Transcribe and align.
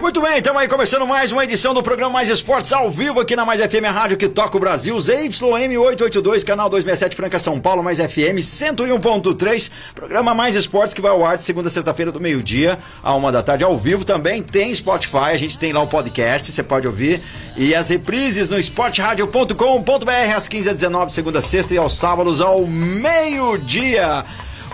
Muito 0.00 0.22
bem, 0.22 0.38
estamos 0.38 0.62
aí 0.62 0.68
começando 0.68 1.06
mais 1.06 1.32
uma 1.32 1.44
edição 1.44 1.74
do 1.74 1.82
programa 1.82 2.12
Mais 2.12 2.28
Esportes 2.28 2.72
ao 2.72 2.90
vivo 2.90 3.20
aqui 3.20 3.34
na 3.34 3.44
Mais 3.44 3.60
FM 3.60 3.84
a 3.86 3.90
Rádio 3.90 4.16
que 4.16 4.28
toca 4.28 4.56
o 4.56 4.60
Brasil, 4.60 4.98
ZYM 5.00 5.76
882, 5.76 6.44
canal 6.44 6.70
267 6.70 7.16
Franca 7.16 7.38
São 7.38 7.58
Paulo, 7.58 7.82
Mais 7.82 7.98
FM 7.98 8.38
101.3, 8.38 9.70
programa 9.94 10.34
Mais 10.34 10.54
Esportes 10.54 10.94
que 10.94 11.00
vai 11.00 11.10
ao 11.10 11.24
ar 11.24 11.36
de 11.36 11.42
segunda 11.42 11.68
a 11.68 11.70
sexta-feira 11.70 12.12
do 12.12 12.20
meio-dia 12.20 12.78
a 13.02 13.14
uma 13.14 13.32
da 13.32 13.42
tarde 13.42 13.64
ao 13.64 13.76
vivo 13.76 14.04
também, 14.04 14.42
tem 14.42 14.74
Spotify, 14.74 15.32
a 15.32 15.36
gente 15.36 15.58
tem 15.58 15.72
lá 15.72 15.82
o 15.82 15.88
podcast, 15.88 16.52
você 16.52 16.62
pode 16.62 16.86
ouvir 16.86 17.20
e 17.56 17.74
as 17.74 17.88
reprises 17.88 18.48
no 18.48 18.58
esportradio.com.br 18.58 20.34
às 20.34 20.46
15 20.46 20.68
h 20.68 20.74
19 20.74 21.12
segunda 21.12 21.40
a 21.40 21.42
sexta 21.42 21.74
e 21.74 21.78
aos 21.78 21.96
sábados 21.96 22.40
ao 22.40 22.64
meio-dia. 22.66 24.24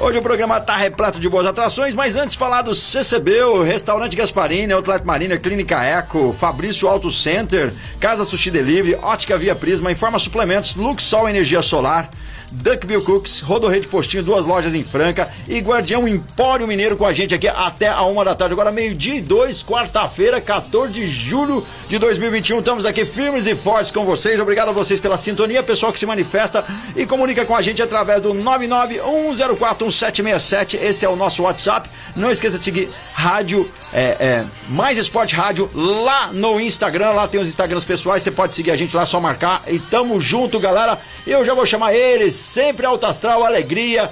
Hoje 0.00 0.18
o 0.18 0.22
programa 0.22 0.58
está 0.58 0.76
repleto 0.76 1.20
de 1.20 1.28
boas 1.28 1.46
atrações, 1.46 1.94
mas 1.94 2.16
antes 2.16 2.34
falar 2.34 2.62
do 2.62 2.74
CCB, 2.74 3.42
o 3.44 3.62
Restaurante 3.62 4.16
Gasparini, 4.16 4.72
Outlet 4.72 5.04
Marina, 5.04 5.38
Clínica 5.38 5.82
Eco, 5.82 6.34
Fabrício 6.38 6.88
Auto 6.88 7.10
Center, 7.12 7.72
Casa 8.00 8.24
Sushi 8.24 8.50
Delivery, 8.50 8.96
Ótica 8.96 9.38
Via 9.38 9.54
Prisma, 9.54 9.92
Informa 9.92 10.18
Suplementos, 10.18 10.74
Luxol 10.74 11.28
Energia 11.28 11.62
Solar, 11.62 12.10
Duckbill 12.54 13.02
Cooks, 13.02 13.40
Rodorrede 13.40 13.88
Postinho, 13.88 14.22
duas 14.22 14.46
lojas 14.46 14.74
em 14.74 14.84
Franca 14.84 15.30
e 15.48 15.58
Guardião 15.58 16.06
Empório 16.06 16.68
Mineiro 16.68 16.96
com 16.96 17.04
a 17.04 17.12
gente 17.12 17.34
aqui 17.34 17.48
até 17.48 17.88
a 17.88 18.02
uma 18.02 18.24
da 18.24 18.32
tarde. 18.34 18.52
Agora 18.52 18.70
meio-dia 18.70 19.16
e 19.16 19.20
dois, 19.20 19.62
quarta-feira, 19.62 20.40
14 20.40 20.92
de 20.92 21.08
julho 21.08 21.66
de 21.88 21.98
2021. 21.98 22.60
Estamos 22.60 22.86
aqui 22.86 23.04
firmes 23.04 23.46
e 23.46 23.56
fortes 23.56 23.90
com 23.90 24.04
vocês. 24.04 24.38
Obrigado 24.38 24.68
a 24.68 24.72
vocês 24.72 25.00
pela 25.00 25.16
sintonia, 25.16 25.62
pessoal 25.62 25.92
que 25.92 25.98
se 25.98 26.06
manifesta 26.06 26.64
e 26.94 27.04
comunica 27.04 27.44
com 27.44 27.56
a 27.56 27.62
gente 27.62 27.82
através 27.82 28.22
do 28.22 28.32
991041767. 28.34 30.78
Esse 30.80 31.04
é 31.04 31.08
o 31.08 31.16
nosso 31.16 31.42
WhatsApp. 31.42 31.90
Não 32.14 32.30
esqueça 32.30 32.58
de 32.58 32.64
seguir 32.64 32.88
Rádio 33.12 33.68
é, 33.92 34.16
é, 34.20 34.44
Mais 34.68 34.98
Esporte 34.98 35.34
Rádio 35.34 35.68
lá 35.74 36.28
no 36.32 36.60
Instagram. 36.60 37.10
Lá 37.10 37.26
tem 37.26 37.40
os 37.40 37.48
Instagrams 37.48 37.84
pessoais. 37.84 38.22
Você 38.22 38.30
pode 38.30 38.54
seguir 38.54 38.70
a 38.70 38.76
gente 38.76 38.94
lá, 38.94 39.04
só 39.04 39.20
marcar. 39.20 39.62
E 39.66 39.78
tamo 39.78 40.20
junto, 40.20 40.60
galera. 40.60 40.98
Eu 41.26 41.44
já 41.44 41.54
vou 41.54 41.66
chamar 41.66 41.94
eles 41.94 42.43
sempre 42.44 42.86
alto 42.86 43.06
astral, 43.06 43.44
alegria, 43.44 44.10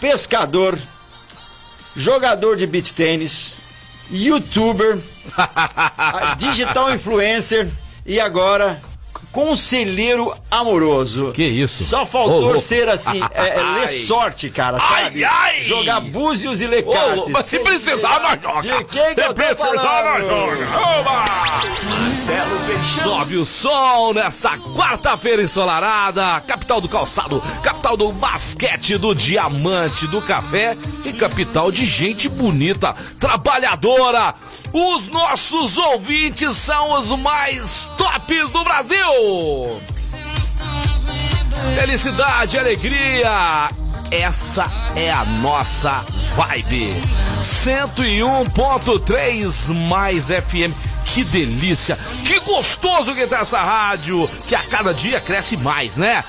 pescador, 0.00 0.78
jogador 1.96 2.56
de 2.56 2.66
beach 2.66 2.94
tênis, 2.94 3.56
youtuber, 4.10 4.98
digital 6.38 6.92
influencer 6.94 7.68
e 8.06 8.20
agora 8.20 8.80
conselheiro 9.32 10.32
amoroso. 10.50 11.32
Que 11.32 11.44
isso? 11.44 11.82
Só 11.82 12.06
faltou 12.06 12.54
oh, 12.54 12.58
ser 12.60 12.88
assim, 12.88 13.20
é, 13.34 13.48
é, 13.48 13.62
ler 13.80 13.88
sorte, 13.88 14.50
cara, 14.50 14.78
sabe? 14.78 15.24
Ai, 15.24 15.54
ai. 15.58 15.64
Jogar 15.64 16.00
búzios 16.00 16.60
e 16.60 16.66
ler 16.66 16.84
cartas. 16.84 17.24
mas 17.28 17.46
se 17.46 17.58
precisar, 17.58 18.20
nós 18.20 18.42
joga. 18.42 18.76
De 18.76 18.84
quem 18.84 19.14
que 19.14 19.22
se 19.22 19.34
precisar, 19.34 20.04
nós 20.04 20.28
joga. 20.28 20.98
Oba! 20.98 21.24
Marcelo 22.12 22.60
Peixão. 22.66 23.04
Sobe 23.04 23.36
o 23.38 23.44
sol 23.44 24.12
nesta 24.12 24.58
quarta-feira 24.76 25.42
ensolarada, 25.42 26.40
capital 26.42 26.78
do 26.78 26.88
calçado, 26.88 27.42
capital 27.62 27.96
do 27.96 28.12
basquete, 28.12 28.98
do 28.98 29.14
diamante, 29.14 30.06
do 30.06 30.20
café 30.20 30.76
e 31.06 31.12
capital 31.14 31.72
de 31.72 31.86
gente 31.86 32.28
bonita, 32.28 32.94
trabalhadora. 33.18 34.34
Os 34.72 35.08
nossos 35.08 35.76
ouvintes 35.76 36.56
são 36.56 36.92
os 36.92 37.10
mais 37.18 37.86
tops 37.96 38.48
do 38.50 38.64
Brasil. 38.64 39.82
Felicidade, 41.78 42.58
alegria. 42.58 43.68
Essa 44.10 44.72
é 44.96 45.10
a 45.10 45.26
nossa 45.26 46.02
vibe. 46.34 46.90
101.3 47.38 49.74
mais 49.88 50.28
FM. 50.28 50.72
Que 51.04 51.24
delícia, 51.24 51.98
que 52.24 52.38
gostoso 52.40 53.14
que 53.14 53.26
tá 53.26 53.40
essa 53.40 53.60
rádio, 53.60 54.26
que 54.48 54.54
a 54.54 54.62
cada 54.62 54.94
dia 54.94 55.20
cresce 55.20 55.58
mais, 55.58 55.98
né? 55.98 56.24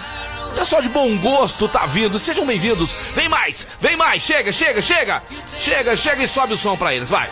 Pessoal 0.56 0.82
de 0.82 0.90
bom 0.90 1.18
gosto 1.18 1.68
tá 1.68 1.86
vindo, 1.86 2.18
sejam 2.18 2.46
bem-vindos. 2.46 2.98
Vem 3.14 3.28
mais, 3.28 3.68
vem 3.80 3.96
mais, 3.98 4.22
chega, 4.22 4.52
chega, 4.52 4.82
chega. 4.82 5.24
Chega, 5.60 5.96
chega 5.96 6.24
e 6.24 6.28
sobe 6.28 6.54
o 6.54 6.58
som 6.58 6.78
pra 6.78 6.94
eles, 6.94 7.10
vai. 7.10 7.30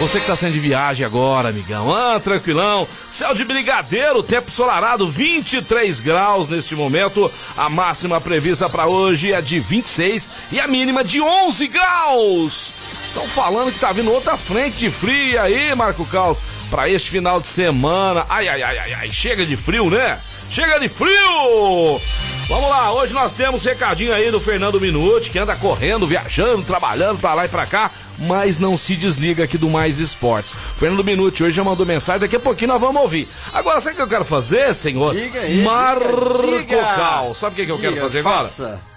Você 0.00 0.18
que 0.18 0.26
tá 0.26 0.34
saindo 0.34 0.54
de 0.54 0.60
viagem 0.60 1.06
agora, 1.06 1.50
amigão. 1.50 1.94
Ah, 1.94 2.18
tranquilão. 2.18 2.88
Céu 3.08 3.34
de 3.34 3.44
brigadeiro, 3.44 4.20
tempo 4.22 4.50
solarado, 4.50 5.08
23 5.08 6.00
graus 6.00 6.48
neste 6.48 6.74
momento. 6.74 7.30
A 7.56 7.68
máxima 7.68 8.20
prevista 8.20 8.68
para 8.68 8.86
hoje 8.86 9.32
é 9.32 9.40
de 9.40 9.60
26 9.60 10.30
e 10.50 10.60
a 10.60 10.66
mínima 10.66 11.04
de 11.04 11.20
11 11.20 11.68
graus. 11.68 12.72
Estão 13.06 13.28
falando 13.28 13.70
que 13.70 13.78
tá 13.78 13.92
vindo 13.92 14.10
outra 14.10 14.36
frente 14.36 14.78
de 14.78 14.90
frio 14.90 15.40
aí, 15.40 15.72
Marco 15.76 16.04
Caos, 16.06 16.38
para 16.72 16.88
este 16.88 17.10
final 17.10 17.38
de 17.38 17.46
semana. 17.46 18.24
Ai, 18.30 18.48
ai, 18.48 18.62
ai, 18.62 18.78
ai, 18.78 18.94
ai, 18.94 19.12
chega 19.12 19.44
de 19.44 19.56
frio, 19.56 19.90
né? 19.90 20.18
Chega 20.50 20.80
de 20.80 20.88
frio! 20.88 22.00
Vamos 22.48 22.70
lá, 22.70 22.90
hoje 22.94 23.12
nós 23.12 23.34
temos 23.34 23.62
recadinho 23.62 24.12
aí 24.14 24.30
do 24.30 24.40
Fernando 24.40 24.80
Minuti, 24.80 25.30
que 25.30 25.38
anda 25.38 25.54
correndo, 25.54 26.06
viajando, 26.06 26.62
trabalhando 26.62 27.18
pra 27.18 27.34
lá 27.34 27.44
e 27.44 27.48
pra 27.48 27.66
cá, 27.66 27.90
mas 28.20 28.58
não 28.58 28.74
se 28.74 28.96
desliga 28.96 29.44
aqui 29.44 29.58
do 29.58 29.68
Mais 29.68 30.00
Esportes. 30.00 30.54
Fernando 30.78 31.04
Minuti 31.04 31.44
hoje 31.44 31.54
já 31.54 31.62
mandou 31.62 31.84
mensagem, 31.84 32.20
daqui 32.22 32.36
a 32.36 32.40
pouquinho 32.40 32.68
nós 32.68 32.80
vamos 32.80 33.02
ouvir. 33.02 33.28
Agora, 33.52 33.78
sabe 33.78 33.92
o 33.92 33.96
que 33.96 34.02
eu 34.02 34.08
quero 34.08 34.24
fazer, 34.24 34.74
senhor? 34.74 35.14
Diga 35.14 35.40
aí, 35.40 35.62
Marco 35.62 36.56
diga. 36.58 36.82
Cal. 36.82 37.34
Sabe 37.34 37.52
o 37.52 37.56
que, 37.56 37.66
que 37.66 37.72
eu 37.72 37.76
Diga, 37.76 37.88
quero 37.90 38.00
fazer 38.00 38.22
faça. 38.22 38.64
agora? 38.64 38.92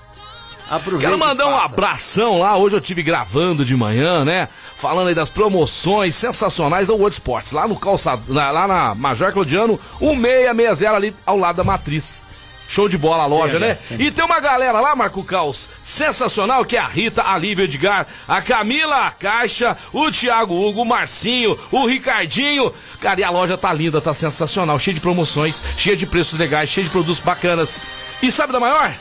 Aproveite 0.70 1.06
Quero 1.06 1.18
mandar 1.20 1.48
um 1.48 1.56
abração 1.56 2.40
lá. 2.40 2.58
Hoje 2.58 2.76
eu 2.76 2.82
tive 2.82 3.04
gravando 3.04 3.64
de 3.64 3.76
manhã, 3.76 4.26
né? 4.26 4.50
Falando 4.78 5.08
aí 5.08 5.16
das 5.16 5.30
promoções 5.30 6.16
sensacionais 6.16 6.88
da 6.88 6.94
World 6.94 7.14
Sports, 7.14 7.54
lá 7.54 7.68
no 7.68 7.78
calçado, 7.78 8.22
lá 8.32 8.68
na 8.68 8.94
Major 8.94 9.32
Claudiano, 9.32 9.80
1660 10.02 10.94
ali 10.94 11.16
ao 11.26 11.38
lado 11.38 11.56
da 11.58 11.64
matriz. 11.64 12.26
Show 12.68 12.90
de 12.90 12.98
bola 12.98 13.24
a 13.24 13.28
loja, 13.28 13.60
né? 13.60 13.78
E 13.92 14.10
tem 14.10 14.26
uma 14.26 14.40
galera 14.40 14.80
lá, 14.82 14.96
Marco 14.96 15.24
Caos, 15.24 15.70
sensacional, 15.82 16.66
que 16.66 16.76
é 16.76 16.80
a 16.80 16.88
Rita, 16.88 17.24
a 17.24 17.38
Lívia 17.38 17.66
Edgar, 17.66 18.08
a 18.28 18.42
Camila 18.42 19.06
a 19.06 19.12
Caixa, 19.12 19.78
o 19.94 20.12
Thiago 20.12 20.54
Hugo, 20.56 20.82
o 20.82 20.86
Marcinho, 20.86 21.58
o 21.72 21.86
Ricardinho. 21.86 22.74
Cara, 23.00 23.20
e 23.20 23.24
a 23.24 23.30
loja 23.30 23.58
tá 23.58 23.72
linda, 23.72 24.02
tá 24.02 24.14
sensacional, 24.14 24.80
cheia 24.80 24.96
de 24.96 25.00
promoções, 25.00 25.62
cheia 25.78 25.96
de 25.96 26.08
preços 26.08 26.40
legais, 26.40 26.70
cheia 26.70 26.84
de 26.84 26.90
produtos 26.90 27.24
bacanas. 27.24 27.78
E 28.24 28.32
sabe 28.32 28.52
da 28.52 28.60
maior? 28.60 28.92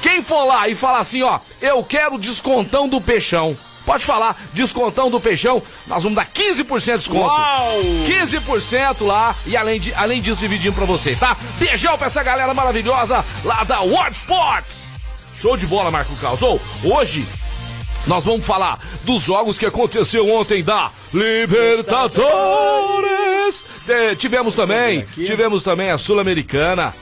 Quem 0.00 0.22
for 0.22 0.44
lá 0.44 0.68
e 0.68 0.76
falar 0.76 1.00
assim, 1.00 1.22
ó, 1.22 1.40
eu 1.60 1.82
quero 1.82 2.18
descontão 2.18 2.88
do 2.88 3.00
peixão. 3.00 3.56
Pode 3.88 4.04
falar, 4.04 4.36
descontão 4.52 5.10
do 5.10 5.18
peixão, 5.18 5.62
nós 5.86 6.02
vamos 6.02 6.14
dar 6.14 6.26
15% 6.26 6.84
de 6.84 6.98
desconto. 6.98 7.24
Uau! 7.24 7.80
15% 8.06 9.06
lá 9.06 9.34
e 9.46 9.56
além, 9.56 9.80
de, 9.80 9.94
além 9.94 10.20
disso 10.20 10.42
dividindo 10.42 10.74
pra 10.74 10.84
vocês, 10.84 11.18
tá? 11.18 11.34
Beijão 11.58 11.96
pra 11.96 12.08
essa 12.08 12.22
galera 12.22 12.52
maravilhosa 12.52 13.24
lá 13.44 13.64
da 13.64 13.80
World 13.80 14.14
Sports. 14.14 14.90
Show 15.40 15.56
de 15.56 15.66
bola, 15.66 15.90
Marco 15.90 16.14
Caos. 16.16 16.40
Hoje 16.84 17.24
nós 18.06 18.24
vamos 18.24 18.44
falar 18.44 18.78
dos 19.04 19.22
jogos 19.22 19.58
que 19.58 19.64
aconteceu 19.64 20.28
ontem 20.28 20.62
da 20.62 20.90
Libertadores. 21.14 23.64
Tivemos 24.18 24.54
também, 24.54 25.06
tivemos 25.24 25.62
também 25.62 25.90
a 25.90 25.96
Sul-Americana. 25.96 26.92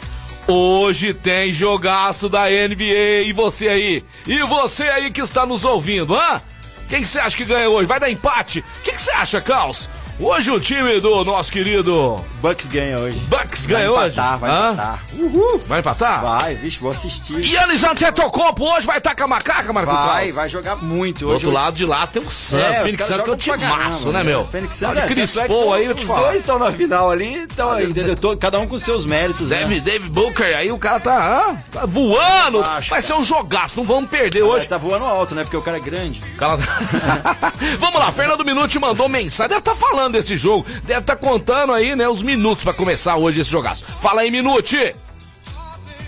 Hoje 0.46 1.12
tem 1.12 1.52
jogaço 1.52 2.28
da 2.28 2.44
NBA. 2.44 3.25
E 3.26 3.32
você 3.32 3.66
aí? 3.66 4.05
E 4.25 4.38
você 4.44 4.84
aí 4.84 5.11
que 5.11 5.20
está 5.20 5.44
nos 5.44 5.64
ouvindo, 5.64 6.14
hã? 6.14 6.40
Quem 6.88 7.03
que 7.03 7.09
você 7.09 7.19
acha 7.19 7.37
que 7.37 7.44
ganha 7.44 7.69
hoje? 7.69 7.87
Vai 7.87 7.99
dar 7.99 8.11
empate? 8.11 8.61
O 8.61 8.83
que 8.83 8.93
você 8.93 9.11
acha, 9.12 9.41
Caos? 9.41 9.88
Hoje 10.18 10.50
o 10.50 10.58
time 10.58 10.98
do 10.98 11.22
nosso 11.26 11.52
querido 11.52 12.16
Bucks 12.40 12.66
ganha 12.68 12.98
hoje. 12.98 13.18
Bucks 13.28 13.66
ganha 13.66 13.90
vai 13.90 14.08
empatar, 14.08 14.32
hoje? 14.32 14.40
Vai 14.40 14.50
Hã? 14.50 14.72
empatar, 14.72 15.04
Uhul. 15.12 15.58
Vai 15.66 15.80
empatar? 15.80 16.22
Vai, 16.22 16.54
vixe, 16.54 16.80
vou 16.80 16.90
assistir. 16.90 17.38
E 17.38 17.58
Anis 17.58 17.84
Antetokounmpo 17.84 18.64
hoje 18.64 18.86
vai 18.86 18.96
estar 18.96 19.14
com 19.14 19.24
a 19.24 19.26
macaca, 19.26 19.70
Marco 19.74 19.92
Vai, 19.92 20.32
vai 20.32 20.48
jogar 20.48 20.76
muito 20.76 21.18
Do 21.20 21.26
hoje. 21.26 21.34
outro 21.34 21.48
hoje. 21.50 21.58
lado 21.58 21.74
de 21.74 21.84
lá 21.84 22.06
tem 22.06 22.22
o 22.22 22.30
Suns, 22.30 22.54
é, 22.62 22.74
Phoenix 22.82 23.04
Suns, 23.06 23.22
que 23.22 23.28
é 23.28 23.32
o 23.32 23.36
time 23.36 23.58
maço, 23.58 24.08
né, 24.10 24.22
meu? 24.24 24.42
Phoenix 24.46 24.76
Suns, 24.76 24.96
é, 24.96 25.06
Crispou 25.06 25.74
aí, 25.74 25.84
eu 25.84 25.94
te 25.94 26.06
falo. 26.06 26.20
Os 26.20 26.26
dois 26.28 26.40
estão 26.40 26.58
na 26.58 26.72
final 26.72 27.10
ali, 27.10 27.34
então, 27.34 27.78
entendeu? 27.78 28.36
Cada 28.38 28.58
um 28.58 28.66
com 28.66 28.78
seus 28.78 29.04
méritos, 29.04 29.50
Dave, 29.50 29.74
né? 29.74 29.80
Dave 29.80 30.08
Booker, 30.08 30.56
aí 30.56 30.72
o 30.72 30.78
cara 30.78 30.98
tá, 30.98 31.44
ah, 31.50 31.56
tá 31.70 31.84
voando. 31.84 32.62
Acho, 32.62 32.88
vai 32.88 33.02
ser 33.02 33.12
um 33.12 33.24
jogaço, 33.24 33.76
não 33.76 33.84
vamos 33.84 34.08
perder 34.08 34.40
Mas 34.40 34.50
hoje. 34.50 34.68
tá 34.68 34.78
voando 34.78 35.04
alto, 35.04 35.34
né? 35.34 35.42
Porque 35.42 35.58
o 35.58 35.62
cara 35.62 35.76
é 35.76 35.80
grande. 35.80 36.20
Cara... 36.38 36.56
vamos 37.78 38.00
lá, 38.00 38.10
Fernando 38.12 38.42
Minuti 38.46 38.78
mandou 38.78 39.10
mensagem, 39.10 39.50
deve 39.50 39.60
tá 39.60 39.74
falando 39.76 40.06
desse 40.12 40.37
jogo, 40.37 40.67
deve 40.85 41.00
estar 41.00 41.17
tá 41.17 41.17
contando 41.17 41.73
aí, 41.73 41.94
né, 41.97 42.08
os 42.08 42.23
minutos 42.23 42.64
pra 42.64 42.73
começar 42.73 43.17
hoje 43.17 43.41
esse 43.41 43.50
jogaço. 43.50 43.85
Fala 43.85 44.23
aí, 44.23 44.31
Minuti! 44.31 44.94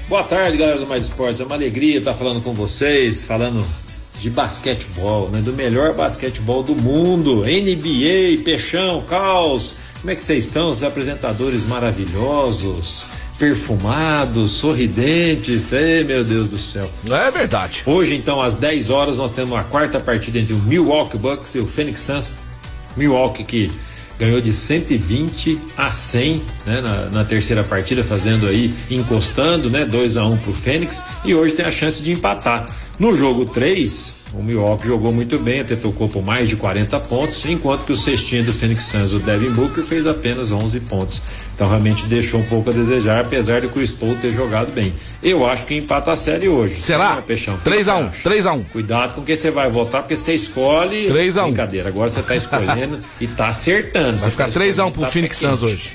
Boa 0.08 0.24
tarde, 0.24 0.56
galera 0.56 0.78
do 0.78 0.86
Mais 0.86 1.04
Esportes. 1.04 1.38
É 1.38 1.44
uma 1.44 1.54
alegria 1.54 1.98
estar 1.98 2.14
falando 2.14 2.42
com 2.42 2.54
vocês, 2.54 3.26
falando 3.26 3.62
de 4.18 4.30
basquetebol, 4.30 5.28
né? 5.28 5.40
Do 5.40 5.52
melhor 5.52 5.92
basquetebol 5.92 6.62
do 6.62 6.74
mundo. 6.74 7.42
NBA, 7.42 8.42
Peixão, 8.42 9.02
Caos. 9.02 9.74
Como 10.00 10.10
é 10.10 10.16
que 10.16 10.22
vocês 10.22 10.46
estão? 10.46 10.70
Os 10.70 10.82
apresentadores 10.82 11.66
maravilhosos, 11.66 13.04
perfumados, 13.38 14.52
sorridentes. 14.52 15.72
Ei, 15.72 16.04
meu 16.04 16.24
Deus 16.24 16.48
do 16.48 16.56
céu. 16.56 16.88
É 17.06 17.30
verdade. 17.30 17.82
Hoje, 17.84 18.14
então, 18.14 18.40
às 18.40 18.56
10 18.56 18.88
horas, 18.90 19.16
nós 19.18 19.32
temos 19.32 19.50
uma 19.50 19.64
quarta 19.64 20.00
partida 20.00 20.38
entre 20.38 20.54
o 20.54 20.58
Milwaukee 20.60 21.18
Bucks 21.18 21.54
e 21.54 21.58
o 21.58 21.66
Phoenix 21.66 22.00
Suns. 22.00 22.47
Milwaukee 22.98 23.44
que 23.44 23.70
ganhou 24.18 24.40
de 24.40 24.52
120 24.52 25.58
a 25.76 25.90
100 25.90 26.42
né, 26.66 26.80
na, 26.80 27.04
na, 27.06 27.24
terceira 27.24 27.62
partida, 27.62 28.02
fazendo 28.02 28.48
aí, 28.48 28.74
encostando, 28.90 29.70
né, 29.70 29.84
2 29.84 30.16
a 30.16 30.24
1 30.24 30.36
pro 30.38 30.52
Fênix, 30.52 31.02
e 31.24 31.34
hoje 31.34 31.54
tem 31.54 31.64
a 31.64 31.70
chance 31.70 32.02
de 32.02 32.12
empatar. 32.12 32.66
No 32.98 33.16
jogo 33.16 33.44
3, 33.44 34.17
o 34.32 34.42
Milwaukee 34.42 34.86
jogou 34.86 35.12
muito 35.12 35.38
bem, 35.38 35.60
até 35.60 35.74
tocou 35.74 36.08
por 36.08 36.22
mais 36.22 36.48
de 36.48 36.56
40 36.56 37.00
pontos, 37.00 37.44
enquanto 37.46 37.84
que 37.84 37.92
o 37.92 37.96
cestinho 37.96 38.44
do 38.44 38.52
Phoenix 38.52 38.84
Suns, 38.84 39.14
o 39.14 39.20
Devin 39.20 39.50
Booker, 39.50 39.82
fez 39.82 40.06
apenas 40.06 40.50
11 40.50 40.80
pontos. 40.80 41.22
Então 41.54 41.66
realmente 41.66 42.06
deixou 42.06 42.40
um 42.40 42.44
pouco 42.44 42.70
a 42.70 42.72
desejar, 42.72 43.24
apesar 43.24 43.62
do 43.62 43.68
Chris 43.70 43.98
Paul 43.98 44.14
ter 44.20 44.30
jogado 44.30 44.70
bem. 44.72 44.92
Eu 45.22 45.46
acho 45.46 45.66
que 45.66 45.74
empata 45.74 46.12
a 46.12 46.16
série 46.16 46.48
hoje. 46.48 46.80
Será? 46.82 47.22
3x1, 47.64 48.10
3x1. 48.22 48.64
Cuidado 48.70 49.14
com 49.14 49.22
quem 49.22 49.36
você 49.36 49.50
vai 49.50 49.70
votar, 49.70 50.02
porque 50.02 50.16
você 50.16 50.34
escolhe. 50.34 51.08
3x1. 51.08 51.44
Brincadeira, 51.44 51.88
agora 51.88 52.10
você 52.10 52.22
tá 52.22 52.36
escolhendo 52.36 52.98
e 53.20 53.26
tá 53.26 53.48
acertando. 53.48 54.18
Vai 54.18 54.30
ficar 54.30 54.50
tá 54.50 54.60
3x1 54.60 54.92
pro 54.92 55.02
tá 55.02 55.08
Phoenix 55.08 55.36
Suns 55.38 55.62
hoje. 55.62 55.90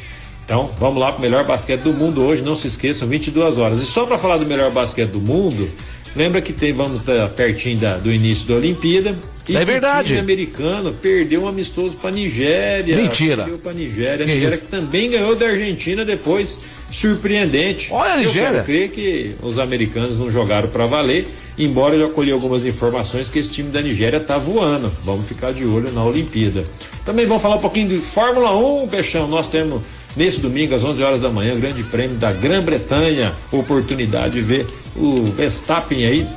Então, 0.46 0.70
vamos 0.78 1.00
lá 1.00 1.12
pro 1.12 1.22
melhor 1.22 1.46
basquete 1.46 1.82
do 1.82 1.94
mundo 1.94 2.22
hoje, 2.22 2.42
não 2.42 2.54
se 2.54 2.68
esqueçam, 2.68 3.08
22 3.08 3.58
horas. 3.58 3.80
E 3.82 3.86
só 3.86 4.06
para 4.06 4.18
falar 4.18 4.38
do 4.38 4.46
melhor 4.46 4.72
basquete 4.72 5.12
do 5.12 5.22
mundo, 5.22 5.72
lembra 6.16 6.42
que 6.42 6.54
tem, 6.54 6.74
vamos 6.74 7.02
estar 7.02 7.28
pertinho 7.30 7.78
da, 7.78 7.98
do 7.98 8.12
início 8.12 8.48
da 8.48 8.56
Olimpíada. 8.56 9.16
E 9.48 9.58
é 9.58 9.66
verdade. 9.66 10.14
O 10.14 10.16
time 10.16 10.20
americano 10.20 10.94
perdeu 10.94 11.44
um 11.44 11.48
amistoso 11.48 11.98
para 11.98 12.12
Nigéria. 12.12 12.96
Mentira. 12.96 13.44
Perdeu 13.44 13.58
para 13.58 13.74
Nigéria. 13.74 14.26
Que 14.26 14.34
Nigéria 14.34 14.58
que 14.58 14.68
também 14.68 15.12
ganhou 15.12 15.36
da 15.36 15.48
Argentina 15.48 16.06
depois. 16.06 16.58
Surpreendente. 16.92 17.90
Olha 17.92 18.14
a 18.14 18.18
Nigéria. 18.18 18.60
Eu 18.60 18.64
creio 18.64 18.90
que 18.90 19.36
os 19.42 19.60
americanos 19.60 20.18
não 20.18 20.32
jogaram 20.32 20.70
para 20.70 20.86
valer, 20.86 21.28
embora 21.58 21.96
eu 21.96 22.08
já 22.08 22.14
colhi 22.14 22.32
algumas 22.32 22.66
informações 22.66 23.28
que 23.30 23.40
esse 23.40 23.50
time 23.50 23.70
da 23.70 23.82
Nigéria 23.82 24.20
tá 24.20 24.38
voando. 24.38 24.90
Vamos 25.04 25.28
ficar 25.28 25.52
de 25.52 25.66
olho 25.66 25.92
na 25.92 26.04
Olimpíada. 26.04 26.64
Também 27.04 27.26
vamos 27.26 27.42
falar 27.42 27.56
um 27.56 27.62
pouquinho 27.62 27.90
de 27.90 27.98
Fórmula 27.98 28.56
1, 28.56 28.88
Peixão. 28.88 29.28
Nós 29.28 29.50
temos 29.50 29.82
nesse 30.16 30.40
domingo 30.40 30.76
às 30.76 30.84
11 30.84 31.04
horas 31.04 31.20
da 31.20 31.30
manhã, 31.30 31.56
Grande 31.60 31.84
Prêmio 31.84 32.16
da 32.18 32.32
Grã-Bretanha, 32.32 33.34
oportunidade 33.52 34.34
de 34.34 34.42
ver 34.42 34.68
o 34.96 35.24
Verstappen 35.24 36.06
aí 36.06 36.28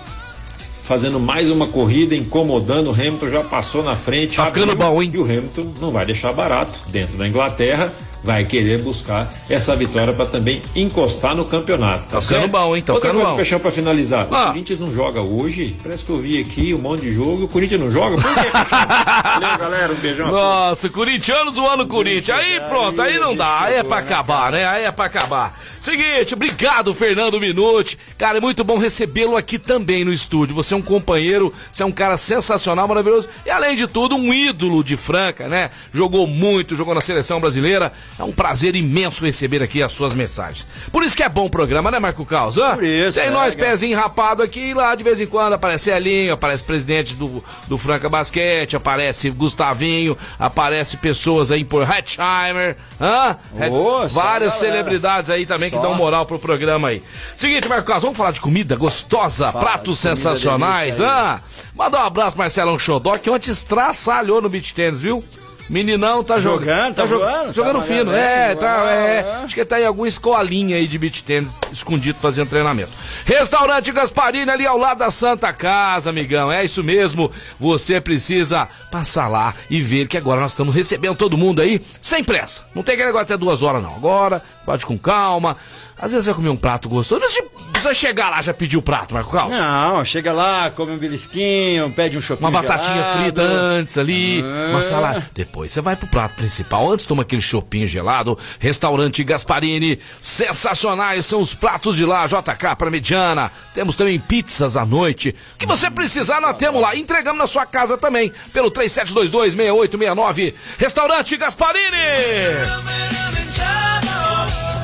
fazendo 0.86 1.18
mais 1.18 1.50
uma 1.50 1.66
corrida, 1.66 2.14
incomodando 2.14 2.90
o 2.90 2.92
Hamilton, 2.92 3.28
já 3.28 3.42
passou 3.42 3.82
na 3.82 3.96
frente. 3.96 4.36
Tá 4.36 4.46
ficando 4.46 4.76
bom, 4.76 5.02
hein? 5.02 5.10
E 5.12 5.18
o 5.18 5.24
Hamilton 5.24 5.72
não 5.80 5.90
vai 5.90 6.06
deixar 6.06 6.32
barato 6.32 6.78
dentro 6.88 7.18
da 7.18 7.26
Inglaterra, 7.26 7.92
vai 8.26 8.44
querer 8.44 8.82
buscar 8.82 9.30
essa 9.48 9.76
vitória 9.76 10.12
para 10.12 10.26
também 10.26 10.60
encostar 10.74 11.34
no 11.36 11.44
campeonato. 11.44 12.02
Tá, 12.06 12.16
tá 12.16 12.20
ficando 12.20 12.48
bom, 12.48 12.76
hein? 12.76 12.82
Tá 12.82 12.92
Outra 12.92 13.08
ficando 13.10 13.22
coisa. 13.22 13.36
Peixão, 13.36 13.60
pra 13.60 13.70
finalizar. 13.70 14.26
Ah. 14.30 14.42
O 14.42 14.46
Corinthians 14.48 14.80
não 14.80 14.92
joga 14.92 15.20
hoje. 15.20 15.76
Parece 15.82 16.04
que 16.04 16.10
eu 16.10 16.18
vi 16.18 16.40
aqui 16.40 16.74
um 16.74 16.78
monte 16.78 17.02
de 17.02 17.12
jogo. 17.12 17.44
O 17.44 17.48
Corinthians 17.48 17.80
não 17.80 17.90
joga? 17.90 18.16
Por 18.16 18.34
quê, 18.34 18.50
Valeu, 18.50 19.58
galera. 19.58 19.92
Um 19.92 19.96
beijão. 19.96 20.30
Nossa, 20.30 20.88
corintiano 20.88 21.50
zoando 21.52 21.84
o 21.84 21.86
Corinthians. 21.86 22.36
Aí 22.36 22.60
pronto, 22.60 23.00
aí 23.00 23.18
não 23.18 23.36
dá. 23.36 23.60
Aí 23.62 23.74
é 23.76 23.82
pra 23.84 23.98
acabar, 23.98 24.50
né? 24.50 24.66
Aí 24.66 24.84
é 24.84 24.90
pra 24.90 25.04
acabar. 25.04 25.56
Seguinte, 25.80 26.34
obrigado, 26.34 26.92
Fernando 26.94 27.38
Minuti. 27.38 27.96
Cara, 28.18 28.38
é 28.38 28.40
muito 28.40 28.64
bom 28.64 28.76
recebê-lo 28.76 29.36
aqui 29.36 29.58
também 29.58 30.04
no 30.04 30.12
estúdio. 30.12 30.54
Você 30.56 30.74
é 30.74 30.76
um 30.76 30.82
companheiro, 30.82 31.54
você 31.70 31.84
é 31.84 31.86
um 31.86 31.92
cara 31.92 32.16
sensacional, 32.16 32.88
maravilhoso. 32.88 33.28
E 33.44 33.50
além 33.50 33.76
de 33.76 33.86
tudo, 33.86 34.16
um 34.16 34.34
ídolo 34.34 34.82
de 34.82 34.96
Franca, 34.96 35.46
né? 35.46 35.70
Jogou 35.94 36.26
muito, 36.26 36.74
jogou 36.74 36.94
na 36.94 37.00
seleção 37.00 37.40
brasileira. 37.40 37.92
É 38.18 38.24
um 38.24 38.32
prazer 38.32 38.74
imenso 38.74 39.24
receber 39.26 39.62
aqui 39.62 39.82
as 39.82 39.92
suas 39.92 40.14
mensagens. 40.14 40.66
Por 40.90 41.02
isso 41.02 41.14
que 41.14 41.22
é 41.22 41.28
bom 41.28 41.46
o 41.46 41.50
programa, 41.50 41.90
né, 41.90 41.98
Marco 41.98 42.24
Caos? 42.24 42.56
Hã? 42.56 42.74
Por 42.74 42.84
isso, 42.84 43.18
Tem 43.18 43.28
é, 43.28 43.30
nós, 43.30 43.54
cara. 43.54 43.68
pezinho 43.70 43.96
rapado 43.98 44.42
aqui, 44.42 44.70
e 44.70 44.74
lá 44.74 44.94
de 44.94 45.04
vez 45.04 45.20
em 45.20 45.26
quando 45.26 45.52
aparece 45.52 45.90
Elinho, 45.90 46.32
aparece 46.32 46.64
presidente 46.64 47.14
do, 47.14 47.44
do 47.68 47.76
Franca 47.76 48.08
Basquete, 48.08 48.74
aparece 48.74 49.28
Gustavinho, 49.28 50.16
aparece 50.38 50.96
pessoas 50.96 51.50
aí 51.52 51.62
por 51.62 51.82
Hetzheimer, 51.82 52.76
hã? 52.98 53.36
Só 53.68 54.06
Várias 54.08 54.54
celebridades 54.54 55.28
aí 55.28 55.44
também 55.44 55.68
que 55.68 55.76
Só. 55.76 55.82
dão 55.82 55.94
moral 55.94 56.24
pro 56.24 56.38
programa 56.38 56.88
aí. 56.88 57.02
Seguinte, 57.36 57.68
Marco 57.68 57.86
Caos, 57.86 58.02
vamos 58.02 58.16
falar 58.16 58.30
de 58.30 58.40
comida 58.40 58.76
gostosa, 58.76 59.52
Fala 59.52 59.64
pratos 59.64 59.98
sensacionais, 59.98 61.00
hã? 61.00 61.38
Manda 61.74 61.98
um 61.98 62.02
abraço, 62.02 62.38
Marcelão 62.38 62.78
Xodó, 62.78 63.18
que 63.18 63.28
ontem 63.28 63.50
estraçalhou 63.50 64.40
no 64.40 64.48
beach 64.48 64.72
tênis, 64.72 65.02
viu? 65.02 65.22
Meninão 65.68 66.22
tá 66.22 66.38
jogando. 66.38 66.66
Jogando, 66.66 66.94
tá 66.94 67.06
jo- 67.06 67.18
voando, 67.18 67.52
Jogando 67.54 67.78
tá 67.80 67.84
fino, 67.86 68.12
é, 68.12 68.48
né? 68.48 68.54
tá, 68.54 68.76
Uau, 68.76 68.88
é. 68.88 69.16
é. 69.18 69.34
Acho 69.44 69.54
que 69.54 69.64
tá 69.64 69.80
em 69.80 69.84
alguma 69.86 70.06
escolinha 70.06 70.76
aí 70.76 70.86
de 70.86 70.96
beach 70.98 71.24
tênis, 71.24 71.58
escondido 71.72 72.18
fazendo 72.18 72.48
treinamento. 72.48 72.90
Restaurante 73.24 73.90
Gasparini 73.92 74.50
ali 74.50 74.66
ao 74.66 74.78
lado 74.78 74.98
da 74.98 75.10
Santa 75.10 75.52
Casa, 75.52 76.10
amigão. 76.10 76.50
É 76.52 76.64
isso 76.64 76.84
mesmo. 76.84 77.30
Você 77.58 78.00
precisa 78.00 78.68
passar 78.90 79.28
lá 79.28 79.54
e 79.68 79.80
ver 79.80 80.06
que 80.06 80.16
agora 80.16 80.40
nós 80.40 80.52
estamos 80.52 80.74
recebendo 80.74 81.16
todo 81.16 81.36
mundo 81.36 81.60
aí 81.60 81.80
sem 82.00 82.22
pressa. 82.22 82.64
Não 82.74 82.82
tem 82.82 82.94
aquele 82.94 83.08
negócio 83.08 83.24
até 83.24 83.36
duas 83.36 83.62
horas, 83.62 83.82
não. 83.82 83.94
Agora, 83.96 84.42
pode 84.64 84.86
com 84.86 84.96
calma. 84.96 85.56
Às 85.98 86.12
vezes 86.12 86.26
vai 86.26 86.34
comer 86.34 86.50
um 86.50 86.56
prato 86.56 86.88
gostoso. 86.90 87.20
Mas 87.20 87.32
se 87.32 87.42
você 87.72 87.94
chegar 87.94 88.28
lá 88.28 88.42
já 88.42 88.52
pediu 88.52 88.80
o 88.80 88.82
prato, 88.82 89.14
Marco 89.14 89.30
Carlos? 89.32 89.56
Não, 89.56 90.04
chega 90.04 90.30
lá, 90.32 90.70
come 90.70 90.92
um 90.92 90.98
belisquinho, 90.98 91.90
pede 91.90 92.18
um 92.18 92.20
chopinho 92.20 92.48
Uma 92.50 92.62
batatinha 92.62 92.96
gelado. 92.96 93.18
frita 93.22 93.42
antes 93.42 93.96
ali, 93.96 94.42
Ah. 94.42 94.70
uma 94.70 94.82
salada. 94.82 95.30
Depois 95.34 95.72
você 95.72 95.80
vai 95.80 95.96
pro 95.96 96.06
prato 96.06 96.34
principal. 96.34 96.92
Antes 96.92 97.06
toma 97.06 97.22
aquele 97.22 97.40
chopinho 97.40 97.88
gelado. 97.88 98.38
Restaurante 98.60 99.24
Gasparini. 99.24 99.98
Sensacionais 100.20 101.24
são 101.24 101.40
os 101.40 101.54
pratos 101.54 101.96
de 101.96 102.04
lá. 102.04 102.26
JK 102.26 102.76
para 102.76 102.90
mediana. 102.90 103.50
Temos 103.72 103.96
também 103.96 104.18
pizzas 104.18 104.76
à 104.76 104.84
noite. 104.84 105.34
O 105.54 105.58
que 105.58 105.66
você 105.66 105.90
precisar, 105.90 106.40
nós 106.42 106.56
temos 106.58 106.80
lá. 106.82 106.94
Entregamos 106.94 107.38
na 107.38 107.46
sua 107.46 107.64
casa 107.64 107.96
também. 107.96 108.30
Pelo 108.52 108.70
3722-6869. 108.70 110.52
Restaurante 110.78 111.36
Gasparini. 111.38 111.96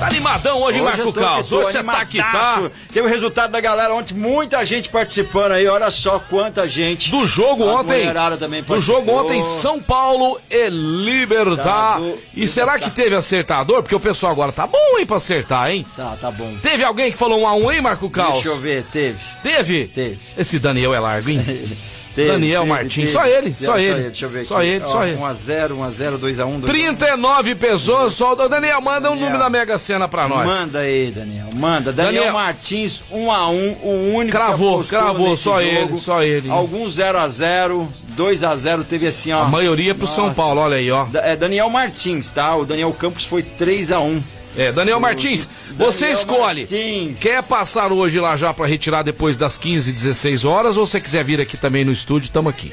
Tá 0.03 0.09
animadão 0.09 0.61
hoje, 0.63 0.81
Hoje 0.81 0.97
Marco 0.97 1.13
Caos? 1.13 1.49
que 1.49 1.55
Hoje 1.55 1.71
você 1.73 1.85
tá 1.85 2.01
aqui, 2.01 2.19
tá? 2.19 2.63
Teve 2.93 3.07
o 3.07 3.11
resultado 3.11 3.53
da 3.53 3.61
galera 3.61 3.95
ontem, 3.95 4.15
muita 4.15 4.65
gente 4.67 4.89
participando 4.89 5.53
aí, 5.53 5.69
olha 5.69 5.91
só 5.93 6.19
quanta 6.19 6.67
gente. 6.69 7.11
Do 7.11 7.25
jogo 7.25 7.69
A 7.69 7.81
ontem. 7.81 8.13
também 8.39 8.63
Do 8.65 8.81
jogo 8.81 9.13
ontem, 9.13 9.41
São 9.43 9.81
Paulo 9.81 10.41
e 10.51 10.69
Libertar. 10.71 12.01
Tá, 12.01 12.01
E 12.35 12.49
será 12.49 12.79
que 12.81 12.91
teve 12.91 13.15
acertador? 13.15 13.83
Porque 13.83 13.95
o 13.95 14.01
pessoal 14.01 14.33
agora 14.33 14.51
tá 14.51 14.67
bom, 14.67 14.99
hein, 14.99 15.07
pra 15.07 15.19
acertar, 15.19 15.71
hein? 15.71 15.87
Tá, 15.97 16.17
tá 16.21 16.31
bom. 16.33 16.53
Teve 16.61 16.83
alguém 16.83 17.13
que 17.13 17.17
falou 17.17 17.41
um 17.41 17.47
a 17.47 17.55
um, 17.55 17.71
hein, 17.71 17.81
Marco 17.81 18.11
Caos? 18.11 18.35
Deixa 18.35 18.49
eu 18.49 18.59
ver, 18.59 18.85
teve. 18.93 19.19
Teve? 19.43 19.87
Teve. 19.87 20.19
Esse 20.37 20.59
Daniel 20.59 20.93
é 20.95 20.99
largo, 20.99 21.31
hein? 21.31 21.41
Teve, 22.15 22.31
Daniel 22.33 22.63
teve, 22.63 22.73
Martins, 22.75 22.95
teve. 22.95 23.13
só 23.13 23.25
ele, 23.27 23.57
só 23.59 23.79
ele. 23.79 24.03
Deixa 24.03 24.25
eu 24.27 24.29
ver 24.29 24.45
Só 24.45 24.59
aqui. 24.59 24.67
ele, 24.67 24.85
só 24.85 24.99
Ó, 24.99 25.05
ele. 25.05 25.17
1x0, 25.17 25.69
1x0, 25.71 26.19
2x1, 26.19 26.61
2x1. 26.61 26.67
39 26.67 27.55
pessoas, 27.55 28.13
só. 28.15 28.33
Ô, 28.33 28.49
Daniel, 28.49 28.81
manda 28.83 29.09
um 29.09 29.13
Daniel. 29.13 29.17
número 29.31 29.39
da 29.39 29.49
Mega 29.49 29.79
Sena 29.79 30.07
pra 30.07 30.29
nós. 30.29 30.47
Manda 30.47 30.81
aí, 30.81 31.11
Daniel. 31.11 31.47
Manda. 31.55 31.93
Daniel, 31.93 32.15
Daniel. 32.15 32.33
Martins, 32.35 33.03
1x1, 33.11 33.77
o 33.83 34.15
único 34.17 34.31
Cravou, 34.37 34.85
cravou, 34.85 35.37
só 35.37 35.63
jogo. 35.63 35.77
ele, 35.77 35.99
só 35.99 36.23
ele. 36.23 36.51
Alguns 36.51 36.97
0x0, 36.99 37.87
2x0, 38.17 38.85
teve 38.85 39.07
assim, 39.07 39.33
ó. 39.33 39.43
A 39.43 39.49
maioria 39.49 39.95
pro 39.95 40.07
São 40.07 40.25
Nossa. 40.25 40.37
Paulo, 40.37 40.61
olha 40.61 40.77
aí, 40.77 40.91
ó. 40.91 41.05
Da- 41.05 41.21
É 41.27 41.37
Daniel 41.37 41.71
Martins, 41.71 42.31
tá? 42.31 42.55
O 42.57 42.65
Daniel 42.65 42.93
Campos 42.93 43.25
foi 43.25 43.43
3x1. 43.43 44.21
É, 44.57 44.71
Daniel 44.73 45.01
Martins, 45.01 45.49
você 45.79 46.01
Daniel 46.07 46.19
escolhe. 46.19 46.61
Martins. 46.63 47.19
Quer 47.19 47.43
passar 47.43 47.91
hoje 47.93 48.21
lá 48.21 48.37
já 48.37 48.53
pra 48.53 48.67
retirar 48.67 49.03
depois 49.03 49.37
das 49.37 49.57
15, 49.57 49.91
16 49.93 50.45
horas 50.45 50.77
ou 50.77 50.87
você 50.87 51.01
quiser 51.01 51.25
vir 51.25 51.41
aqui 51.41 51.57
também 51.57 51.85
no 51.85 51.93
estúdio, 51.93 52.31
tamo 52.31 52.49
aqui. 52.49 52.73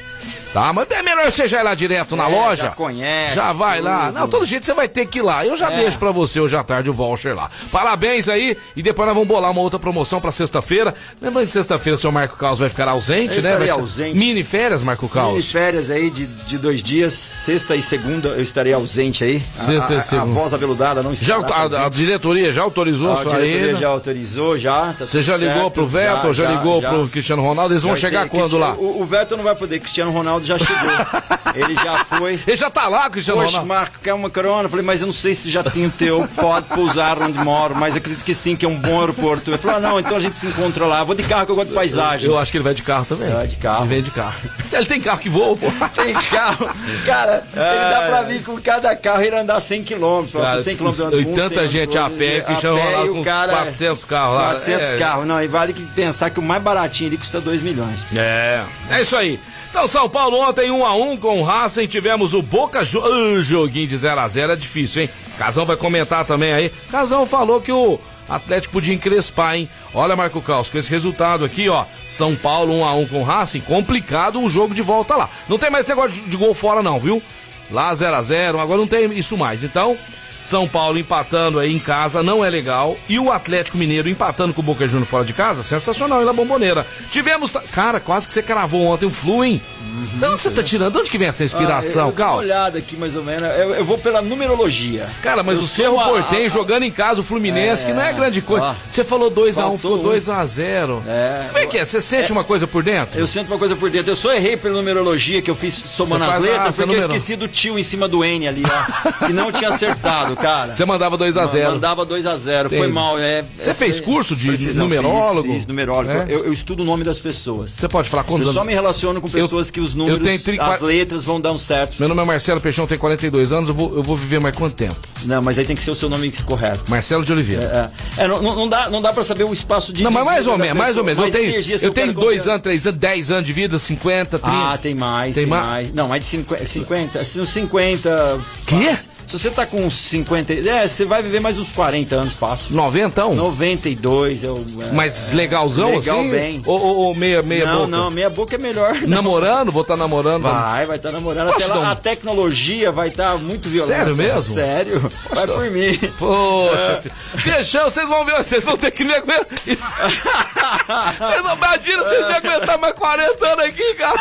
Tá? 0.52 0.72
Mas 0.72 0.90
é 0.90 1.00
melhor 1.00 1.30
você 1.30 1.46
já 1.46 1.60
ir 1.60 1.62
lá 1.62 1.74
direto 1.76 2.16
na 2.16 2.28
É, 2.28 2.34
loja. 2.34 2.62
já 2.64 2.70
conhece 2.70 3.34
Já 3.36 3.52
vai 3.52 3.80
lá. 3.80 4.06
tudo. 4.08 4.18
Não, 4.18 4.28
todo 4.28 4.44
jeito 4.44 4.66
você 4.66 4.74
vai 4.74 4.88
ter 4.88 5.06
que 5.06 5.20
ir 5.20 5.22
lá. 5.22 5.46
Eu 5.46 5.56
já 5.56 5.70
É. 5.72 5.76
deixo 5.76 5.96
pra 5.96 6.10
você 6.10 6.40
hoje 6.40 6.56
à 6.56 6.64
tarde 6.64 6.90
o 6.90 6.92
voucher 6.92 7.36
lá. 7.36 7.48
Parabéns 7.70 8.28
aí 8.28 8.56
e 8.74 8.82
depois 8.82 9.06
nós 9.06 9.14
vamos 9.14 9.28
bolar 9.28 9.52
uma 9.52 9.60
outra 9.60 9.78
promoção 9.78 10.20
pra 10.20 10.32
sexta-feira. 10.32 10.92
Lembrando 11.22 11.46
que 11.46 11.52
sexta-feira 11.52 11.94
o 11.94 11.98
seu 11.98 12.10
Marco 12.10 12.36
Caos 12.36 12.58
vai 12.58 12.68
ficar 12.68 12.88
ausente, 12.88 13.36
Eu 13.36 13.42
né? 13.44 13.56
Vai 13.56 13.70
ausente. 13.70 14.18
Mini 14.18 14.42
férias, 14.42 14.82
Marco 14.82 15.04
Mini 15.04 15.14
Caos. 15.14 15.50
férias 15.52 15.88
aí 15.88 16.10
de, 16.10 16.26
de 16.26 16.58
dois 16.58 16.82
dias, 16.82 17.12
sexta 17.14 17.76
e 17.76 17.82
segunda 17.82 18.30
eu 18.30 18.42
estarei 18.42 18.72
ausente 18.72 19.22
aí. 19.22 19.40
A- 19.56 19.58
Sexta 19.60 19.92
e 19.92 19.96
a, 19.96 19.98
a, 20.00 20.02
segunda. 20.02 20.26
voz 20.34 20.52
abeludada 20.52 21.00
não 21.00 21.14
Já, 21.14 21.36
estará 21.38 21.68
a, 21.76 21.86
a 21.86 21.88
diretoria 21.88 22.52
já 22.52 22.62
autorizou 22.62 23.12
a 23.12 23.14
aí 23.14 23.20
A 23.20 23.24
diretoria 23.24 23.74
já 23.76 23.88
autorizou, 23.88 24.58
já. 24.58 24.94
Tá 24.98 25.06
Você 25.06 25.22
já 25.22 25.36
ligou 25.36 25.54
certo, 25.54 25.70
pro 25.72 25.86
Vettel, 25.86 26.34
já, 26.34 26.44
já, 26.44 26.50
já 26.50 26.56
ligou 26.56 26.82
já. 26.82 26.88
pro 26.88 27.08
Cristiano 27.08 27.42
Ronaldo? 27.42 27.72
Eles 27.74 27.82
vão 27.82 27.96
chegar 27.96 28.28
tem, 28.28 28.40
quando 28.40 28.58
lá? 28.58 28.74
O, 28.74 29.02
o 29.02 29.06
Vettel 29.06 29.36
não 29.36 29.44
vai 29.44 29.54
poder, 29.54 29.78
Cristiano 29.80 30.10
Ronaldo 30.10 30.46
já 30.46 30.58
chegou. 30.58 30.90
Ele 31.54 31.74
já 31.74 32.04
foi. 32.04 32.38
Ele 32.46 32.56
já 32.56 32.70
tá 32.70 32.88
lá, 32.88 33.10
Cristiano 33.10 33.40
Poxa, 33.40 33.58
Ronaldo. 33.58 33.68
Marco, 33.68 33.98
quer 34.02 34.14
uma 34.14 34.30
carona? 34.30 34.68
Falei, 34.68 34.84
mas 34.84 35.00
eu 35.00 35.06
não 35.06 35.12
sei 35.12 35.34
se 35.34 35.50
já 35.50 35.62
tem 35.62 35.86
o 35.86 35.90
teu, 35.90 36.28
pode 36.36 36.66
pousar 36.66 37.20
onde 37.20 37.38
moro, 37.38 37.74
mas 37.74 37.96
acredito 37.96 38.24
que 38.24 38.34
sim, 38.34 38.54
que 38.54 38.64
é 38.64 38.68
um 38.68 38.76
bom 38.76 39.00
aeroporto. 39.00 39.50
Ele 39.50 39.58
falou, 39.58 39.76
ah, 39.76 39.80
não, 39.80 39.98
então 39.98 40.16
a 40.16 40.20
gente 40.20 40.36
se 40.36 40.46
encontra 40.46 40.86
lá. 40.86 41.02
Vou 41.02 41.14
de 41.14 41.22
carro 41.24 41.46
que 41.46 41.52
eu 41.52 41.56
gosto 41.56 41.68
de 41.68 41.74
paisagem. 41.74 42.26
Eu, 42.26 42.34
eu 42.34 42.38
acho 42.38 42.50
que 42.52 42.58
ele 42.58 42.64
vai 42.64 42.74
de 42.74 42.82
carro 42.82 43.04
também. 43.04 43.30
Vai 43.30 43.46
de 43.46 43.56
carro. 43.56 43.84
Ele 43.84 43.88
vem 43.88 44.02
de 44.02 44.10
carro. 44.10 44.40
Ele 44.72 44.86
tem 44.86 45.00
carro 45.00 45.18
que 45.18 45.28
voa, 45.28 45.56
pô. 45.56 45.66
Tem 46.02 46.14
carro. 46.14 46.68
Cara, 47.04 47.42
ele 47.52 47.90
dá 47.90 48.06
pra 48.08 48.22
vir 48.22 48.42
com 48.42 48.60
cada 48.60 48.94
carro 48.94 49.22
e 49.22 49.28
andar 49.30 49.60
100 49.60 49.84
km. 49.84 50.26
100 50.62 50.76
km 50.76 50.86
80 50.86 51.59
muita 51.60 51.68
gente 51.68 51.98
a 51.98 52.08
pé 52.08 52.40
que 52.40 52.60
já 52.60 52.70
lá 52.72 53.06
com 53.06 53.22
cara, 53.22 53.52
é 53.52 53.56
400 53.56 54.04
carros 54.04 54.34
lá. 54.34 54.44
400 54.52 54.92
é. 54.92 54.98
carros, 54.98 55.26
não, 55.26 55.42
e 55.42 55.46
vale 55.46 55.72
que 55.72 55.82
pensar 55.82 56.30
que 56.30 56.38
o 56.38 56.42
mais 56.42 56.62
baratinho 56.62 57.08
ali 57.08 57.18
custa 57.18 57.40
2 57.40 57.62
milhões. 57.62 58.04
É, 58.16 58.62
é 58.90 59.02
isso 59.02 59.16
aí. 59.16 59.38
Então, 59.70 59.86
São 59.86 60.08
Paulo 60.08 60.38
ontem 60.38 60.70
1 60.70 60.78
um 60.78 60.86
a 60.86 60.94
1 60.94 61.10
um, 61.10 61.16
com 61.16 61.40
o 61.40 61.44
Racing, 61.44 61.86
tivemos 61.86 62.34
o 62.34 62.42
Boca 62.42 62.84
jo 62.84 63.00
uh, 63.00 63.42
joguinho 63.42 63.86
de 63.86 63.96
0 63.96 64.20
a 64.20 64.28
0 64.28 64.52
é 64.52 64.56
difícil, 64.56 65.02
hein? 65.02 65.10
Casão 65.38 65.64
vai 65.64 65.76
comentar 65.76 66.24
também 66.24 66.52
aí. 66.52 66.70
Casão 66.90 67.26
falou 67.26 67.60
que 67.60 67.72
o 67.72 68.00
Atlético 68.28 68.74
podia 68.74 68.94
encrespar, 68.94 69.56
hein? 69.56 69.68
Olha, 69.92 70.16
Marco 70.16 70.40
Caos, 70.40 70.70
com 70.70 70.78
esse 70.78 70.90
resultado 70.90 71.44
aqui, 71.44 71.68
ó, 71.68 71.84
São 72.06 72.34
Paulo 72.36 72.74
1x1 72.74 73.08
com 73.08 73.20
o 73.20 73.24
Racing, 73.24 73.60
complicado 73.60 74.40
o 74.40 74.48
jogo 74.48 74.74
de 74.74 74.82
volta 74.82 75.16
lá. 75.16 75.28
Não 75.48 75.58
tem 75.58 75.70
mais 75.70 75.86
negócio 75.86 76.22
de 76.22 76.36
gol 76.36 76.54
fora 76.54 76.82
não, 76.82 76.98
viu? 76.98 77.22
Lá 77.70 77.92
0x0, 77.92 78.58
agora 78.60 78.78
não 78.78 78.86
tem 78.86 79.12
isso 79.16 79.36
mais. 79.36 79.62
Então, 79.62 79.96
são 80.42 80.66
Paulo 80.68 80.98
empatando 80.98 81.58
aí 81.58 81.74
em 81.74 81.78
casa 81.78 82.22
não 82.22 82.44
é 82.44 82.50
legal. 82.50 82.96
E 83.08 83.18
o 83.18 83.30
Atlético 83.30 83.76
Mineiro 83.78 84.08
empatando 84.08 84.54
com 84.54 84.60
o 84.60 84.64
Boca 84.64 84.86
Juniors 84.86 85.10
fora 85.10 85.24
de 85.24 85.32
casa, 85.32 85.62
sensacional, 85.62 86.24
na 86.24 86.32
bomboneira. 86.32 86.86
Tivemos. 87.10 87.52
Cara, 87.72 88.00
quase 88.00 88.26
que 88.28 88.34
você 88.34 88.42
cravou 88.42 88.86
ontem 88.86 89.06
um 89.06 89.10
flu, 89.10 89.44
hein? 89.44 89.60
de 89.90 90.24
onde 90.24 90.42
você 90.42 90.50
tá 90.50 90.62
tirando? 90.62 90.92
De 90.92 90.98
onde 91.00 91.10
que 91.10 91.18
vem 91.18 91.28
essa 91.28 91.42
Ah, 91.42 91.46
inspiração, 91.46 92.02
eu, 92.02 92.08
eu 92.08 92.12
dou 92.12 92.26
uma 92.26 92.34
olhada 92.36 92.78
aqui 92.78 92.96
mais 92.96 93.14
ou 93.14 93.22
menos, 93.22 93.42
eu, 93.42 93.74
eu 93.74 93.84
vou 93.84 93.98
pela 93.98 94.22
numerologia. 94.22 95.02
Cara, 95.22 95.42
mas 95.42 95.58
Eu 95.58 95.64
o 95.64 95.66
Cerro 95.66 96.00
a- 96.00 96.48
jogando 96.48 96.84
em 96.84 96.90
casa, 96.90 97.20
o 97.20 97.24
Fluminense, 97.24 97.84
que 97.86 97.92
não 97.92 98.02
é 98.02 98.10
É, 98.10 98.12
grande 98.12 98.40
coisa. 98.40 98.66
ó. 98.66 98.74
Você 98.86 99.04
falou 99.04 99.30
2x1, 99.30 99.54
Faltou 99.54 99.96
ficou 99.98 100.12
um. 100.12 100.16
2x0. 100.16 101.02
É. 101.06 101.44
Como 101.48 101.58
é 101.58 101.66
que 101.66 101.78
é? 101.78 101.84
Você 101.84 102.00
sente 102.00 102.32
uma 102.32 102.44
coisa 102.44 102.66
por 102.66 102.82
dentro? 102.82 103.18
Eu 103.18 103.26
sinto 103.26 103.48
uma 103.48 103.58
coisa 103.58 103.76
por 103.76 103.90
dentro. 103.90 104.10
Eu 104.10 104.16
só 104.16 104.32
errei 104.32 104.56
pela 104.56 104.74
numerologia 104.74 105.42
que 105.42 105.50
eu 105.50 105.54
fiz 105.54 105.74
somando 105.74 106.24
as 106.24 106.34
ah, 106.34 106.38
letras, 106.38 106.74
você 106.74 106.86
porque 106.86 106.98
eu 106.98 107.06
esqueci 107.06 107.36
do 107.36 107.48
tio 107.48 107.78
em 107.78 107.82
cima 107.82 108.08
do 108.08 108.24
N 108.24 108.48
ali, 108.48 108.62
ó. 108.64 109.26
que 109.26 109.32
não 109.32 109.52
tinha 109.52 109.70
acertado, 109.70 110.29
cara. 110.36 110.74
Você 110.74 110.84
mandava 110.84 111.16
2x0. 111.18 111.70
Mandava 111.72 112.06
2x0. 112.06 112.68
Foi 112.68 112.88
mal, 112.88 113.18
é. 113.18 113.44
Você 113.56 113.70
é- 113.70 113.74
fez 113.74 114.00
curso 114.00 114.34
de 114.36 114.46
precisão, 114.48 114.84
numerólogo? 114.84 115.42
Fiz, 115.48 115.56
fiz 115.58 115.66
numerólogo. 115.66 116.10
É? 116.10 116.26
Eu, 116.28 116.44
eu 116.46 116.52
estudo 116.52 116.82
o 116.82 116.86
nome 116.86 117.04
das 117.04 117.18
pessoas. 117.18 117.70
Você 117.70 117.88
pode 117.88 118.08
falar 118.08 118.24
quantos 118.24 118.46
Eu 118.46 118.52
só 118.52 118.60
anos? 118.60 118.68
me 118.68 118.74
relaciono 118.74 119.20
com 119.20 119.28
pessoas 119.28 119.70
que 119.70 119.80
os 119.80 119.94
números, 119.94 120.22
tenho 120.22 120.40
tri- 120.40 120.58
as 120.60 120.80
letras 120.80 121.24
vão 121.24 121.40
dar 121.40 121.52
um 121.52 121.58
certo. 121.58 121.96
Meu 121.98 122.08
nome 122.08 122.22
é 122.22 122.24
Marcelo 122.24 122.60
Peixão, 122.60 122.86
tenho 122.86 123.00
42 123.00 123.52
anos, 123.52 123.68
eu 123.68 123.74
vou, 123.74 123.94
eu 123.96 124.02
vou 124.02 124.16
viver 124.16 124.40
mais 124.40 124.56
quanto 124.56 124.74
tempo? 124.74 124.94
Não, 125.24 125.40
mas 125.42 125.58
aí 125.58 125.64
tem 125.64 125.76
que 125.76 125.82
ser 125.82 125.90
o 125.90 125.96
seu 125.96 126.08
nome 126.08 126.30
correto. 126.44 126.84
Marcelo 126.88 127.24
de 127.24 127.32
Oliveira. 127.32 127.90
É, 128.18 128.24
é, 128.24 128.28
não, 128.28 128.42
não- 128.42 128.56
não 128.56 128.68
dá, 128.68 128.90
não 128.90 129.00
dá 129.02 129.12
pra 129.12 129.24
saber 129.24 129.44
o 129.44 129.52
espaço 129.52 129.92
de 129.92 130.02
Não, 130.02 130.10
mas 130.10 130.24
mais 130.24 130.46
ou 130.46 130.56
menos, 130.58 130.76
mais 130.76 130.96
ou 130.96 131.04
menos. 131.04 131.24
Eu 131.24 131.30
tenho, 131.30 131.44
energia, 131.50 131.78
eu 131.82 131.92
tenho 131.92 132.12
dois 132.12 132.46
anos, 132.48 132.62
três 132.62 132.86
anos, 132.86 132.98
10 132.98 133.30
anos 133.30 133.46
de 133.46 133.52
vida, 133.52 133.78
50, 133.78 134.38
30. 134.38 134.56
Ah, 134.72 134.78
tem 134.78 134.94
mais, 134.94 135.34
Tem 135.34 135.46
mais? 135.46 135.64
mais. 135.66 135.92
Não, 135.92 136.08
mais 136.08 136.24
de 136.24 136.30
50. 136.30 136.66
50 136.66 137.24
se 137.24 137.40
uns 137.40 137.50
50. 137.50 138.38
Quê? 138.66 138.96
Se 139.30 139.38
você 139.38 139.50
tá 139.50 139.64
com 139.64 139.84
uns 139.84 139.96
50. 139.96 140.52
É, 140.68 140.88
você 140.88 141.04
vai 141.04 141.22
viver 141.22 141.38
mais 141.40 141.56
uns 141.56 141.70
40 141.70 142.16
anos 142.16 142.34
fácil. 142.34 142.74
90? 142.74 143.28
92, 143.28 144.42
eu. 144.42 144.56
é, 144.82 144.92
Mas 144.92 145.30
legalzão 145.32 145.90
legal 145.98 146.18
assim? 146.20 146.30
bem. 146.30 146.62
Ou, 146.66 146.80
ou- 146.80 146.96
ou 146.96 147.14
meia, 147.14 147.40
meia 147.42 147.66
não, 147.66 147.74
boca? 147.76 147.86
não, 147.88 148.10
meia 148.10 148.28
boca 148.30 148.54
é 148.56 148.58
melhor. 148.58 148.94
Namorando? 149.06 149.70
Vou 149.70 149.82
estar 149.82 149.96
namorando. 149.96 150.42
Vai, 150.42 150.84
vai 150.86 150.96
estar 150.96 151.12
namorando. 151.12 151.46
Posso 151.52 151.58
Até 151.64 151.68
dar 151.68 151.74
lá, 151.80 151.86
um- 151.86 151.90
a 151.92 151.96
tecnologia 151.96 152.90
vai 152.90 153.08
estar 153.08 153.38
muito 153.38 153.68
violenta. 153.68 153.96
Sério 153.98 154.16
mesmo? 154.16 154.54
Sério. 154.54 155.12
Vai 155.30 155.46
por 155.46 155.70
mim. 155.70 155.96
Poxa, 156.18 157.02
É. 157.46 157.62
vocês 157.62 158.08
vão 158.08 158.24
ver, 158.24 158.36
vocês 158.36 158.64
vão 158.64 158.76
ter 158.76 158.90
que 158.90 159.04
me 159.04 159.14
aguentar. 159.14 159.46
Vocês 161.18 161.42
não 161.42 161.54
imaginam 161.56 162.04
vocês 162.04 162.26
me 162.26 162.32
aguentar 162.34 162.78
mais 162.78 162.94
40 162.94 163.46
anos 163.46 163.64
aqui, 163.64 163.94
cara. 163.94 164.18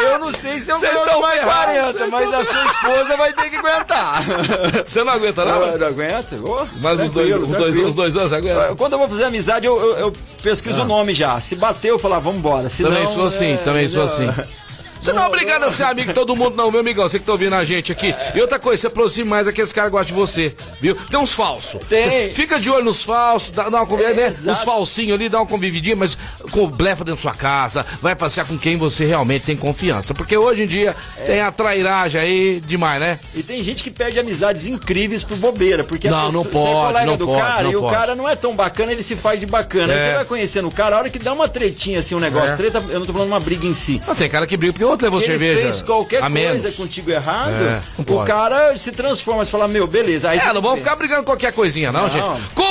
Eu 0.00 0.18
não 0.18 0.30
sei 0.32 0.58
se 0.58 0.70
eu 0.70 0.76
Vocês 0.76 0.92
estão 0.94 1.20
mais 1.20 1.38
ferrados, 1.40 1.74
40, 1.74 1.92
vocês 1.92 2.10
mas 2.10 2.24
estão- 2.24 2.40
a 2.40 2.44
sua 2.44 2.64
esposa 2.64 3.16
vai 3.16 3.32
ter 3.32 3.50
que 3.50 3.56
aguentar. 3.56 4.22
Você 4.86 5.04
não 5.04 5.12
aguenta, 5.12 5.44
não? 5.44 5.62
Eu 5.66 5.78
não 5.78 5.86
aguento? 5.86 6.44
Ô, 6.44 6.66
Mais 6.80 7.00
uns 7.00 7.12
dois, 7.12 7.46
dois, 7.48 7.94
dois 7.94 8.16
anos, 8.16 8.32
aguenta? 8.32 8.74
Quando 8.74 8.94
eu 8.94 8.98
vou 8.98 9.08
fazer 9.08 9.24
amizade, 9.24 9.66
eu, 9.66 9.78
eu, 9.80 9.98
eu 9.98 10.12
pesquiso 10.42 10.82
o 10.82 10.84
nome 10.84 11.14
já. 11.14 11.40
Se 11.40 11.54
bater, 11.54 11.88
eu 11.90 11.98
falo, 11.98 12.14
ah, 12.14 12.18
vamos 12.18 12.40
embora. 12.40 12.68
Se 12.68 12.82
Também 12.82 13.04
não, 13.04 13.08
sou 13.08 13.26
assim, 13.26 13.54
é, 13.54 13.56
também 13.58 13.88
sou 13.88 14.02
assim. 14.04 14.28
Você 15.04 15.12
não 15.12 15.22
é 15.22 15.26
obrigado 15.26 15.64
a 15.64 15.70
ser 15.70 15.82
amigo 15.82 16.08
de 16.08 16.14
todo 16.14 16.34
mundo, 16.34 16.56
não, 16.56 16.70
meu 16.70 16.80
amigão. 16.80 17.06
Você 17.06 17.18
que 17.18 17.26
tá 17.26 17.32
ouvindo 17.32 17.54
a 17.54 17.62
gente 17.62 17.92
aqui. 17.92 18.14
E 18.34 18.40
outra 18.40 18.58
coisa, 18.58 18.80
se 18.80 18.86
aproxime 18.86 19.28
mais 19.28 19.44
daqueles 19.44 19.70
caras 19.70 19.90
que 19.90 19.96
gostam 19.98 20.14
de 20.16 20.20
você, 20.20 20.56
viu? 20.80 20.94
Tem 20.96 21.20
uns 21.20 21.34
falsos. 21.34 21.78
Tem. 21.90 22.30
Fica 22.30 22.58
de 22.58 22.70
olho 22.70 22.86
nos 22.86 23.02
falsos, 23.02 23.50
dá, 23.50 23.64
dá 23.68 23.76
uma 23.80 23.86
convivida, 23.86 24.18
É, 24.18 24.30
né? 24.30 24.52
Os 24.52 24.62
falsinhos 24.62 25.12
ali, 25.14 25.28
dá 25.28 25.40
uma 25.40 25.46
convividinha, 25.46 25.94
mas 25.94 26.16
com 26.50 26.66
blefa 26.66 27.04
dentro 27.04 27.16
da 27.16 27.20
sua 27.20 27.34
casa. 27.34 27.84
Vai 28.00 28.16
passear 28.16 28.46
com 28.46 28.56
quem 28.56 28.76
você 28.78 29.04
realmente 29.04 29.44
tem 29.44 29.56
confiança. 29.58 30.14
Porque 30.14 30.38
hoje 30.38 30.62
em 30.62 30.66
dia 30.66 30.96
tem 31.26 31.42
a 31.42 31.52
trairagem 31.52 32.18
aí 32.18 32.60
demais, 32.66 32.98
né? 32.98 33.18
E 33.34 33.42
tem 33.42 33.62
gente 33.62 33.82
que 33.82 33.90
perde 33.90 34.18
amizades 34.18 34.66
incríveis 34.66 35.22
por 35.22 35.36
bobeira, 35.36 35.84
porque 35.84 36.08
Não, 36.08 36.28
a 36.28 36.32
não 36.32 36.44
pessoa- 36.44 36.64
você 36.64 36.72
pode, 36.72 36.78
é 36.80 36.86
colega 36.86 37.06
não 37.06 37.16
do 37.18 37.26
pode, 37.26 37.40
cara 37.42 37.62
não 37.64 37.70
e 37.72 37.76
o 37.76 37.80
pode. 37.82 37.94
cara 37.94 38.14
não 38.14 38.26
é 38.26 38.34
tão 38.36 38.56
bacana, 38.56 38.90
ele 38.92 39.02
se 39.02 39.16
faz 39.16 39.38
de 39.38 39.44
bacana. 39.44 39.92
Aí 39.92 39.98
É. 40.00 40.08
você 40.08 40.14
vai 40.14 40.24
conhecendo 40.24 40.68
o 40.68 40.72
cara, 40.72 40.96
a 40.96 40.98
hora 41.00 41.10
que 41.10 41.18
dá 41.18 41.34
uma 41.34 41.46
tretinha 41.46 42.00
assim, 42.00 42.14
um 42.14 42.20
negócio, 42.20 42.54
É. 42.54 42.56
treta, 42.56 42.82
eu 42.88 43.00
não 43.00 43.06
tô 43.06 43.12
falando 43.12 43.28
uma 43.28 43.40
briga 43.40 43.66
em 43.66 43.74
si. 43.74 44.00
Não, 44.06 44.14
tem 44.14 44.30
cara 44.30 44.46
que 44.46 44.56
briga 44.56 44.72
porque 44.72 44.84
o 44.84 44.93
outro 44.94 45.06
levou 45.06 45.20
ele 45.20 45.26
cerveja. 45.26 45.60
fez 45.62 45.82
qualquer 45.82 46.22
a 46.22 46.28
menos. 46.28 46.62
coisa 46.62 46.76
contigo 46.76 47.10
errado, 47.10 47.54
É, 47.62 47.80
o 47.98 48.04
pode. 48.04 48.26
cara 48.26 48.76
se 48.76 48.90
transforma, 48.92 49.44
você 49.44 49.50
fala, 49.50 49.68
meu, 49.68 49.86
beleza. 49.86 50.30
Aí 50.30 50.38
É, 50.38 50.52
não 50.52 50.62
vamos 50.62 50.78
ficar 50.78 50.96
brigando 50.96 51.20
com 51.20 51.26
qualquer 51.32 51.52
coisinha, 51.52 51.92
não, 51.92 52.02
Não. 52.02 52.08
gente. 52.10 52.24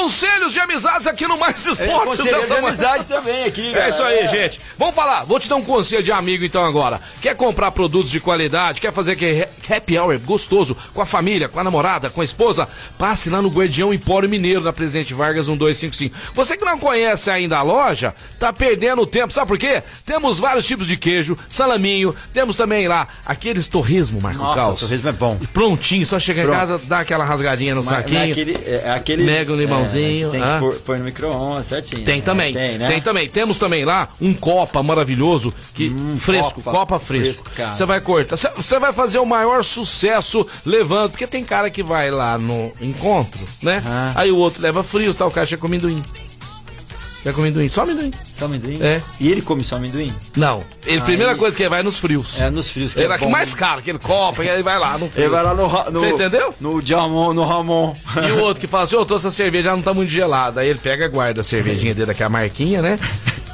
Conselhos 0.03 0.51
de 0.51 0.59
amizades 0.59 1.07
aqui 1.07 1.25
no 1.27 1.37
Mais 1.37 1.65
É, 1.65 1.71
Esportes 1.71 2.17
conselheiro 2.17 2.37
de 2.39 2.41
dessa 2.41 2.55
manhã. 2.55 2.67
amizade 2.67 3.05
também 3.05 3.45
aqui, 3.45 3.73
É 3.73 3.87
isso 3.87 4.03
aí, 4.03 4.17
cara. 4.17 4.27
gente. 4.27 4.59
Vamos 4.77 4.93
falar. 4.93 5.23
Vou 5.23 5.39
te 5.39 5.47
dar 5.47 5.55
um 5.55 5.61
conselho 5.63 6.03
de 6.03 6.11
amigo 6.11 6.43
então 6.43 6.63
agora. 6.65 6.99
Quer 7.21 7.35
comprar 7.35 7.71
produtos 7.71 8.11
de 8.11 8.19
qualidade? 8.19 8.81
Quer 8.81 8.91
fazer 8.91 9.13
aquele 9.13 9.47
happy 9.69 9.97
hour 9.97 10.19
gostoso 10.19 10.75
com 10.93 11.01
a 11.01 11.05
família, 11.05 11.47
com 11.47 11.57
a 11.57 11.63
namorada, 11.63 12.09
com 12.09 12.19
a 12.19 12.23
esposa? 12.25 12.67
Passe 12.97 13.29
lá 13.29 13.41
no 13.41 13.47
Guardião 13.49 13.93
Empório 13.93 14.27
Mineiro, 14.27 14.61
na 14.61 14.73
Presidente 14.73 15.13
Vargas 15.13 15.47
1255. 15.47 16.33
Você 16.35 16.57
que 16.57 16.65
não 16.65 16.77
conhece 16.77 17.29
ainda 17.31 17.57
a 17.57 17.61
loja, 17.61 18.13
tá 18.37 18.51
perdendo 18.51 19.05
tempo. 19.05 19.31
Sabe 19.31 19.47
por 19.47 19.57
quê? 19.57 19.81
Temos 20.05 20.37
vários 20.37 20.65
tipos 20.65 20.87
de 20.87 20.97
queijo, 20.97 21.37
salaminho. 21.49 22.13
Temos 22.33 22.57
também 22.57 22.89
lá 22.89 23.07
aqueles 23.25 23.67
torresmo, 23.69 24.19
Marco 24.19 24.39
Nossa, 24.39 24.55
Caos. 24.55 24.79
torresmo 24.81 25.07
é 25.07 25.13
bom. 25.13 25.39
Prontinho, 25.53 26.05
só 26.05 26.19
chegar 26.19 26.43
em 26.43 26.49
casa, 26.49 26.77
dá 26.83 26.99
aquela 26.99 27.23
rasgadinha 27.23 27.73
no 27.73 27.79
Mas- 27.83 27.87
saquinho. 27.89 28.19
é 28.19 28.31
aquele, 28.31 28.53
é, 28.65 28.81
é 28.85 28.89
aquele, 28.91 29.23
Mega 29.23 29.53
um 29.53 29.55
limãozinho, 29.55 29.92
É, 29.92 29.92
tem 29.93 30.41
ah. 30.41 30.59
que 30.59 30.79
pôr, 30.79 30.97
no 30.97 31.05
micro-ondas, 31.05 31.67
certinho. 31.67 32.03
Tem 32.03 32.17
né? 32.17 32.21
também, 32.21 32.53
Tem, 32.53 32.77
né? 32.77 32.87
tem 32.87 33.01
também. 33.01 33.29
Temos 33.29 33.57
também 33.57 33.85
lá 33.85 34.09
um 34.21 34.33
copa 34.33 34.81
maravilhoso, 34.83 35.53
que 35.73 35.93
fresco, 36.19 36.61
copa, 36.61 36.71
copa 36.79 36.99
fresco. 36.99 37.49
Você 37.73 37.85
vai 37.85 38.01
cortar, 38.01 38.35
você 38.37 38.79
vai 38.79 38.93
fazer 38.93 39.19
o 39.19 39.25
maior 39.25 39.63
sucesso 39.63 40.45
levando, 40.65 41.11
porque 41.11 41.27
tem 41.27 41.43
cara 41.43 41.69
que 41.69 41.83
vai 41.83 42.11
lá 42.11 42.37
no 42.37 42.71
encontro, 42.81 43.39
né? 43.61 43.81
Ah. 43.85 44.11
Aí 44.15 44.31
o 44.31 44.37
outro 44.37 44.61
leva 44.61 44.83
frio, 44.83 45.13
tal, 45.13 45.27
o 45.27 45.31
cara 45.31 45.47
chega 45.47 45.59
com 45.59 45.67
amendoim. 45.67 46.01
Chega 47.23 47.33
com 47.35 47.41
amendoim, 47.41 47.69
só 47.69 47.83
amendoim. 47.83 48.11
Só 48.37 48.45
amendoim? 48.45 48.77
É. 48.81 49.01
E 49.17 49.31
ele 49.31 49.41
come 49.41 49.63
só 49.63 49.77
amendoim? 49.77 50.11
Não, 50.35 50.61
ele, 50.85 50.97
Aí- 50.99 51.01
primeira 51.05 51.35
coisa 51.35 51.55
que 51.55 51.63
ele 51.63 51.69
vai 51.69 51.79
é 51.79 51.83
nos 51.83 51.97
frios. 51.97 52.37
É, 52.39 52.49
nos 52.49 52.67
frios 52.69 52.93
que 52.93 52.99
Ele 52.99 53.13
é 53.13 53.15
é 53.15 53.17
bom. 53.19 53.29
mais 53.29 53.55
caro, 53.55 53.79
aquele 53.79 53.97
copa, 53.97 54.43
e 54.43 54.49
aí 54.49 54.61
vai 54.61 54.77
lá 54.77 54.97
no 54.97 55.09
frio. 55.09 55.23
Ele 55.23 55.29
vai 55.31 55.41
lá 55.43 55.53
no... 55.53 55.67
no 55.91 55.99
Você 56.01 56.09
entendeu? 56.09 56.53
No 56.59 56.81
Jamon, 56.85 57.33
no 57.33 57.45
Ramon. 57.45 57.95
E 58.27 58.31
o 58.33 58.39
outro 58.41 58.59
que 58.59 58.67
fala 58.67 58.83
assim, 58.83 58.97
ô, 58.97 59.05
tô 59.05 59.15
essa 59.15 59.31
cerveja 59.31 59.69
já 59.69 59.75
não 59.75 59.81
tá 59.81 59.93
muito 59.93 60.09
gelada. 60.09 60.59
Aí 60.61 60.67
ele 60.67 60.79
pega, 60.79 61.07
guarda 61.07 61.39
a 61.39 61.43
cervejinha 61.45 61.93
dele, 61.95 62.11
aquela 62.11 62.29
marquinha, 62.29 62.81
né? 62.81 62.99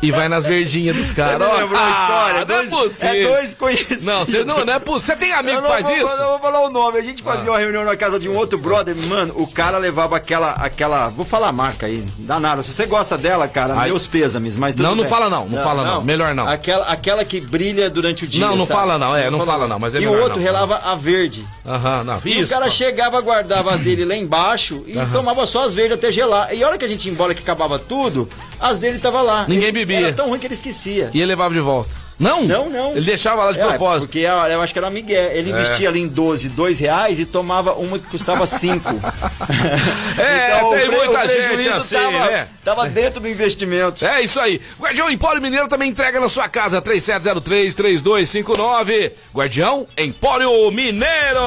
E 0.01 0.11
vai 0.11 0.27
nas 0.29 0.45
verdinhas 0.45 0.95
dos 0.95 1.11
caras. 1.11 1.41
Você 1.47 1.57
lembrou 1.61 1.79
a 1.81 1.89
história? 1.91 2.41
Ah, 2.41 2.43
Dois- 2.45 2.69
não 2.69 2.79
é 2.79 2.83
possível. 2.87 3.09
é 3.09 3.23
dois 3.35 3.55
conhecidos. 3.55 4.03
Não, 4.03 4.25
você 4.25 4.43
não, 4.43 4.65
não 4.65 4.73
é 4.73 4.79
possível. 4.79 4.99
Você 4.99 5.15
tem 5.15 5.33
amigo 5.33 5.57
que 5.57 5.63
não 5.63 5.69
faz 5.69 5.85
vou, 5.85 5.95
isso? 5.97 6.05
Eu 6.13 6.17
não 6.17 6.27
vou 6.29 6.39
falar 6.39 6.61
o 6.65 6.69
nome. 6.69 6.97
A 6.97 7.01
gente 7.01 7.21
fazia 7.23 7.51
uma 7.51 7.59
reunião 7.59 7.83
na 7.83 7.95
casa 7.95 8.19
de 8.19 8.29
um 8.29 8.35
outro 8.35 8.57
brother. 8.57 8.95
Mano, 8.95 9.33
o 9.37 9.47
cara 9.47 9.77
levava 9.77 10.15
aquela. 10.17 10.51
aquela 10.51 11.09
vou 11.09 11.25
falar 11.25 11.49
a 11.49 11.51
marca 11.51 11.85
aí. 11.85 12.03
Danado. 12.19 12.63
Se 12.63 12.71
você 12.71 12.85
gosta 12.85 13.17
dela, 13.17 13.47
cara, 13.47 13.73
Ai. 13.77 13.89
meus 13.89 14.07
pêsames. 14.07 14.55
Mas 14.57 14.75
Não, 14.75 14.91
não 14.95 15.03
bem. 15.03 15.09
fala 15.09 15.29
não, 15.29 15.47
não 15.47 15.61
fala 15.63 15.83
não. 15.83 16.01
Melhor 16.03 16.33
não. 16.33 16.47
Aquela, 16.47 16.85
aquela 16.85 17.25
que 17.25 17.39
brilha 17.41 17.89
durante 17.89 18.23
o 18.25 18.27
dia. 18.27 18.45
Não, 18.45 18.55
não 18.55 18.65
sabe? 18.65 18.79
fala 18.79 18.97
não, 18.97 19.15
é, 19.15 19.29
não 19.29 19.45
fala 19.45 19.67
não, 19.67 19.79
mas 19.79 19.95
é 19.95 19.99
E 19.99 20.07
o 20.07 20.13
outro 20.13 20.37
não. 20.37 20.43
relava 20.43 20.77
a 20.83 20.95
verde. 20.95 21.45
Aham, 21.65 22.03
não. 22.03 22.21
E 22.25 22.39
o 22.39 22.43
Isso. 22.43 22.53
cara 22.53 22.69
chegava, 22.69 23.19
guardava 23.21 23.73
a 23.73 23.77
dele 23.77 24.05
lá 24.05 24.15
embaixo 24.15 24.83
e 24.87 24.93
tomava 25.11 25.45
só 25.45 25.65
as 25.65 25.73
verdes 25.73 25.97
até 25.97 26.11
gelar. 26.11 26.53
E 26.53 26.63
a 26.63 26.67
hora 26.67 26.77
que 26.77 26.85
a 26.85 26.87
gente 26.87 27.05
ia 27.05 27.11
embora 27.11 27.33
que 27.33 27.41
acabava 27.41 27.77
tudo, 27.77 28.29
as 28.59 28.79
dele 28.79 28.97
tava 28.99 29.21
lá. 29.21 29.45
Ninguém 29.47 29.69
Ele- 29.69 29.85
bebia. 29.89 30.07
Era 30.07 30.15
tão 30.15 30.29
ruim 30.29 30.39
que 30.39 30.47
ele 30.47 30.53
esquecia. 30.53 31.09
E 31.13 31.17
ele 31.19 31.25
levava 31.27 31.53
de 31.53 31.59
volta. 31.59 31.89
Não? 32.19 32.43
Não, 32.43 32.69
não. 32.69 32.91
Ele 32.91 33.05
deixava 33.05 33.45
lá 33.45 33.53
de 33.53 33.61
É, 33.61 33.65
propósito. 33.65 34.07
Porque 34.07 34.19
eu 34.19 34.61
acho 34.61 34.73
que 34.73 34.79
era 34.79 34.89
Miguel. 34.89 35.31
Ele 35.31 35.51
investia 35.51 35.87
ali 35.87 36.01
em 36.01 36.07
12, 36.07 36.49
2 36.49 36.77
reais 36.77 37.17
e 37.17 37.23
tomava 37.25 37.71
uma 37.75 37.97
que 37.97 38.05
custava 38.07 38.45
5. 38.45 38.89
É, 40.19 40.55
tem 40.57 40.63
o 40.65 40.69
pre- 40.69 40.89
muita 40.89 41.27
gente 41.29 41.69
assim, 41.69 41.95
tava, 41.95 42.11
né? 42.11 42.47
Tava 42.65 42.89
dentro 42.89 43.21
do 43.21 43.29
investimento. 43.29 44.05
É 44.05 44.21
isso 44.21 44.37
aí. 44.37 44.59
Guardião 44.77 45.09
Empório 45.09 45.41
Mineiro 45.41 45.69
também 45.69 45.89
entrega 45.89 46.19
na 46.19 46.27
sua 46.27 46.49
casa 46.49 46.81
3703-3259. 46.81 49.11
Guardião 49.33 49.87
Empório 49.97 50.69
Mineiro. 50.71 51.39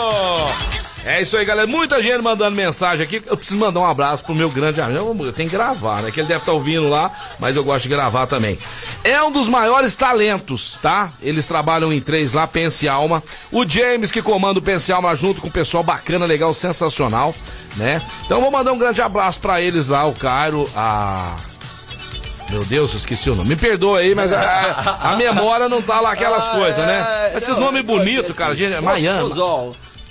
É 1.05 1.21
isso 1.21 1.37
aí, 1.37 1.45
galera. 1.45 1.67
Muita 1.67 2.01
gente 2.01 2.23
mandando 2.23 2.55
mensagem 2.57 3.05
aqui. 3.05 3.21
Eu 3.27 3.37
preciso 3.37 3.59
mandar 3.59 3.81
um 3.81 3.87
abraço 3.87 4.25
pro 4.25 4.35
meu 4.35 4.49
grande 4.49 4.81
amigo. 4.81 5.17
Eu 5.25 5.33
tenho 5.33 5.51
que 5.51 5.57
gravar, 5.57 6.01
né? 6.01 6.11
Que 6.13 6.21
ele 6.21 6.29
deve 6.29 6.41
estar 6.41 6.53
ouvindo 6.53 6.89
lá, 6.89 7.11
mas 7.41 7.57
eu 7.57 7.65
gosto 7.65 7.83
de 7.85 7.89
gravar 7.89 8.27
também. 8.29 8.57
É 9.03 9.21
um 9.23 9.33
dos 9.33 9.49
maiores 9.49 9.97
talentos, 9.97 10.79
tá? 10.81 11.11
Eles 11.21 11.47
trabalham 11.49 11.93
em 11.93 12.01
três 12.01 12.33
lá, 12.33 12.47
Pense 12.47 12.89
Alma. 12.89 13.21
O 13.51 13.67
James 13.69 14.13
que 14.13 14.23
comanda 14.23 14.61
o 14.61 14.63
Pense 14.63 14.93
Alma 14.93 15.15
junto 15.17 15.41
com 15.41 15.49
o 15.49 15.53
pessoal 15.53 15.83
bacana, 15.83 16.25
legal, 16.25 16.55
sensacional, 16.55 17.35
né? 17.77 18.01
Então 18.25 18.41
vou 18.41 18.51
mandar 18.53 18.73
um 18.73 18.79
grande 18.79 19.03
abraço 19.03 19.41
pra 19.41 19.61
eles 19.61 19.89
lá, 19.89 20.07
o 20.07 20.13
Cairo, 20.15 20.71
a 20.77 21.35
meu 22.51 22.63
Deus, 22.65 22.93
eu 22.93 22.99
esqueci 22.99 23.31
o 23.31 23.35
nome. 23.35 23.49
Me 23.49 23.57
perdoa 23.57 24.01
aí, 24.01 24.15
mas 24.15 24.31
a, 24.31 24.99
a 25.03 25.17
memória 25.17 25.71
não 25.71 25.81
tá 25.81 26.01
lá 26.01 26.13
aquelas 26.13 26.49
Ah, 26.53 26.53
coisas, 26.53 26.87
né? 26.87 27.31
é, 27.33 27.37
Esses 27.39 27.57
nomes 27.57 27.83
não, 27.83 27.97
bonitos, 27.97 28.31
é, 28.31 28.35
cara. 28.35 28.55
Gente, 28.55 28.75
é, 28.75 28.81
Miami. 28.81 29.33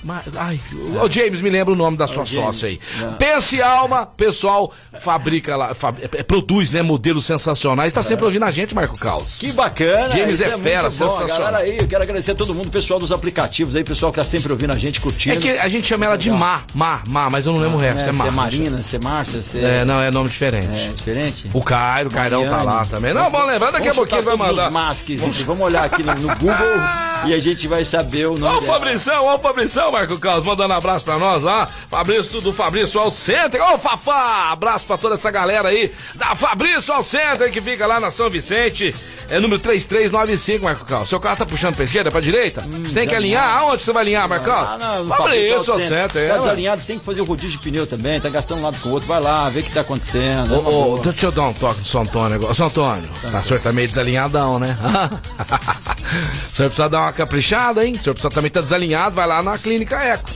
Fosfosol. 0.01 0.03
Ma- 0.03 0.21
Ai, 0.37 0.59
o 1.03 1.09
James, 1.09 1.41
me 1.41 1.49
lembra 1.49 1.73
o 1.73 1.75
nome 1.75 1.95
da 1.97 2.07
sua 2.07 2.25
James, 2.25 2.31
sócia 2.55 2.69
aí. 2.69 2.79
não. 2.99 3.13
Pense 3.13 3.61
Alma, 3.61 4.05
pessoal, 4.05 4.71
fabrica 4.99 5.55
lá, 5.55 5.73
fab- 5.73 5.97
é, 6.01 6.23
produz, 6.23 6.71
né, 6.71 6.81
modelos 6.81 7.25
sensacionais. 7.25 7.93
Tá 7.93 8.01
sempre 8.01 8.25
ouvindo 8.25 8.43
a 8.45 8.51
gente, 8.51 8.73
Marco 8.73 8.97
Caos. 8.97 9.37
Que 9.39 9.51
bacana. 9.51 10.09
James 10.09 10.39
isso 10.39 10.43
é 10.49 10.57
fera, 10.57 10.83
bom. 10.83 10.91
sensacional. 10.91 11.27
Galera 11.51 11.57
aí, 11.59 11.77
eu 11.79 11.87
quero 11.87 12.03
agradecer 12.03 12.31
a 12.31 12.35
todo 12.35 12.53
mundo, 12.53 12.69
pessoal 12.69 12.99
dos 12.99 13.11
aplicativos 13.11 13.75
aí, 13.75 13.83
pessoal 13.83 14.11
que 14.11 14.17
tá 14.17 14.25
sempre 14.25 14.51
ouvindo 14.51 14.71
a 14.71 14.75
gente, 14.75 14.99
curtindo. 14.99 15.35
É 15.37 15.39
que 15.39 15.49
a 15.51 15.67
gente 15.69 15.87
chama 15.87 16.05
ela 16.05 16.17
de 16.17 16.31
Má, 16.31 16.63
Má, 16.73 17.01
Má, 17.07 17.29
mas 17.29 17.45
eu 17.45 17.53
não 17.53 17.59
lembro 17.59 17.77
o 17.77 17.81
resto. 17.81 17.99
É, 18.01 18.09
É, 18.09 18.11
Má. 18.11 18.27
É 18.27 18.31
Marina, 18.31 18.77
você 18.77 18.95
é 18.95 18.99
Márcia, 18.99 19.41
você 19.41 19.59
É, 19.59 19.85
não, 19.85 19.99
é 20.01 20.09
nome 20.09 20.29
diferente. 20.29 20.79
é 20.79 20.87
diferente? 20.93 21.49
O 21.53 21.61
Cairo, 21.61 22.09
o 22.09 22.13
Cairão 22.13 22.43
tá 22.47 22.61
lá 22.63 22.85
também. 22.85 23.13
Não, 23.13 23.29
bom 23.29 23.45
lembrar, 23.45 23.71
daqui 23.71 23.89
a 23.89 23.93
Vamos 23.93 24.09
pouquinho 24.09 24.23
vai 24.23 24.35
mandar. 24.47 24.71
masques, 24.71 25.19
gente. 25.21 25.43
Vamos 25.43 25.61
olhar 25.61 25.83
aqui 25.85 26.01
no, 26.03 26.13
no 26.15 26.27
Google 26.35 26.55
e 27.27 27.33
a 27.33 27.39
gente 27.39 27.67
vai 27.67 27.83
saber 27.85 28.27
o 28.27 28.37
nome 28.37 28.55
Ó 28.55 28.59
o. 28.59 28.61
Fabrição, 28.61 29.25
ó 29.25 29.35
o 29.35 29.39
Fabrição, 29.39 29.90
Marco 29.91 30.17
Carlos, 30.19 30.43
mandando 30.45 30.73
um 30.73 30.77
abraço 30.77 31.03
pra 31.05 31.17
nós 31.19 31.43
lá. 31.43 31.67
Fabrício 31.89 32.41
do 32.41 32.51
Fabrício 32.53 32.99
Auto 32.99 33.15
Center. 33.17 33.61
Ô, 33.61 33.77
Fafá! 33.77 34.51
Abraço 34.51 34.85
pra 34.85 34.97
toda 34.97 35.15
essa 35.15 35.29
galera 35.29 35.69
aí 35.69 35.93
da 36.15 36.35
Fabrício 36.35 36.93
Auto 36.93 37.09
Center 37.09 37.51
que 37.51 37.61
fica 37.61 37.85
lá 37.85 37.99
na 37.99 38.09
São 38.09 38.29
Vicente. 38.29 38.93
É 39.29 39.39
número 39.39 39.59
3395, 39.61 40.63
Marco 40.65 40.85
Carlos. 40.85 41.07
Seu 41.09 41.19
carro 41.19 41.37
tá 41.37 41.45
puxando 41.45 41.75
pra 41.75 41.85
esquerda, 41.85 42.11
pra 42.11 42.19
direita? 42.19 42.61
tem 42.93 43.07
que 43.07 43.15
alinhar? 43.15 43.57
Aonde 43.59 43.81
você 43.81 43.93
vai 43.93 44.03
alinhar, 44.03 44.27
Marco 44.27 44.49
Ah, 44.49 44.53
Carlos? 44.53 44.79
não, 44.81 45.03
no 45.05 45.07
Fabrício 45.15 45.73
Auto 45.73 45.85
Center, 45.87 46.21
é. 46.23 46.27
Tá 46.27 46.33
ué. 46.33 46.39
desalinhado, 46.39 46.81
tem 46.83 46.99
que 46.99 47.05
fazer 47.05 47.21
o 47.21 47.25
rodízio 47.25 47.51
de 47.51 47.57
pneu 47.59 47.87
também, 47.87 48.19
tá 48.19 48.29
gastando 48.29 48.59
um 48.59 48.63
lado 48.63 48.77
com 48.81 48.89
o 48.89 48.91
outro. 48.93 49.07
Vai 49.07 49.21
lá, 49.21 49.47
vê 49.49 49.61
o 49.61 49.63
que 49.63 49.71
tá 49.71 49.81
acontecendo. 49.81 50.53
É 50.53 50.57
Ô, 50.57 50.59
ô, 50.59 50.61
boa. 50.63 50.99
deixa 51.03 51.27
eu 51.27 51.31
dar 51.31 51.43
um 51.43 51.53
toque 51.53 51.79
do 51.81 51.87
São 51.87 52.01
Antônio 52.01 52.35
agora. 52.35 52.53
São 52.53 52.67
Antônio, 52.67 53.09
tá, 53.21 53.39
o 53.39 53.43
senhor 53.45 53.59
tá 53.61 53.71
meio 53.71 53.87
desalinhadão, 53.87 54.59
né? 54.59 54.75
o 56.11 56.47
senhor 56.47 56.69
precisa 56.69 56.89
dar 56.89 57.01
uma 57.01 57.13
caprichada, 57.13 57.85
hein? 57.85 57.93
O 57.93 57.99
senhor 57.99 58.13
precisa 58.13 58.33
também 58.33 58.51
tá 58.51 58.61
desalinhado, 58.61 59.15
vai 59.15 59.27
lá 59.27 59.41
na 59.41 59.57
clínica 59.57 59.95
Eco. 60.03 60.29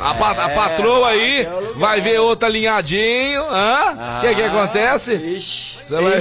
A, 0.00 0.10
a 0.10 0.48
patroa 0.50 1.08
aí 1.10 1.44
lugar. 1.44 1.72
vai 1.76 2.00
ver 2.00 2.18
outro 2.18 2.46
alinhadinho, 2.46 3.44
hã? 3.48 4.18
O 4.18 4.20
que 4.22 4.34
que 4.34 4.42
acontece? 4.42 5.14
Ixi, 5.14 5.73
Você 5.86 6.00
vai- 6.00 6.20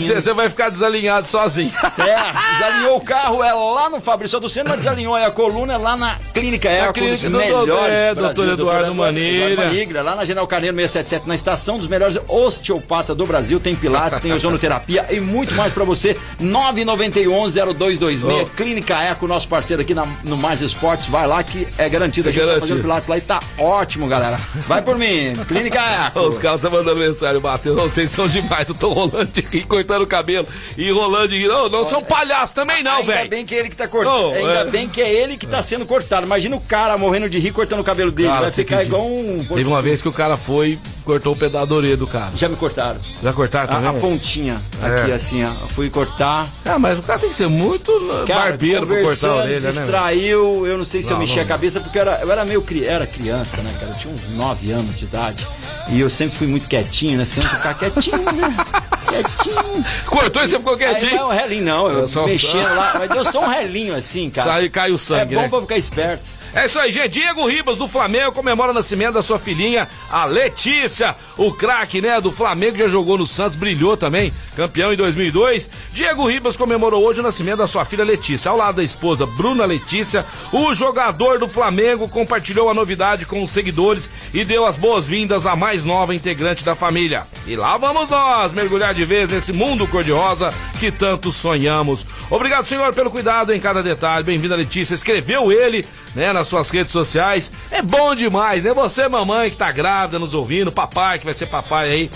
Você 0.00 0.34
vai 0.34 0.48
ficar 0.50 0.68
desalinhado 0.68 1.26
sozinho. 1.28 1.72
É, 1.98 2.58
desalinhou 2.58 2.96
o 2.96 3.00
carro, 3.00 3.42
é 3.44 3.52
lá 3.52 3.88
no 3.88 4.00
Fabrício 4.00 4.40
do 4.40 4.48
Centro, 4.48 4.70
mas 4.70 4.80
desalinhou 4.80 5.14
aí 5.14 5.24
a 5.24 5.30
coluna 5.30 5.74
é 5.74 5.76
lá 5.76 5.96
na 5.96 6.16
Clínica 6.34 6.68
Eco, 6.68 6.92
clínica 6.94 7.30
dos 7.30 7.30
do 7.30 7.38
melhores 7.38 7.94
é, 7.94 8.14
doutor 8.14 8.48
Eduardo 8.48 8.94
Manilha. 8.94 9.56
Manilha, 9.56 10.02
lá 10.02 10.16
na 10.16 10.24
General 10.24 10.46
Carneiro 10.46 10.76
677, 10.76 11.28
na 11.28 11.34
estação 11.34 11.78
dos 11.78 11.86
melhores 11.88 12.18
osteopata 12.28 13.14
do 13.14 13.24
Brasil, 13.26 13.60
tem 13.60 13.74
pilates, 13.76 14.18
tem 14.18 14.32
ozonoterapia 14.32 15.06
e 15.10 15.20
muito 15.20 15.54
mais 15.54 15.72
pra 15.72 15.84
você, 15.84 16.16
991-0226, 16.40 18.24
Oh. 18.42 18.46
Clínica 18.56 19.00
Eco, 19.02 19.26
nosso 19.26 19.48
parceiro 19.48 19.82
aqui 19.82 19.94
na- 19.94 20.06
no 20.24 20.36
Mais 20.36 20.60
Esportes, 20.60 21.06
vai 21.06 21.26
lá 21.26 21.42
que 21.42 21.66
é 21.78 21.88
garantido, 21.88 22.28
a 22.28 22.32
gente 22.32 22.40
tá 22.40 22.46
garantido. 22.46 22.68
fazendo 22.68 22.82
pilates 22.82 23.08
lá 23.08 23.16
e 23.18 23.20
tá 23.20 23.40
ótimo, 23.58 24.08
galera, 24.08 24.36
vai 24.66 24.82
por 24.82 24.96
mim, 24.98 25.32
Clínica 25.46 25.80
Eco. 26.06 26.20
Os 26.20 26.38
caras 26.38 26.58
estão 26.58 26.70
mandando 26.70 26.96
mensagem, 26.98 27.40
sei 27.88 28.06
se 28.06 28.14
são 28.14 28.26
demais. 28.28 28.71
Eu 28.72 28.78
tô 28.78 28.92
rolando 28.92 29.28
rir, 29.50 29.64
cortando 29.66 30.02
o 30.02 30.06
cabelo 30.06 30.46
e 30.76 30.90
rolando. 30.90 31.34
Não, 31.36 31.68
não 31.68 31.84
são 31.84 32.02
palhaços 32.02 32.52
também, 32.54 32.82
não, 32.82 32.98
Ainda 33.00 33.12
velho. 33.12 33.30
bem 33.30 33.44
que 33.44 33.54
é 33.54 33.58
ele 33.58 33.68
que 33.68 33.76
tá 33.76 33.86
cortando. 33.86 34.30
Oh, 34.30 34.34
Ainda 34.34 34.60
é. 34.60 34.70
bem 34.70 34.88
que 34.88 35.00
é 35.00 35.12
ele 35.12 35.36
que 35.36 35.46
tá 35.46 35.60
sendo 35.62 35.84
cortado. 35.86 36.26
Imagina 36.26 36.56
o 36.56 36.60
cara 36.60 36.96
morrendo 36.96 37.28
de 37.28 37.38
rir 37.38 37.52
cortando 37.52 37.80
o 37.80 37.84
cabelo 37.84 38.10
dele. 38.10 38.28
Cara, 38.28 38.40
Vai 38.42 38.50
ficar 38.50 38.82
igual 38.84 39.06
um. 39.06 39.44
Teve 39.44 39.64
uma 39.68 39.82
vez 39.82 40.00
que 40.02 40.08
o 40.08 40.12
cara 40.12 40.36
foi 40.36 40.78
cortou 41.04 41.32
o 41.32 41.36
pedaço 41.36 41.66
da 41.66 41.74
orelha 41.74 41.96
do 41.96 42.06
cara. 42.06 42.30
Já 42.36 42.48
me 42.48 42.54
cortaram. 42.56 42.98
Já 43.22 43.32
cortaram 43.32 43.66
também? 43.74 43.88
A, 43.88 43.90
a 43.90 43.94
pontinha 43.94 44.60
aqui, 44.80 45.10
É. 45.10 45.14
assim, 45.14 45.42
ó. 45.44 45.48
Eu 45.48 45.52
Fui 45.74 45.90
cortar. 45.90 46.46
Ah, 46.64 46.78
mas 46.78 46.98
o 46.98 47.02
cara 47.02 47.18
tem 47.18 47.28
que 47.28 47.34
ser 47.34 47.48
muito 47.48 47.90
uh, 47.90 48.24
Cara, 48.26 48.40
barbeiro 48.50 48.86
pra 48.86 49.02
cortar 49.02 49.28
a 49.28 49.36
orelha, 49.36 49.54
né? 49.54 49.60
velho? 49.60 49.72
distraiu. 49.80 50.66
Eu 50.66 50.78
não 50.78 50.84
sei 50.84 51.02
se 51.02 51.08
eu 51.08 51.14
Não, 51.14 51.18
mexi 51.20 51.36
não. 51.36 51.42
a 51.42 51.46
cabeça, 51.46 51.80
porque 51.80 51.98
eu 51.98 52.02
era, 52.02 52.20
eu 52.22 52.30
era 52.32 52.44
meio 52.44 52.62
cri, 52.62 52.84
era 52.86 53.06
criança, 53.06 53.56
né, 53.62 53.74
cara? 53.80 53.92
Eu 53.92 53.98
tinha 53.98 54.14
uns 54.14 54.30
9 54.36 54.70
anos 54.72 54.96
de 54.96 55.04
idade. 55.04 55.46
E 55.88 56.00
eu 56.00 56.08
sempre 56.08 56.36
fui 56.38 56.46
muito 56.46 56.68
quietinho, 56.68 57.18
né? 57.18 57.24
Sempre 57.24 57.50
ficar 57.50 57.74
quietinho, 57.74 58.18
né? 58.18 58.61
Quietinho. 59.08 59.84
Cortou 60.06 60.42
e 60.42 60.48
você 60.48 60.58
ficou 60.58 60.74
Aí 60.74 60.80
não 60.80 60.86
é 60.88 60.94
quietinho. 60.98 61.26
um 61.26 61.30
relinho, 61.30 61.64
não. 61.64 61.90
Eu 61.90 61.98
Eu 62.00 62.08
sou- 62.08 62.26
mexendo 62.26 62.74
lá. 62.76 62.94
Mas 62.98 63.10
eu 63.16 63.24
sou 63.30 63.42
um 63.42 63.48
relinho 63.48 63.94
assim, 63.94 64.30
cara. 64.34 64.50
Sai 64.50 64.64
e 64.64 64.70
cai 64.70 64.90
o 64.90 64.94
é 64.94 64.98
sangue, 64.98 65.34
bom 65.34 65.42
né? 65.42 65.48
pra 65.48 65.60
ficar 65.60 65.76
esperto. 65.76 66.22
É 66.54 66.66
isso 66.66 66.78
aí, 66.78 66.92
gente. 66.92 67.08
Diego 67.08 67.48
Ribas 67.48 67.78
do 67.78 67.88
Flamengo 67.88 68.32
comemora 68.32 68.72
o 68.72 68.74
nascimento 68.74 69.14
da 69.14 69.22
sua 69.22 69.38
filhinha, 69.38 69.88
a 70.10 70.26
Letícia, 70.26 71.16
o 71.38 71.50
craque, 71.50 72.02
né, 72.02 72.20
do 72.20 72.30
Flamengo, 72.30 72.76
já 72.76 72.88
jogou 72.88 73.16
no 73.16 73.26
Santos, 73.26 73.56
brilhou 73.56 73.96
também, 73.96 74.34
campeão 74.54 74.92
em 74.92 74.96
2002. 74.96 75.70
Diego 75.94 76.28
Ribas 76.28 76.54
comemorou 76.54 77.02
hoje 77.02 77.20
o 77.20 77.22
nascimento 77.22 77.58
da 77.58 77.66
sua 77.66 77.86
filha 77.86 78.04
Letícia. 78.04 78.50
Ao 78.50 78.56
lado 78.56 78.76
da 78.76 78.82
esposa 78.82 79.24
Bruna 79.24 79.64
Letícia, 79.64 80.26
o 80.52 80.74
jogador 80.74 81.38
do 81.38 81.48
Flamengo 81.48 82.06
compartilhou 82.06 82.68
a 82.68 82.74
novidade 82.74 83.24
com 83.24 83.42
os 83.42 83.50
seguidores 83.50 84.10
e 84.34 84.44
deu 84.44 84.66
as 84.66 84.76
boas-vindas 84.76 85.46
à 85.46 85.56
mais 85.56 85.86
nova 85.86 86.14
integrante 86.14 86.66
da 86.66 86.74
família. 86.74 87.26
E 87.46 87.56
lá 87.56 87.78
vamos 87.78 88.10
nós 88.10 88.52
mergulhar 88.52 88.92
de 88.92 89.06
vez 89.06 89.30
nesse 89.30 89.54
mundo 89.54 89.88
cor-de-rosa 89.88 90.50
que 90.78 90.92
tanto 90.92 91.32
sonhamos. 91.32 92.06
Obrigado, 92.30 92.66
senhor, 92.66 92.92
pelo 92.94 93.10
cuidado 93.10 93.54
em 93.54 93.60
cada 93.60 93.82
detalhe. 93.82 94.22
Bem-vinda, 94.22 94.54
Letícia. 94.54 94.94
Escreveu 94.94 95.50
ele, 95.50 95.86
né, 96.14 96.32
nas 96.42 96.48
suas 96.48 96.70
redes 96.70 96.92
sociais. 96.92 97.52
É 97.70 97.80
bom 97.80 98.14
demais, 98.14 98.64
né? 98.64 98.74
Você, 98.74 99.08
mamãe, 99.08 99.50
que 99.50 99.56
tá 99.56 99.70
grávida, 99.70 100.18
nos 100.18 100.34
ouvindo, 100.34 100.72
papai, 100.72 101.18
que 101.18 101.24
vai 101.24 101.34
ser 101.34 101.46
papai 101.46 101.90
aí 101.90 102.10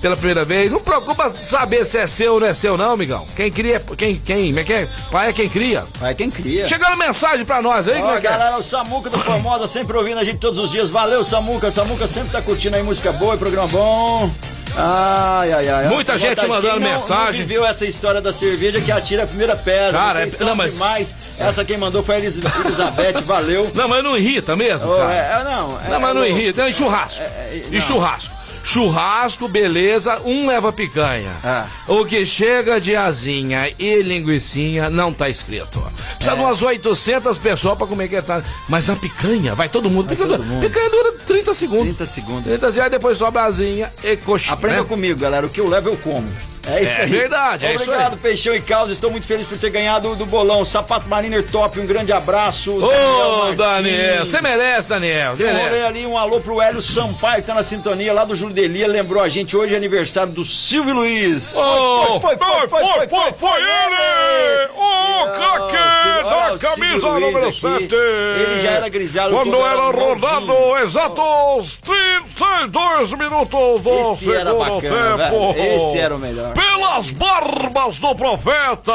pela 0.00 0.16
primeira 0.16 0.44
vez. 0.44 0.70
Não 0.72 0.80
preocupa 0.80 1.30
saber 1.30 1.84
se 1.86 1.98
é 1.98 2.06
seu 2.06 2.34
ou 2.34 2.40
não 2.40 2.46
é 2.48 2.54
seu, 2.54 2.76
não, 2.76 2.92
amigão. 2.92 3.24
Quem 3.36 3.50
cria, 3.50 3.80
quem, 3.96 4.16
quem, 4.16 4.48
como 4.48 4.60
é 4.60 4.64
que 4.64 4.72
é? 4.72 4.88
Pai 5.10 5.28
é 5.28 5.32
quem 5.32 5.48
cria. 5.48 5.84
Vai 5.98 6.14
quem 6.14 6.30
cria. 6.30 6.66
Chegando 6.66 6.96
mensagem 6.96 7.44
pra 7.44 7.62
nós 7.62 7.86
aí, 7.86 8.02
Ó, 8.02 8.14
é 8.14 8.16
é? 8.16 8.20
galera, 8.20 8.58
o 8.58 8.62
Samuca 8.62 9.08
do 9.08 9.18
Formosa 9.18 9.68
sempre 9.68 9.96
ouvindo 9.96 10.18
a 10.18 10.24
gente 10.24 10.38
todos 10.38 10.58
os 10.58 10.70
dias. 10.70 10.90
Valeu, 10.90 11.22
Samuca. 11.22 11.68
O 11.68 11.72
Samuca 11.72 12.08
sempre 12.08 12.30
tá 12.30 12.42
curtindo 12.42 12.76
aí 12.76 12.82
música 12.82 13.12
boa 13.12 13.34
e 13.34 13.38
programa 13.38 13.68
bom. 13.68 14.30
Ai, 14.76 15.52
ai, 15.52 15.68
ai. 15.68 15.88
Muita 15.88 16.16
gente 16.18 16.30
vontade- 16.40 16.48
mandando 16.48 16.72
quem 16.74 16.80
não- 16.80 16.92
mensagem. 16.92 17.40
Não 17.42 17.48
viveu 17.48 17.66
essa 17.66 17.84
história 17.84 18.20
da 18.20 18.32
cerveja 18.32 18.80
que 18.80 18.90
atira 18.92 19.24
a 19.24 19.26
primeira 19.26 19.56
pedra. 19.56 19.92
Cara, 19.92 20.22
é- 20.26 20.30
não, 20.44 20.54
mas- 20.54 20.72
demais. 20.74 21.14
Essa 21.38 21.64
quem 21.64 21.76
mandou 21.76 22.02
foi 22.02 22.16
a 22.16 22.18
Elis- 22.18 22.36
Elizabeth, 22.64 23.20
valeu. 23.24 23.70
Não, 23.74 23.88
mas 23.88 24.04
não 24.04 24.16
irrita 24.16 24.54
mesmo, 24.56 24.90
Ô, 24.92 24.96
cara. 24.98 25.12
é, 25.14 25.40
é, 25.40 25.44
não, 25.44 25.80
é, 25.84 25.88
Não, 25.88 26.00
mas 26.00 26.14
não 26.14 26.22
ô, 26.22 26.26
irrita. 26.26 26.62
É 26.68 26.72
churrasco. 26.72 27.22
é, 27.22 27.60
E 27.70 27.74
não. 27.76 27.80
churrasco. 27.82 28.39
Churrasco, 28.62 29.48
beleza, 29.48 30.20
um 30.24 30.46
leva 30.46 30.72
picanha. 30.72 31.34
Ah. 31.42 31.66
O 31.88 32.04
que 32.04 32.24
chega 32.24 32.80
de 32.80 32.94
asinha 32.94 33.72
e 33.78 34.02
linguiçinha 34.02 34.88
não 34.90 35.12
tá 35.12 35.28
escrito. 35.28 35.80
Precisa 36.16 36.32
É. 36.32 36.34
de 36.36 36.40
umas 36.42 36.62
800 36.62 37.38
pessoas 37.38 37.76
pra 37.76 37.86
comer 37.86 38.08
que 38.08 38.20
tá. 38.22 38.42
Mas 38.68 38.86
na 38.86 38.96
picanha, 38.96 39.54
vai 39.54 39.68
todo 39.68 39.90
mundo. 39.90 40.08
Picanha, 40.08 40.28
todo 40.28 40.38
dura- 40.38 40.48
mundo. 40.48 40.60
picanha 40.60 40.90
dura 40.90 41.12
30 41.26 41.54
segundos. 41.54 41.84
30 41.96 42.06
segundos. 42.06 42.44
30 42.44 42.58
segundos, 42.60 42.78
aí 42.78 42.90
depois 42.90 43.16
sobra 43.18 43.44
asinha 43.44 43.90
e 44.04 44.16
coxinha. 44.18 44.54
Aprenda 44.54 44.78
né? 44.82 44.84
comigo, 44.84 45.18
galera. 45.18 45.46
O 45.46 45.50
que 45.50 45.60
eu 45.60 45.68
levo, 45.68 45.88
eu 45.88 45.96
como. 45.96 46.28
É 46.66 46.82
isso 46.82 47.00
é 47.00 47.04
aí. 47.04 47.10
verdade, 47.10 47.66
é 47.66 47.74
isso 47.74 47.84
aí. 47.84 47.96
Obrigado, 47.96 48.18
Peixão 48.18 48.54
e 48.54 48.60
Causa. 48.60 48.92
Estou 48.92 49.10
muito 49.10 49.26
feliz 49.26 49.46
por 49.46 49.56
ter 49.56 49.70
ganhado 49.70 50.14
do 50.16 50.26
bolão. 50.26 50.64
Sapato 50.64 51.08
Mariner 51.08 51.44
Top, 51.50 51.78
um 51.80 51.86
grande 51.86 52.12
abraço. 52.12 52.78
Ô, 52.84 53.52
Daniel, 53.54 54.26
você 54.26 54.40
merece, 54.40 54.88
Daniel. 54.88 55.34
Rolê 55.36 55.82
ali, 55.82 56.06
um 56.06 56.18
alô 56.18 56.40
pro 56.40 56.60
Hélio 56.60 56.82
Sampaio, 56.82 57.40
que 57.42 57.46
tá 57.46 57.54
na 57.54 57.64
sintonia 57.64 58.12
lá 58.12 58.24
do 58.24 58.34
Júlio 58.34 58.54
Delia. 58.54 58.86
Lembrou 58.86 59.22
a 59.22 59.28
gente 59.28 59.56
hoje 59.56 59.74
é 59.74 59.76
aniversário 59.76 60.32
do 60.32 60.44
Silvio 60.44 60.94
Luiz. 60.94 61.56
Oh, 61.56 62.20
foi, 62.20 62.36
foi, 62.36 62.68
foi, 62.68 63.08
foi, 63.08 63.32
foi 63.32 63.60
ele! 63.60 64.70
O 64.76 65.30
craque 65.32 65.76
da 66.24 66.58
camisa 66.58 67.08
número 67.20 67.52
7! 67.52 67.94
Ele 67.94 68.60
já 68.60 68.70
era 68.72 68.88
grisalho. 68.88 69.32
Quando 69.32 69.56
era 69.56 69.90
rodado 69.90 70.76
exatos 70.78 71.78
32 71.80 73.12
minutos 73.12 73.82
do 73.82 74.16
segundo 74.16 74.80
tempo. 74.80 75.54
Esse 75.56 75.98
era 75.98 76.14
o 76.14 76.18
melhor. 76.18 76.49
Pelas 76.54 77.10
barbas 77.12 77.98
do 77.98 78.14
profeta! 78.14 78.92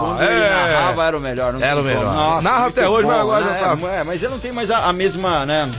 Quando 0.00 0.22
ele 0.22 0.40
narrava 0.48 1.04
era 1.04 1.16
o 1.16 1.20
melhor. 1.20 1.52
não 1.52 1.62
Era 1.62 1.80
o 1.80 1.84
melhor. 1.84 2.04
Nossa, 2.04 2.42
Narra 2.42 2.66
até 2.68 2.88
hoje, 2.88 3.06
bom, 3.06 3.12
mas 3.12 3.20
agora 3.20 3.44
né? 3.44 3.58
já 3.60 3.76
tá- 3.76 3.88
É, 3.88 4.04
mas 4.04 4.22
ele 4.22 4.32
não 4.32 4.38
tem 4.40 4.52
mais 4.52 4.70
a, 4.70 4.88
a 4.88 4.92
mesma, 4.92 5.46
né? 5.46 5.70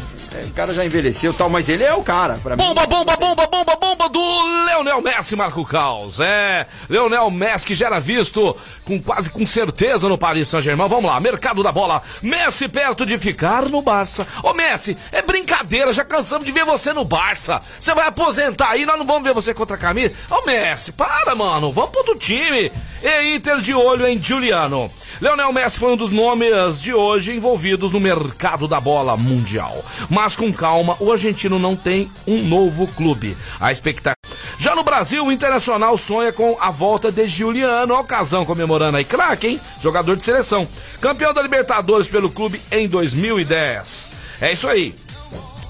É, 0.41 0.45
O 0.45 0.51
cara 0.51 0.73
já 0.73 0.85
envelheceu 0.85 1.31
e 1.31 1.35
tal, 1.35 1.49
mas 1.49 1.69
ele 1.69 1.83
é 1.83 1.93
o 1.93 2.03
cara. 2.03 2.39
Pra 2.41 2.55
mim. 2.55 2.63
Bomba, 2.63 2.85
bomba, 2.85 3.15
bomba, 3.15 3.47
bomba, 3.47 3.75
bomba 3.75 4.09
do 4.09 4.65
Leonel 4.67 5.01
Messi, 5.01 5.35
Marco 5.35 5.63
Caos. 5.65 6.19
É, 6.19 6.65
Leonel 6.89 7.29
Messi 7.31 7.65
que 7.67 7.75
já 7.75 7.87
era 7.87 7.99
visto 7.99 8.55
com 8.83 9.01
quase 9.01 9.29
com 9.29 9.45
certeza 9.45 10.07
no 10.09 10.17
Paris 10.17 10.47
Saint-Germain. 10.49 10.87
Vamos 10.89 11.05
lá, 11.09 11.19
mercado 11.19 11.63
da 11.63 11.71
bola. 11.71 12.01
Messi 12.21 12.67
perto 12.67 13.05
de 13.05 13.17
ficar 13.17 13.65
no 13.69 13.81
Barça. 13.81 14.27
Ô 14.43 14.53
Messi, 14.53 14.97
é 15.11 15.21
brincadeira, 15.21 15.93
já 15.93 16.03
cansamos 16.03 16.45
de 16.45 16.51
ver 16.51 16.65
você 16.65 16.93
no 16.93 17.05
Barça. 17.05 17.61
Você 17.79 17.93
vai 17.93 18.07
aposentar 18.07 18.69
aí, 18.71 18.85
nós 18.85 18.97
não 18.97 19.05
vamos 19.05 19.23
ver 19.23 19.33
você 19.33 19.53
contra 19.53 19.75
a 19.75 19.79
camisa. 19.79 20.13
Ô 20.29 20.45
Messi, 20.45 20.91
para, 20.91 21.35
mano, 21.35 21.71
vamos 21.71 21.91
pro 21.91 21.99
outro 21.99 22.17
time. 22.17 22.71
E 23.03 23.35
Inter 23.35 23.59
de 23.61 23.73
olho 23.73 24.07
em 24.07 24.21
Juliano. 24.21 24.89
Leonel 25.21 25.53
Messi 25.53 25.79
foi 25.79 25.93
um 25.93 25.95
dos 25.97 26.11
nomes 26.11 26.81
de 26.81 26.93
hoje 26.93 27.33
envolvidos 27.33 27.91
no 27.91 27.99
mercado 27.99 28.67
da 28.67 28.81
bola 28.81 29.15
mundial. 29.15 29.83
Mas 30.09 30.24
com 30.33 30.53
calma, 30.53 30.95
o 31.01 31.11
argentino 31.11 31.59
não 31.59 31.75
tem 31.75 32.09
um 32.25 32.41
novo 32.41 32.87
clube. 32.87 33.35
A 33.59 33.69
expectativa. 33.69 34.15
Já 34.57 34.73
no 34.73 34.83
Brasil, 34.85 35.25
o 35.25 35.31
Internacional 35.31 35.97
sonha 35.97 36.31
com 36.31 36.57
a 36.61 36.71
volta 36.71 37.11
de 37.11 37.27
Juliano, 37.27 37.93
ocasião 37.95 38.45
comemorando 38.45 38.95
aí 38.95 39.03
craque, 39.03 39.47
hein? 39.47 39.61
Jogador 39.81 40.15
de 40.15 40.23
seleção. 40.23 40.65
Campeão 41.01 41.33
da 41.33 41.41
Libertadores 41.41 42.07
pelo 42.07 42.31
clube 42.31 42.61
em 42.71 42.87
2010. 42.87 44.13
É 44.39 44.53
isso 44.53 44.69
aí. 44.69 44.95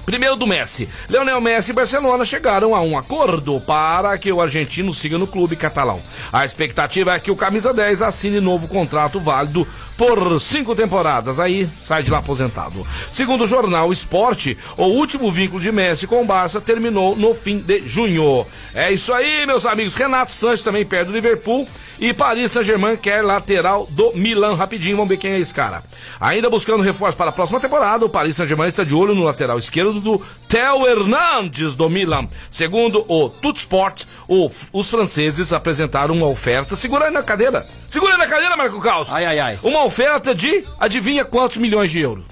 Primeiro 0.06 0.36
do 0.36 0.46
Messi. 0.46 0.88
Leonel 1.10 1.42
Messi 1.42 1.72
e 1.72 1.74
Barcelona 1.74 2.24
chegaram 2.24 2.76
a 2.76 2.82
um 2.82 2.96
acordo 2.96 3.60
para 3.60 4.16
que 4.20 4.32
o 4.32 4.40
argentino 4.40 4.94
siga 4.94 5.18
no 5.18 5.26
clube 5.26 5.56
catalão. 5.56 6.00
A 6.32 6.46
expectativa 6.46 7.16
é 7.16 7.20
que 7.20 7.32
o 7.32 7.36
camisa 7.36 7.74
10 7.74 8.04
assine 8.04 8.40
novo 8.40 8.68
contrato 8.68 9.20
válido 9.20 9.68
por 9.98 10.40
cinco 10.40 10.76
temporadas. 10.76 11.40
Aí 11.40 11.68
sai 11.78 12.04
de 12.04 12.12
lá 12.12 12.20
aposentado. 12.20 12.86
Segundo 13.12 13.44
o 13.44 13.48
jornal 13.48 13.92
Esporte, 13.92 14.58
o 14.78 14.86
último 14.86 15.32
vínculo 15.32 15.62
de 15.62 15.72
Messi 15.72 16.08
com 16.08 16.22
o 16.22 16.26
Barça 16.26 16.60
terminou 16.62 17.16
no 17.16 17.34
fim 17.34 17.58
de 17.58 17.80
junho. 17.88 18.46
É 18.74 18.92
isso 18.92 19.14
aí, 19.14 19.46
meus 19.46 19.66
amigos. 19.66 19.96
Renato 19.96 20.32
Sanches 20.32 20.64
também 20.64 20.86
perde 20.86 21.12
o 21.12 21.14
Liverpool 21.14 21.68
e 22.00 22.14
Paris 22.14 22.52
Saint-Germain 22.52 22.98
quer 22.98 23.24
lateral 23.24 23.88
do 23.90 24.12
Milan. 24.16 24.56
Rapidinho, 24.56 24.98
vamos 24.98 25.10
ver 25.10 25.18
quem 25.18 25.32
é 25.32 25.40
esse 25.40 25.54
cara. 25.54 25.84
Ainda 26.20 26.50
buscando 26.50 26.84
reforço 26.84 27.18
para 27.18 27.30
a 27.30 27.34
próxima 27.34 27.60
temporada, 27.60 28.06
o 28.06 28.10
Paris 28.10 28.36
Saint-Germain 28.36 28.68
está 28.68 28.84
de 28.84 28.94
olho 28.94 29.16
no 29.16 29.24
lateral 29.24 29.58
esquerdo 29.58 30.00
do 30.02 30.22
Theo 30.48 30.86
Hernandes 30.86 31.76
do 31.76 31.90
Milan. 31.90 32.28
Segundo 32.50 33.06
o 33.08 33.30
Tutsport, 33.30 34.04
o, 34.28 34.50
os 34.74 34.90
franceses 34.90 35.54
apresentaram 35.54 36.16
uma 36.16 36.28
oferta. 36.28 36.76
Segura 36.76 37.06
aí 37.06 37.12
na 37.12 37.24
cadeira. 37.24 37.66
Segura 37.88 38.14
aí 38.14 38.20
na 38.20 38.28
cadeira, 38.28 38.58
Marco 38.58 38.82
Caos. 38.82 39.12
Ai, 39.12 39.26
ai, 39.26 39.40
ai. 39.40 39.60
Uma 39.64 39.85
oferta 39.86 40.34
de, 40.34 40.64
adivinha 40.80 41.24
quantos 41.24 41.58
milhões 41.58 41.92
de 41.92 42.00
euros? 42.00 42.26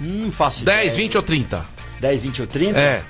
Hum, 0.00 0.30
fácil. 0.30 0.64
10, 0.64 0.96
20 0.96 1.16
ou 1.16 1.22
30? 1.22 1.66
10, 2.00 2.22
20 2.22 2.40
ou 2.42 2.46
30? 2.46 2.78
É. 2.78 3.02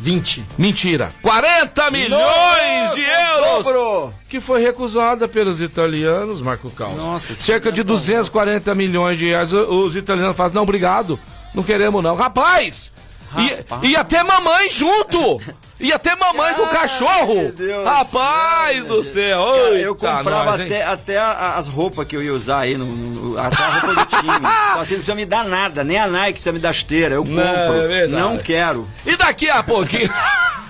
20. 0.00 0.44
Mentira. 0.56 1.12
40 1.20 1.90
milhões 1.90 2.94
de 2.94 3.02
euros! 3.02 3.64
Dobro! 3.64 4.14
que 4.30 4.40
foi 4.40 4.62
recusada 4.62 5.26
pelos 5.26 5.60
italianos, 5.60 6.40
Marco 6.40 6.70
Caos. 6.70 6.94
Nossa, 6.94 7.34
Cerca 7.34 7.72
de 7.72 7.82
240 7.82 8.74
milhões 8.76 9.18
de 9.18 9.26
reais. 9.26 9.52
Os 9.52 9.96
italianos 9.96 10.36
fazem, 10.36 10.54
não, 10.54 10.62
obrigado, 10.62 11.18
não 11.52 11.64
queremos 11.64 12.02
não. 12.02 12.14
Rapaz! 12.14 12.92
Rapaz. 13.28 13.82
ia 13.82 14.04
ter 14.04 14.22
mamãe 14.22 14.70
junto! 14.70 15.38
Ia 15.80 15.98
ter 15.98 16.14
mamãe 16.14 16.52
com 16.54 16.62
o 16.62 16.66
Ai, 16.66 16.72
cachorro! 16.72 17.34
meu 17.34 17.52
Deus 17.52 17.84
Rapaz 17.84 18.84
do 18.84 18.96
do 18.98 19.04
céu, 19.04 19.40
eu 19.76 19.94
comprava 19.94 20.52
nós, 20.58 20.60
até, 20.60 20.84
até 20.84 21.18
as 21.18 21.66
roupas 21.68 22.06
que 22.06 22.14
eu 22.16 22.22
ia 22.22 22.34
usar 22.34 22.60
aí, 22.60 22.76
no, 22.76 22.84
no- 22.84 23.38
até 23.38 23.62
a 23.62 23.68
roupa 23.78 23.94
do 23.94 24.04
time. 24.06 24.30
Então, 24.70 24.80
assim, 24.82 24.94
não 24.94 25.00
precisa 25.00 25.14
me 25.14 25.24
dar 25.26 25.44
nada, 25.44 25.82
nem 25.82 25.98
a 25.98 26.06
Nike 26.06 26.34
precisa 26.34 26.52
me 26.52 26.58
dar 26.58 26.70
esteira. 26.70 27.14
Eu 27.14 27.24
compro. 27.24 27.36
Não, 27.42 27.90
é 27.92 28.06
não 28.06 28.36
quero. 28.38 28.86
E 29.06 29.16
daqui 29.16 29.48
a 29.48 29.62
pouquinho. 29.62 30.10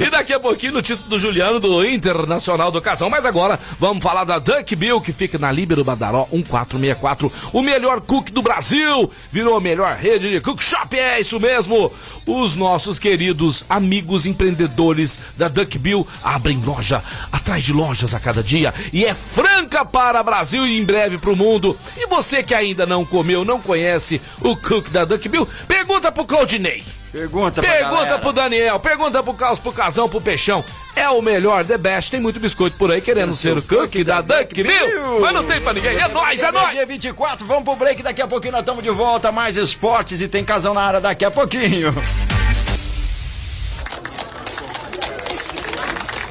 e 0.00 0.10
daqui 0.10 0.32
a 0.32 0.40
pouquinho, 0.40 0.72
notícia 0.72 1.06
do 1.08 1.18
Juliano 1.18 1.60
do 1.60 1.84
Internacional 1.84 2.70
do 2.70 2.80
Casão. 2.80 3.10
Mas 3.10 3.26
agora, 3.26 3.58
vamos 3.78 4.02
falar 4.02 4.24
da 4.24 4.38
Duck 4.38 4.74
Bill, 4.76 5.00
que 5.00 5.12
fica 5.12 5.38
na 5.38 5.50
Líbero 5.50 5.84
Badaró 5.84 6.28
1464. 6.32 7.32
O 7.52 7.62
melhor 7.62 8.00
cook 8.00 8.30
do 8.30 8.42
Brasil. 8.42 9.10
Virou 9.32 9.56
a 9.56 9.60
melhor 9.60 9.96
rede 9.96 10.30
de 10.30 10.40
cook 10.40 10.62
shop. 10.62 10.96
É 10.98 11.20
isso 11.20 11.38
mesmo. 11.40 11.92
Os 12.26 12.54
nossos 12.54 12.98
queridos 12.98 13.64
amigos 13.68 14.26
empreendedores 14.26 15.18
da 15.36 15.48
Duck 15.48 15.78
Bill 15.78 16.06
abrem 16.22 16.60
loja 16.64 17.02
atrás 17.30 17.62
de 17.62 17.72
lojas 17.72 18.14
a 18.14 18.20
cada 18.20 18.42
dia. 18.42 18.72
E 18.92 19.04
é 19.04 19.14
franca 19.14 19.84
para 19.84 20.22
Brasil 20.22 20.66
e 20.66 20.78
em 20.78 20.84
breve 20.84 21.18
para 21.18 21.30
o 21.30 21.36
mundo. 21.36 21.76
E 21.96 22.06
você 22.06 22.42
que 22.42 22.54
ainda 22.54 22.86
não 22.86 23.04
comeu, 23.04 23.44
não 23.44 23.60
conhece 23.60 24.20
o 24.40 24.56
cook 24.56 24.90
da 24.90 25.04
Duck 25.04 25.28
Bill, 25.28 25.48
pergunta 25.68 26.10
pro 26.10 26.24
Claudinei. 26.24 26.82
Pergunta, 27.14 27.62
pergunta 27.62 28.18
pro 28.18 28.32
Daniel, 28.32 28.80
pergunta 28.80 29.22
pro 29.22 29.34
Carlos, 29.34 29.60
pro 29.60 29.70
Casão, 29.70 30.08
pro 30.08 30.20
Peixão. 30.20 30.64
É 30.96 31.08
o 31.08 31.22
melhor, 31.22 31.64
The 31.64 31.78
Best. 31.78 32.10
Tem 32.10 32.18
muito 32.18 32.40
biscoito 32.40 32.76
por 32.76 32.90
aí 32.90 33.00
querendo 33.00 33.32
ser 33.34 33.50
é 33.50 33.58
o 33.60 33.62
cook 33.62 34.02
da, 34.02 34.20
da 34.20 34.42
Dunk 34.42 34.64
Viu? 34.64 35.20
Mas 35.20 35.32
não 35.32 35.44
tem 35.44 35.60
pra 35.60 35.72
ninguém. 35.72 35.96
É 35.96 36.08
nóis, 36.08 36.42
é 36.42 36.50
nóis. 36.50 36.70
Dia 36.70 36.84
24, 36.84 37.46
vamos 37.46 37.62
pro 37.62 37.76
break. 37.76 38.02
Daqui 38.02 38.20
a 38.20 38.26
pouquinho 38.26 38.50
nós 38.50 38.62
estamos 38.62 38.82
de 38.82 38.90
volta. 38.90 39.30
Mais 39.30 39.56
esportes 39.56 40.20
e 40.20 40.26
tem 40.26 40.44
casão 40.44 40.74
na 40.74 40.82
área 40.82 41.00
daqui 41.00 41.24
a 41.24 41.30
pouquinho. 41.30 41.94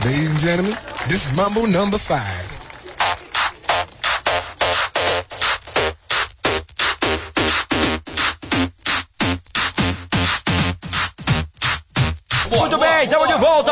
Ladies 0.03 0.33
and 0.33 0.39
gentlemen, 0.39 0.75
this 1.07 1.27
is 1.27 1.31
Mambo 1.31 1.65
number 1.65 1.97
5. 1.97 2.52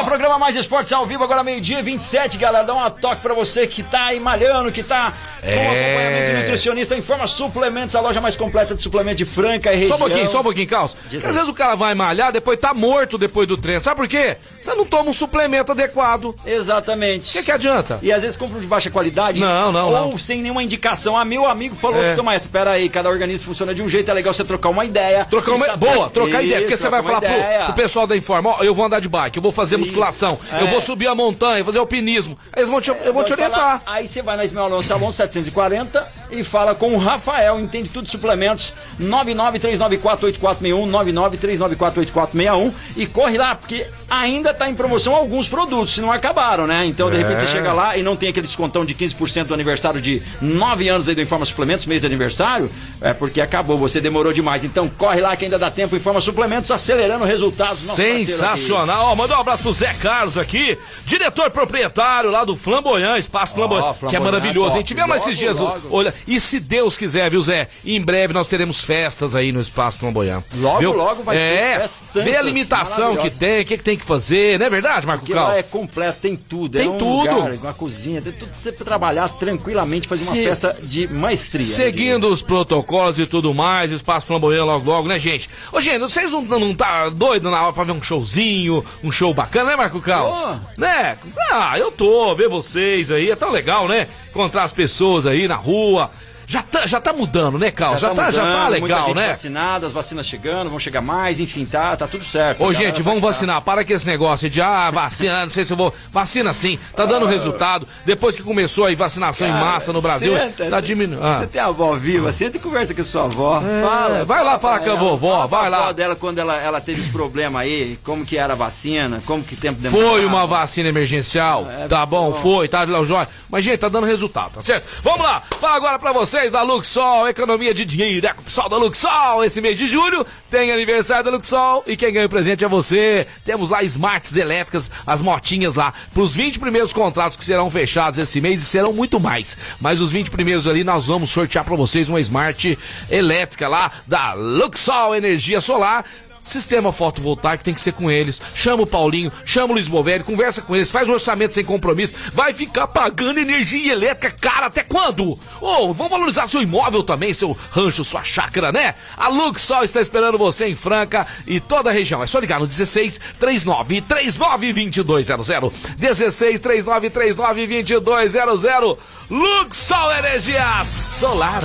Volta. 0.01 0.11
Programa 0.11 0.37
Mais 0.39 0.55
Esportes 0.55 0.91
ao 0.91 1.05
vivo, 1.05 1.23
agora 1.23 1.43
meio-dia 1.43 1.81
27, 1.81 2.37
galera. 2.37 2.65
Dá 2.65 2.73
uma 2.73 2.89
toque 2.91 3.21
pra 3.21 3.33
você 3.33 3.65
que 3.67 3.81
tá 3.83 4.05
aí 4.07 4.19
malhando, 4.19 4.71
que 4.71 4.83
tá 4.83 5.13
com 5.41 5.47
É. 5.47 5.53
acompanhamento 5.65 6.31
de 6.31 6.37
nutricionista. 6.41 6.95
Informa 6.97 7.27
Suplementos, 7.27 7.95
a 7.95 8.01
loja 8.01 8.19
mais 8.21 8.35
completa 8.35 8.75
de 8.75 8.81
suplemento 8.81 9.17
de 9.17 9.25
Franca 9.25 9.71
e 9.73 9.77
região. 9.77 9.97
Só 9.97 10.03
um 10.03 10.07
pouquinho, 10.07 10.29
só 10.29 10.39
um 10.39 10.43
pouquinho, 10.43 10.67
Carlos. 10.67 10.95
Às 11.05 11.21
vezes 11.35 11.47
o 11.47 11.53
cara 11.53 11.75
vai 11.75 11.93
malhar, 11.95 12.31
depois 12.31 12.59
tá 12.59 12.73
morto 12.73 13.17
depois 13.17 13.47
do 13.47 13.57
treino. 13.57 13.81
Sabe 13.81 13.95
por 13.97 14.07
quê? 14.07 14.37
Você 14.59 14.73
não 14.75 14.85
toma 14.85 15.09
um 15.09 15.13
suplemento 15.13 15.71
adequado. 15.71 16.25
O 16.25 16.35
Exatamente. 16.45 17.31
que, 17.31 17.43
que 17.43 17.51
adianta? 17.51 17.99
E 18.01 18.11
às 18.11 18.21
vezes 18.23 18.37
compra 18.37 18.59
de 18.59 18.65
baixa 18.67 18.89
qualidade. 18.89 19.39
Não, 19.39 19.71
não, 19.71 19.87
Ou 19.91 20.11
não. 20.11 20.17
sem 20.17 20.41
nenhuma 20.41 20.63
indicação. 20.63 21.17
Ah, 21.17 21.25
meu 21.25 21.45
amigo 21.47 21.75
falou 21.75 22.03
É. 22.03 22.11
que 22.11 22.15
toma 22.15 22.33
essa. 22.33 22.49
Pera 22.49 22.71
aí, 22.71 22.89
cada 22.89 23.09
organismo 23.09 23.45
funciona 23.45 23.73
de 23.73 23.81
um 23.81 23.89
jeito. 23.89 24.09
É 24.09 24.13
legal 24.13 24.33
você 24.33 24.43
trocar 24.43 24.69
uma 24.69 24.85
ideia. 24.85 25.25
Trocar 25.29 25.51
uma 25.51 25.65
saber- 25.65 25.93
boa, 25.93 26.09
trocar 26.09 26.43
ideia, 26.43 26.59
porque 26.61 26.73
Isso, 26.73 26.83
você 26.83 26.89
vai 26.89 27.01
falar 27.03 27.21
pro, 27.21 27.73
pessoal 27.73 28.05
da 28.07 28.15
Informa, 28.15 28.49
ó, 28.59 28.63
eu 28.63 28.73
vou 28.75 28.85
andar 28.85 28.99
de 28.99 29.07
bike, 29.09 29.37
eu 29.37 29.43
vou 29.43 29.51
fazer. 29.51 29.77
Musculação, 29.91 30.39
eu 30.59 30.67
É. 30.67 30.71
vou 30.71 30.81
subir 30.81 31.07
a 31.07 31.15
montanha, 31.15 31.63
fazer 31.63 31.79
alpinismo. 31.79 32.37
Aí 32.53 32.59
eles 32.61 32.69
vão 32.69 32.79
te, 32.81 32.89
eu 32.89 33.13
vou 33.13 33.23
te 33.23 33.29
Pode 33.35 33.41
falar. 33.41 33.57
orientar. 33.57 33.81
Aí 33.85 34.07
você 34.07 34.21
vai 34.21 34.37
na 34.37 34.45
Ismael 34.45 34.65
Alonso 34.67 34.93
Alonso 34.93 35.17
740 35.17 36.07
e 36.31 36.43
fala 36.43 36.73
com 36.75 36.93
o 36.93 36.97
Rafael, 36.97 37.59
entende 37.59 37.89
tudo 37.89 38.05
de 38.05 38.11
suplementos. 38.11 38.73
993948461, 38.99 40.87
993948461 40.89 42.71
e 42.97 43.05
corre 43.05 43.37
lá, 43.37 43.55
porque 43.55 43.85
ainda 44.09 44.53
tá 44.53 44.69
em 44.69 44.75
promoção 44.75 45.15
alguns 45.15 45.47
produtos, 45.47 45.93
se 45.95 46.01
não 46.01 46.11
acabaram, 46.11 46.67
né? 46.67 46.85
Então, 46.85 47.09
de 47.09 47.17
repente, 47.17 47.37
É. 47.37 47.39
você 47.41 47.47
chega 47.47 47.73
lá 47.73 47.97
e 47.97 48.03
não 48.03 48.15
tem 48.15 48.29
aquele 48.29 48.45
descontão 48.47 48.85
de 48.85 48.93
15% 48.93 49.47
do 49.47 49.53
aniversário 49.53 50.01
de 50.01 50.21
9 50.41 50.87
anos 50.89 51.07
aí 51.07 51.15
do 51.15 51.21
Informa 51.21 51.45
Suplementos, 51.45 51.85
mês 51.85 52.01
de 52.01 52.07
aniversário, 52.07 52.69
é 53.01 53.13
porque 53.13 53.41
acabou, 53.41 53.77
você 53.77 53.99
demorou 53.99 54.31
demais. 54.31 54.63
Então, 54.63 54.87
corre 54.87 55.21
lá 55.21 55.35
que 55.35 55.45
ainda 55.45 55.57
dá 55.57 55.69
tempo, 55.71 55.95
Informa 55.95 56.21
Suplementos, 56.21 56.69
acelerando 56.71 57.25
resultados. 57.25 57.77
Sensacional. 57.79 59.07
Ó, 59.07 59.15
mandar 59.15 59.37
um 59.37 59.41
abraço 59.41 59.63
pro 59.63 59.73
Zé 59.73 59.93
Carlos 59.95 60.37
aqui, 60.37 60.77
diretor 61.05 61.49
proprietário 61.51 62.29
lá 62.29 62.43
do 62.45 62.55
Flamboyant, 62.55 63.17
Espaço 63.17 63.55
Flamboyant, 63.55 63.95
que 64.09 64.15
é 64.15 64.19
maravilhoso, 64.19 64.69
hein? 64.71 64.75
top. 64.77 64.83
Tivemos 64.85 65.09
Logo, 65.17 65.21
esses 65.27 65.39
dias, 65.39 65.59
logo. 65.59 65.87
olha, 65.89 66.13
E 66.27 66.39
se 66.39 66.59
Deus 66.59 66.97
quiser, 66.97 67.29
viu, 67.31 67.41
Zé? 67.41 67.67
Em 67.85 67.99
breve 68.01 68.33
nós 68.33 68.47
teremos 68.47 68.81
festas 68.81 69.35
aí 69.35 69.51
no 69.51 69.59
Espaço 69.61 69.99
Flamboyant. 69.99 70.43
Logo, 70.55 70.79
viu? 70.79 70.93
logo 70.93 71.23
vai 71.23 71.37
é, 71.37 71.79
ter 71.79 71.81
festanças 71.89 72.23
Vê 72.23 72.37
a 72.37 72.41
limitação 72.41 73.15
que 73.17 73.29
tem, 73.29 73.61
o 73.61 73.65
que, 73.65 73.77
que 73.77 73.83
tem 73.83 73.97
que 73.97 74.05
fazer, 74.05 74.59
não 74.59 74.65
é 74.65 74.69
verdade, 74.69 75.07
Marco 75.07 75.21
Porque 75.25 75.33
lá 75.33 75.47
Caos? 75.47 75.57
é 75.57 75.63
completo, 75.63 76.19
tem 76.21 76.35
tudo. 76.35 76.77
Tem 76.77 76.87
é 76.87 76.89
um 76.89 76.97
tudo. 76.97 77.31
Lugar, 77.33 77.51
uma 77.53 77.73
cozinha, 77.73 78.21
tem 78.21 78.31
tudo 78.31 78.49
você 78.61 78.71
trabalhar 78.71 79.27
tranquilamente, 79.29 80.07
fazer 80.07 80.25
uma 80.25 80.35
Se- 80.35 80.43
festa 80.45 80.77
de 80.81 81.07
maestria. 81.07 81.65
Seguindo 81.65 82.27
os 82.27 82.41
protocolos 82.41 82.90
e 83.17 83.25
tudo 83.25 83.53
mais, 83.53 83.91
espaço 83.91 84.27
flamboyant 84.27 84.65
logo 84.65 84.89
logo, 84.89 85.07
né, 85.07 85.17
gente? 85.17 85.49
Ô, 85.71 85.79
gente, 85.79 85.99
vocês 85.99 86.31
não, 86.31 86.41
não 86.43 86.73
tá 86.73 87.09
doido 87.09 87.49
na 87.49 87.63
hora 87.63 87.73
pra 87.73 87.83
ver 87.83 87.93
um 87.93 88.01
showzinho, 88.01 88.85
um 89.03 89.11
show 89.11 89.33
bacana, 89.33 89.71
né, 89.71 89.75
Marco 89.75 90.01
Caos? 90.01 90.39
Tô. 90.39 90.81
Né? 90.81 91.17
Ah, 91.51 91.79
eu 91.79 91.91
tô, 91.91 92.35
ver 92.35 92.49
vocês 92.49 93.09
aí, 93.11 93.31
é 93.31 93.35
tão 93.35 93.51
legal, 93.51 93.87
né? 93.87 94.07
Encontrar 94.29 94.63
as 94.63 94.73
pessoas 94.73 95.25
aí 95.25 95.47
na 95.47 95.55
rua. 95.55 96.11
Já 96.51 96.61
tá, 96.63 96.85
já 96.85 96.99
tá 96.99 97.13
mudando, 97.13 97.57
né, 97.57 97.71
Caos? 97.71 98.01
Já, 98.01 98.09
tá, 98.13 98.29
já 98.29 98.41
tá 98.41 98.47
mudando, 98.49 98.79
muita 98.81 98.85
legal, 98.95 99.05
gente 99.07 99.15
né? 99.15 99.27
vacinada, 99.29 99.87
as 99.87 99.93
vacinas 99.93 100.27
chegando, 100.27 100.69
vão 100.69 100.77
chegar 100.79 100.99
mais, 101.01 101.39
enfim, 101.39 101.63
tá, 101.65 101.95
tá 101.95 102.07
tudo 102.07 102.25
certo. 102.25 102.61
Ô, 102.61 102.73
gente, 102.73 102.97
tá- 102.97 103.03
vamos 103.03 103.21
tá- 103.21 103.27
vacinar. 103.27 103.61
Para 103.61 103.85
com 103.85 103.93
esse 103.93 104.05
negócio 104.05 104.49
de, 104.49 104.61
ah, 104.61 104.91
vacina, 104.91 105.43
não 105.45 105.49
sei 105.49 105.63
se 105.63 105.71
eu 105.71 105.77
vou. 105.77 105.93
Vacina 106.11 106.51
sim, 106.53 106.77
tá 106.93 107.05
dando 107.05 107.25
resultado. 107.25 107.87
Depois 108.05 108.35
que 108.35 108.43
começou 108.43 108.85
aí 108.85 108.95
vacinação 108.95 109.47
em 109.47 109.51
massa 109.53 109.93
no 109.93 110.01
Brasil, 110.01 110.35
Senta, 110.35 110.65
tá 110.69 110.75
você- 110.77 110.81
diminuindo. 110.81 111.21
Você 111.21 111.47
tem 111.47 111.61
a 111.61 111.67
avó 111.67 111.95
viva, 111.95 112.29
senta 112.33 112.57
e 112.57 112.59
conversa 112.59 112.93
com 112.93 113.01
a 113.01 113.05
sua 113.05 113.23
avó. 113.23 113.61
fala. 113.61 114.25
vai 114.25 114.43
lá 114.43 114.59
falar 114.59 114.79
com 114.79 114.91
a 114.91 114.95
vovó, 114.95 115.47
vai 115.47 115.69
lá. 115.69 115.91
dela 115.93 116.17
quando 116.17 116.39
ela, 116.39 116.57
ela 116.57 116.81
teve 116.81 116.99
os 116.99 117.07
problemas 117.07 117.61
aí, 117.61 117.97
como 118.03 118.25
que 118.25 118.35
era 118.37 118.51
a 118.51 118.55
vacina, 118.57 119.21
como 119.25 119.41
que 119.41 119.55
tempo 119.55 119.79
demorava. 119.81 120.11
Foi 120.11 120.25
uma 120.25 120.45
vacina 120.45 120.89
emergencial, 120.89 121.65
É, 121.79 121.87
tá 121.87 122.05
bom, 122.05 122.31
bom. 122.31 122.37
foi, 122.37 122.67
tá, 122.67 122.83
Léo 122.83 123.05
Jóia. 123.05 123.29
Mas, 123.49 123.63
gente, 123.63 123.77
tá 123.79 123.87
dando 123.87 124.05
resultado, 124.05 124.51
tá 124.55 124.61
certo? 124.61 124.85
Vamos 125.01 125.21
lá, 125.21 125.41
fala 125.61 125.75
agora 125.77 125.97
pra 125.99 126.11
vocês 126.41 126.51
da 126.51 126.63
Luxol, 126.63 127.27
economia 127.27 127.71
de 127.71 127.85
dinheiro, 127.85 128.25
é 128.25 128.33
com 128.33 128.41
o 128.41 128.43
pessoal 128.43 128.67
da 128.67 128.75
Luxol. 128.75 129.43
Esse 129.43 129.61
mês 129.61 129.77
de 129.77 129.87
julho 129.87 130.25
tem 130.49 130.71
aniversário 130.71 131.25
da 131.25 131.29
Luxol 131.29 131.83
e 131.85 131.95
quem 131.95 132.11
ganha 132.11 132.25
o 132.25 132.29
presente 132.29 132.65
é 132.65 132.67
você. 132.67 133.27
Temos 133.45 133.69
lá 133.69 133.83
smarts 133.83 134.35
elétricas, 134.35 134.89
as 135.05 135.21
motinhas 135.21 135.75
lá, 135.75 135.93
pros 136.15 136.33
20 136.33 136.59
primeiros 136.59 136.93
contratos 136.93 137.37
que 137.37 137.45
serão 137.45 137.69
fechados 137.69 138.17
esse 138.17 138.41
mês 138.41 138.63
e 138.63 138.65
serão 138.65 138.91
muito 138.91 139.19
mais. 139.19 139.55
Mas 139.79 140.01
os 140.01 140.11
20 140.11 140.31
primeiros 140.31 140.65
ali 140.67 140.83
nós 140.83 141.05
vamos 141.05 141.29
sortear 141.29 141.63
pra 141.63 141.75
vocês 141.75 142.09
uma 142.09 142.19
smart 142.19 142.75
elétrica 143.11 143.67
lá 143.67 143.91
da 144.07 144.33
Luxol 144.33 145.13
Energia 145.13 145.61
Solar. 145.61 146.03
Sistema 146.43 146.91
fotovoltaico 146.91 147.63
tem 147.63 147.73
que 147.73 147.81
ser 147.81 147.93
com 147.93 148.09
eles. 148.09 148.41
Chama 148.55 148.83
o 148.83 148.87
Paulinho, 148.87 149.31
chama 149.45 149.71
o 149.71 149.73
Luiz 149.73 149.87
Bovelli, 149.87 150.23
conversa 150.23 150.61
com 150.61 150.75
eles, 150.75 150.91
faz 150.91 151.07
um 151.07 151.13
orçamento 151.13 151.53
sem 151.53 151.63
compromisso. 151.63 152.13
Vai 152.33 152.53
ficar 152.53 152.87
pagando 152.87 153.39
energia 153.39 153.93
elétrica 153.93 154.35
cara 154.39 154.65
até 154.65 154.83
quando? 154.83 155.37
Ô, 155.61 155.93
vamos 155.93 156.11
valorizar 156.11 156.47
seu 156.47 156.61
imóvel 156.61 157.03
também, 157.03 157.33
seu 157.33 157.55
rancho, 157.71 158.03
sua 158.03 158.23
chácara, 158.23 158.71
né? 158.71 158.95
A 159.15 159.27
Luxol 159.27 159.83
está 159.83 160.01
esperando 160.01 160.37
você 160.37 160.67
em 160.67 160.75
Franca 160.75 161.27
e 161.45 161.59
toda 161.59 161.89
a 161.89 161.93
região. 161.93 162.23
É 162.23 162.27
só 162.27 162.39
ligar 162.39 162.59
no 162.59 162.67
16 162.67 163.19
39 163.39 164.01
39 164.01 164.73
2200. 164.73 165.71
16 165.97 166.59
39 166.59 167.09
39 167.09 167.83
2200. 167.99 169.20
Luxol 169.31 170.11
Energia 170.17 170.83
Solar. 170.83 171.63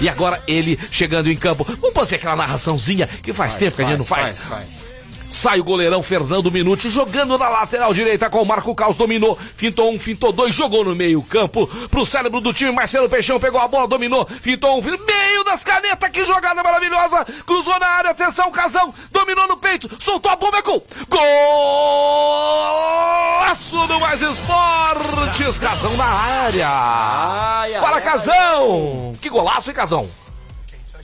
E 0.00 0.08
agora 0.08 0.42
ele 0.48 0.80
chegando 0.90 1.30
em 1.30 1.36
campo. 1.36 1.62
Vamos 1.62 1.92
fazer 1.92 2.16
aquela 2.16 2.34
narraçãozinha 2.34 3.06
que 3.06 3.34
faz, 3.34 3.56
tempo 3.56 3.76
que 3.76 3.82
a 3.82 3.86
gente 3.86 3.98
não 3.98 4.04
faz. 4.04 4.32
faz, 4.32 4.44
faz. 4.48 4.85
Sai 5.36 5.60
o 5.60 5.64
goleirão 5.64 6.02
Fernando 6.02 6.50
Minuti 6.50 6.88
jogando 6.88 7.36
na 7.36 7.50
lateral 7.50 7.92
direita 7.92 8.30
com 8.30 8.40
o 8.40 8.46
Marco 8.46 8.74
Caos, 8.74 8.96
dominou, 8.96 9.38
fintou 9.54 9.92
um, 9.92 9.98
fintou 9.98 10.32
dois, 10.32 10.54
jogou 10.54 10.82
no 10.82 10.94
meio 10.94 11.22
campo 11.22 11.66
pro 11.88 12.06
cérebro 12.06 12.40
do 12.40 12.54
time, 12.54 12.72
Marcelo 12.72 13.06
Peixão 13.06 13.38
pegou 13.38 13.60
a 13.60 13.68
bola, 13.68 13.86
dominou, 13.86 14.26
fintou 14.26 14.78
um, 14.78 14.82
fintou, 14.82 15.04
meio 15.04 15.44
das 15.44 15.62
canetas, 15.62 16.08
que 16.08 16.24
jogada 16.24 16.62
maravilhosa, 16.62 17.26
cruzou 17.44 17.78
na 17.78 17.86
área, 17.86 18.12
atenção, 18.12 18.50
Casão, 18.50 18.94
dominou 19.12 19.46
no 19.46 19.58
peito, 19.58 19.90
soltou 20.02 20.32
a 20.32 20.36
bomba, 20.36 20.56
é 20.56 20.62
gol! 20.62 20.82
Golaço 23.36 23.86
do 23.88 24.00
Mais 24.00 24.22
Esportes, 24.22 25.58
Casão 25.58 25.94
na 25.98 26.06
área! 26.06 26.66
Ai, 26.66 27.74
ai, 27.74 27.80
Fala, 27.82 28.00
Casão! 28.00 29.12
Que 29.20 29.28
golaço, 29.28 29.68
hein, 29.68 29.76
Casão? 29.76 30.08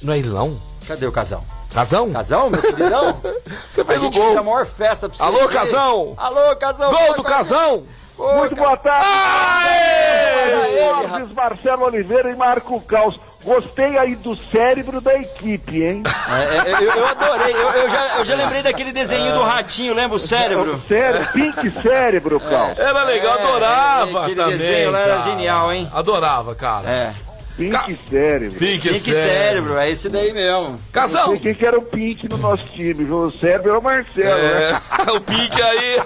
Não 0.03 0.15
é 0.15 0.19
ele 0.21 0.31
não? 0.31 0.59
Cadê 0.89 1.07
o 1.07 1.13
casal? 1.13 1.45
Casão? 1.75 2.13
Casal, 2.13 2.51
meu 2.51 2.61
queridão? 2.61 3.21
Você 3.71 3.85
fez 3.85 3.99
o 4.01 4.05
gente 4.05 4.15
fez 4.15 4.27
gol. 4.29 4.39
a 4.39 4.43
maior 4.43 4.67
festa 4.67 5.09
pra 5.09 5.17
você. 5.17 5.23
Alô, 5.23 5.41
aqui. 5.45 5.55
Casão? 5.55 6.15
Alô, 6.19 6.57
casal. 6.57 6.91
Gol 6.93 7.15
do 7.17 7.23
Casão! 7.25 7.85
Ô, 8.19 8.35
Muito 8.35 8.55
cara. 8.55 8.67
boa 8.69 8.77
tarde. 8.77 9.09
Aê! 9.09 10.83
Alves, 10.93 11.33
Marcelo 11.35 11.85
Oliveira 11.85 12.31
e 12.31 12.37
Marco 12.37 12.79
Caos. 12.83 13.19
Gostei 13.43 13.99
aí 13.99 14.15
do 14.17 14.37
cérebro 14.37 15.01
da 15.01 15.15
equipe, 15.15 15.83
hein? 15.83 16.03
É, 16.07 16.71
é, 16.71 16.75
eu, 16.85 16.93
eu 16.93 17.07
adorei. 17.09 17.53
Eu, 17.53 17.71
eu 17.73 17.91
já, 17.91 18.07
eu 18.19 18.25
já 18.25 18.35
lembrei 18.37 18.63
daquele 18.63 18.93
desenho 18.93 19.33
do 19.35 19.43
ratinho, 19.43 19.95
lembra 19.95 20.17
o 20.17 20.21
cérebro? 20.21 20.81
Sério, 20.87 21.27
pink 21.33 21.71
cérebro, 21.83 22.39
Caos. 22.39 22.79
Era 22.79 23.03
legal, 23.05 23.39
É, 23.39 23.43
adorava 23.43 24.21
aquele 24.21 24.37
também. 24.37 24.59
desenho 24.59 24.91
lá 24.93 25.01
era 25.01 25.23
genial, 25.23 25.73
hein? 25.73 25.91
Adorava, 25.93 26.55
cara. 26.55 26.89
É. 26.89 27.13
Pink 27.57 27.71
Ca- 27.71 27.87
cérebro. 28.11 28.59
Pink, 28.59 28.89
Pink 28.89 29.01
cérebro, 29.13 29.77
é 29.79 29.91
esse 29.91 30.09
daí 30.09 30.33
mesmo. 30.33 30.71
Não 30.71 30.79
Casão! 30.93 31.31
sei 31.31 31.39
quem 31.41 31.55
que 31.55 31.67
era 31.67 31.79
o 31.79 31.83
Pink 31.83 32.29
no 32.29 32.37
nosso 32.39 32.65
time, 32.69 32.95
viu? 33.05 33.19
O 33.23 33.31
cérebro 33.31 33.71
é 33.75 33.79
o 33.79 33.83
Marcelo, 33.83 34.43
né? 34.43 34.81
É, 35.07 35.11
o 35.13 35.21
Pink 35.21 35.63
aí. 35.63 35.97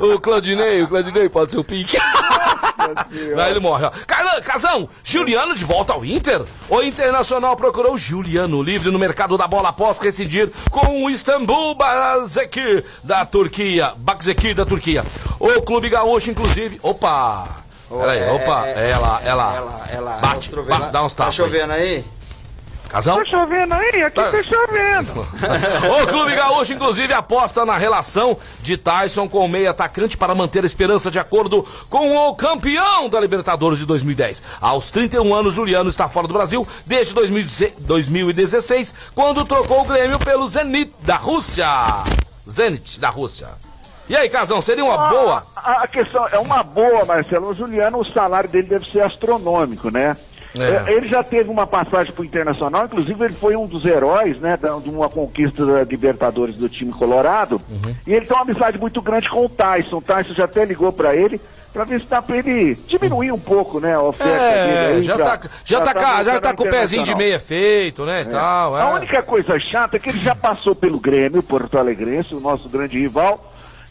o 0.00 0.18
Claudinei, 0.20 0.82
o 0.82 0.88
Claudinei 0.88 1.28
pode 1.28 1.52
ser 1.52 1.58
o 1.58 1.64
Pink. 1.64 1.96
Aí 3.42 3.50
ele 3.50 3.60
morre, 3.60 3.84
ó. 3.86 3.90
Carlan, 4.06 4.40
Casão, 4.42 4.88
Juliano 5.02 5.54
de 5.54 5.64
volta 5.64 5.92
ao 5.94 6.04
Inter? 6.04 6.42
O 6.68 6.82
Internacional 6.82 7.56
procurou 7.56 7.96
Juliano 7.98 8.62
livre 8.62 8.90
no 8.90 8.98
mercado 8.98 9.36
da 9.36 9.48
bola 9.48 9.70
após 9.70 9.98
rescindir 9.98 10.50
com 10.70 11.02
o 11.04 11.10
Istambul 11.10 11.74
Bazekir 11.74 12.84
da 13.02 13.24
Turquia. 13.24 13.92
Bakzekir 13.96 14.54
da 14.54 14.64
Turquia. 14.64 15.04
O 15.40 15.62
clube 15.62 15.88
gaúcho, 15.88 16.30
inclusive. 16.30 16.78
Opa! 16.82 17.64
Peraí, 17.88 18.18
É, 18.18 18.32
opa, 18.32 18.66
é, 18.66 18.90
ela, 18.90 19.20
ela. 19.24 19.54
Ela, 19.56 19.86
ela. 19.92 20.16
Bate, 20.16 20.36
mostrou 20.36 20.64
ba- 20.64 20.78
vendo- 20.78 20.92
dá 20.92 21.04
uns 21.04 21.14
Tá 21.14 21.24
tapas. 21.24 21.38
aí. 21.40 21.44
chovendo 21.46 21.72
aí? 21.72 22.04
Casão? 22.88 23.18
Tá 23.18 23.24
chovendo 23.24 23.74
aí? 23.74 24.02
Aqui 24.04 24.14
Tá. 24.14 24.30
tá 24.30 24.42
chovendo. 24.44 25.26
O 26.02 26.06
Clube 26.06 26.34
Gaúcho, 26.36 26.72
inclusive, 26.72 27.12
aposta 27.12 27.64
na 27.64 27.76
relação 27.76 28.38
de 28.60 28.76
Tyson 28.76 29.28
com 29.28 29.44
o 29.44 29.48
meio 29.48 29.68
atacante 29.70 30.16
para 30.16 30.34
manter 30.36 30.62
a 30.62 30.66
esperança 30.66 31.10
de 31.10 31.18
acordo 31.18 31.66
com 31.90 32.16
o 32.16 32.34
campeão 32.36 33.08
da 33.08 33.18
Libertadores 33.20 33.78
de 33.78 33.86
2010. 33.86 34.40
Aos 34.60 34.90
31 34.92 35.34
anos, 35.34 35.54
Juliano 35.54 35.88
está 35.90 36.08
fora 36.08 36.28
do 36.28 36.34
Brasil 36.34 36.66
desde 36.86 37.12
2016 37.14 37.74
2016, 37.80 38.94
quando 39.14 39.44
trocou 39.44 39.80
o 39.82 39.84
Grêmio 39.84 40.18
pelo 40.20 40.46
Zenit 40.46 40.92
da 41.02 41.16
Rússia. 41.16 41.66
Zenit 42.48 43.00
da 43.00 43.10
Rússia. 43.10 43.48
E 44.08 44.14
aí, 44.16 44.28
Casão, 44.28 44.62
seria 44.62 44.84
uma 44.84 45.08
boa? 45.08 45.42
A, 45.56 45.82
a 45.82 45.86
questão 45.88 46.26
é 46.28 46.38
uma 46.38 46.62
boa, 46.62 47.04
Marcelo. 47.04 47.48
O 47.50 47.54
Juliano, 47.54 47.98
o 48.00 48.12
salário 48.12 48.48
dele 48.48 48.68
deve 48.68 48.90
ser 48.90 49.00
astronômico, 49.02 49.90
né? 49.90 50.16
É. 50.58 50.90
É, 50.90 50.92
Ele 50.94 51.06
já 51.06 51.22
teve 51.22 51.50
uma 51.50 51.66
passagem 51.66 52.12
pro 52.14 52.24
Internacional, 52.24 52.86
inclusive 52.86 53.22
ele 53.26 53.34
foi 53.34 53.54
um 53.56 53.66
dos 53.66 53.84
heróis, 53.84 54.38
né, 54.40 54.58
de 54.82 54.88
uma 54.88 55.06
conquista 55.08 55.66
da 55.66 55.84
Libertadores 55.84 56.54
do 56.54 56.66
time 56.66 56.90
Colorado. 56.92 57.60
Uhum. 57.68 57.94
E 58.06 58.14
ele 58.14 58.24
tem 58.24 58.34
uma 58.34 58.42
amizade 58.42 58.78
muito 58.78 59.02
grande 59.02 59.28
com 59.28 59.44
o 59.44 59.48
Tyson. 59.50 59.96
O 59.98 60.00
Tyson 60.00 60.32
já 60.32 60.44
até 60.44 60.64
ligou 60.64 60.90
pra 60.92 61.14
ele 61.14 61.38
pra 61.74 61.84
ver 61.84 62.00
se 62.00 62.06
dá 62.06 62.22
pra 62.22 62.38
ele 62.38 62.74
diminuir 62.74 63.32
um 63.32 63.38
pouco, 63.38 63.80
né, 63.80 63.94
a 63.96 64.00
oferta 64.00 64.32
dele. 64.32 64.72
É, 64.72 64.86
aí 64.96 65.02
já 65.02 65.14
pra- 65.16 65.36
tá, 65.36 65.48
já 65.62 65.78
tá, 65.82 65.90
pra 65.92 66.00
cá- 66.00 66.24
já 66.24 66.40
tá 66.40 66.50
no 66.52 66.56
com 66.56 66.64
o 66.64 66.70
pezinho 66.70 67.04
de 67.04 67.14
meia 67.14 67.38
feito, 67.38 68.06
né, 68.06 68.22
e 68.22 68.24
tal. 68.24 68.76
A 68.76 68.80
é. 68.80 68.94
única 68.94 69.22
coisa 69.22 69.58
chata 69.60 69.96
é 69.96 69.98
que 70.00 70.08
ele 70.08 70.20
já 70.22 70.34
passou 70.34 70.74
pelo 70.74 70.98
Grêmio, 70.98 71.42
Porto 71.42 71.76
Alegrense, 71.76 72.34
o 72.34 72.40
nosso 72.40 72.66
grande 72.70 72.98
rival, 72.98 73.38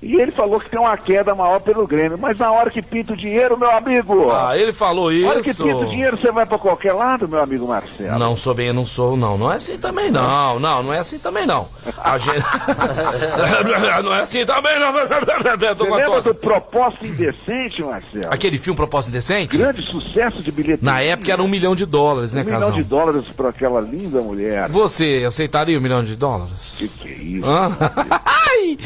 e 0.06 0.22
ele 0.22 0.32
falou 0.32 0.60
que 0.60 0.70
tem 0.70 0.80
uma 0.80 0.96
queda 0.98 1.34
maior 1.34 1.60
pelo 1.60 1.88
Grêmio. 1.88 2.18
Mas 2.18 2.38
na 2.38 2.52
hora 2.52 2.70
que 2.70 2.82
pinta 2.82 3.13
o 3.13 3.18
dinheiro, 3.18 3.58
meu 3.58 3.70
amigo, 3.72 4.32
Ah, 4.32 4.58
ele 4.58 4.72
falou 4.72 5.12
na 5.12 5.30
hora 5.30 5.41
que 5.41 5.50
isso. 5.50 5.63
pinta 5.63 5.78
o 5.78 5.86
dinheiro, 5.89 6.18
você 6.18 6.32
vai 6.32 6.46
pra 6.46 6.58
qualquer 6.58 6.94
lado, 6.94 7.28
meu 7.28 7.39
amigo 7.41 7.68
Marcelo. 7.68 8.20
Não 8.20 8.38
sou 8.38 8.54
bem, 8.54 8.72
não 8.72 8.86
sou, 8.86 9.18
não. 9.18 9.38
Não 9.38 9.52
é 9.52 9.56
assim 9.56 9.78
também, 9.78 10.12
não. 10.12 10.60
Não, 10.60 10.84
não 10.84 10.94
é 10.94 11.00
assim 11.00 11.18
também, 11.18 11.46
não. 11.46 11.68
A 12.04 12.18
gente... 12.20 12.38
não 14.04 14.13
é 14.13 14.22
assim 14.22 14.46
também, 14.46 14.80
não. 14.80 14.91
Você 14.94 15.98
lembra 15.98 16.22
do 16.22 16.36
Proposta 16.36 17.06
Indecente, 17.06 17.84
Marcelo? 17.84 18.26
Aquele 18.30 18.58
filme 18.58 18.78
Proposta 18.78 19.10
Indecente? 19.10 19.58
Grande 19.58 19.82
sucesso 19.91 20.41
de 20.41 20.52
bilheteria. 20.52 20.91
Na 20.91 21.02
época 21.02 21.32
era 21.32 21.41
um 21.41 21.48
milhão 21.48 21.76
de 21.76 21.86
dólares, 21.86 22.34
né, 22.34 22.41
Um 22.41 22.46
milhão 22.46 22.60
Casão? 22.60 22.76
de 22.76 22.84
dólares 22.84 23.26
pra 23.36 23.50
aquela 23.50 23.82
linda 23.82 24.22
mulher. 24.22 24.70
Você 24.70 25.24
aceitaria 25.28 25.78
um 25.78 25.82
milhão 25.82 26.04
de 26.04 26.15
dólares? 26.15 26.54
Que 26.78 26.88
que 26.88 27.08
é 27.08 27.12
isso? 27.13 27.46
Hã? 27.46 27.72
Ai! 28.56 28.78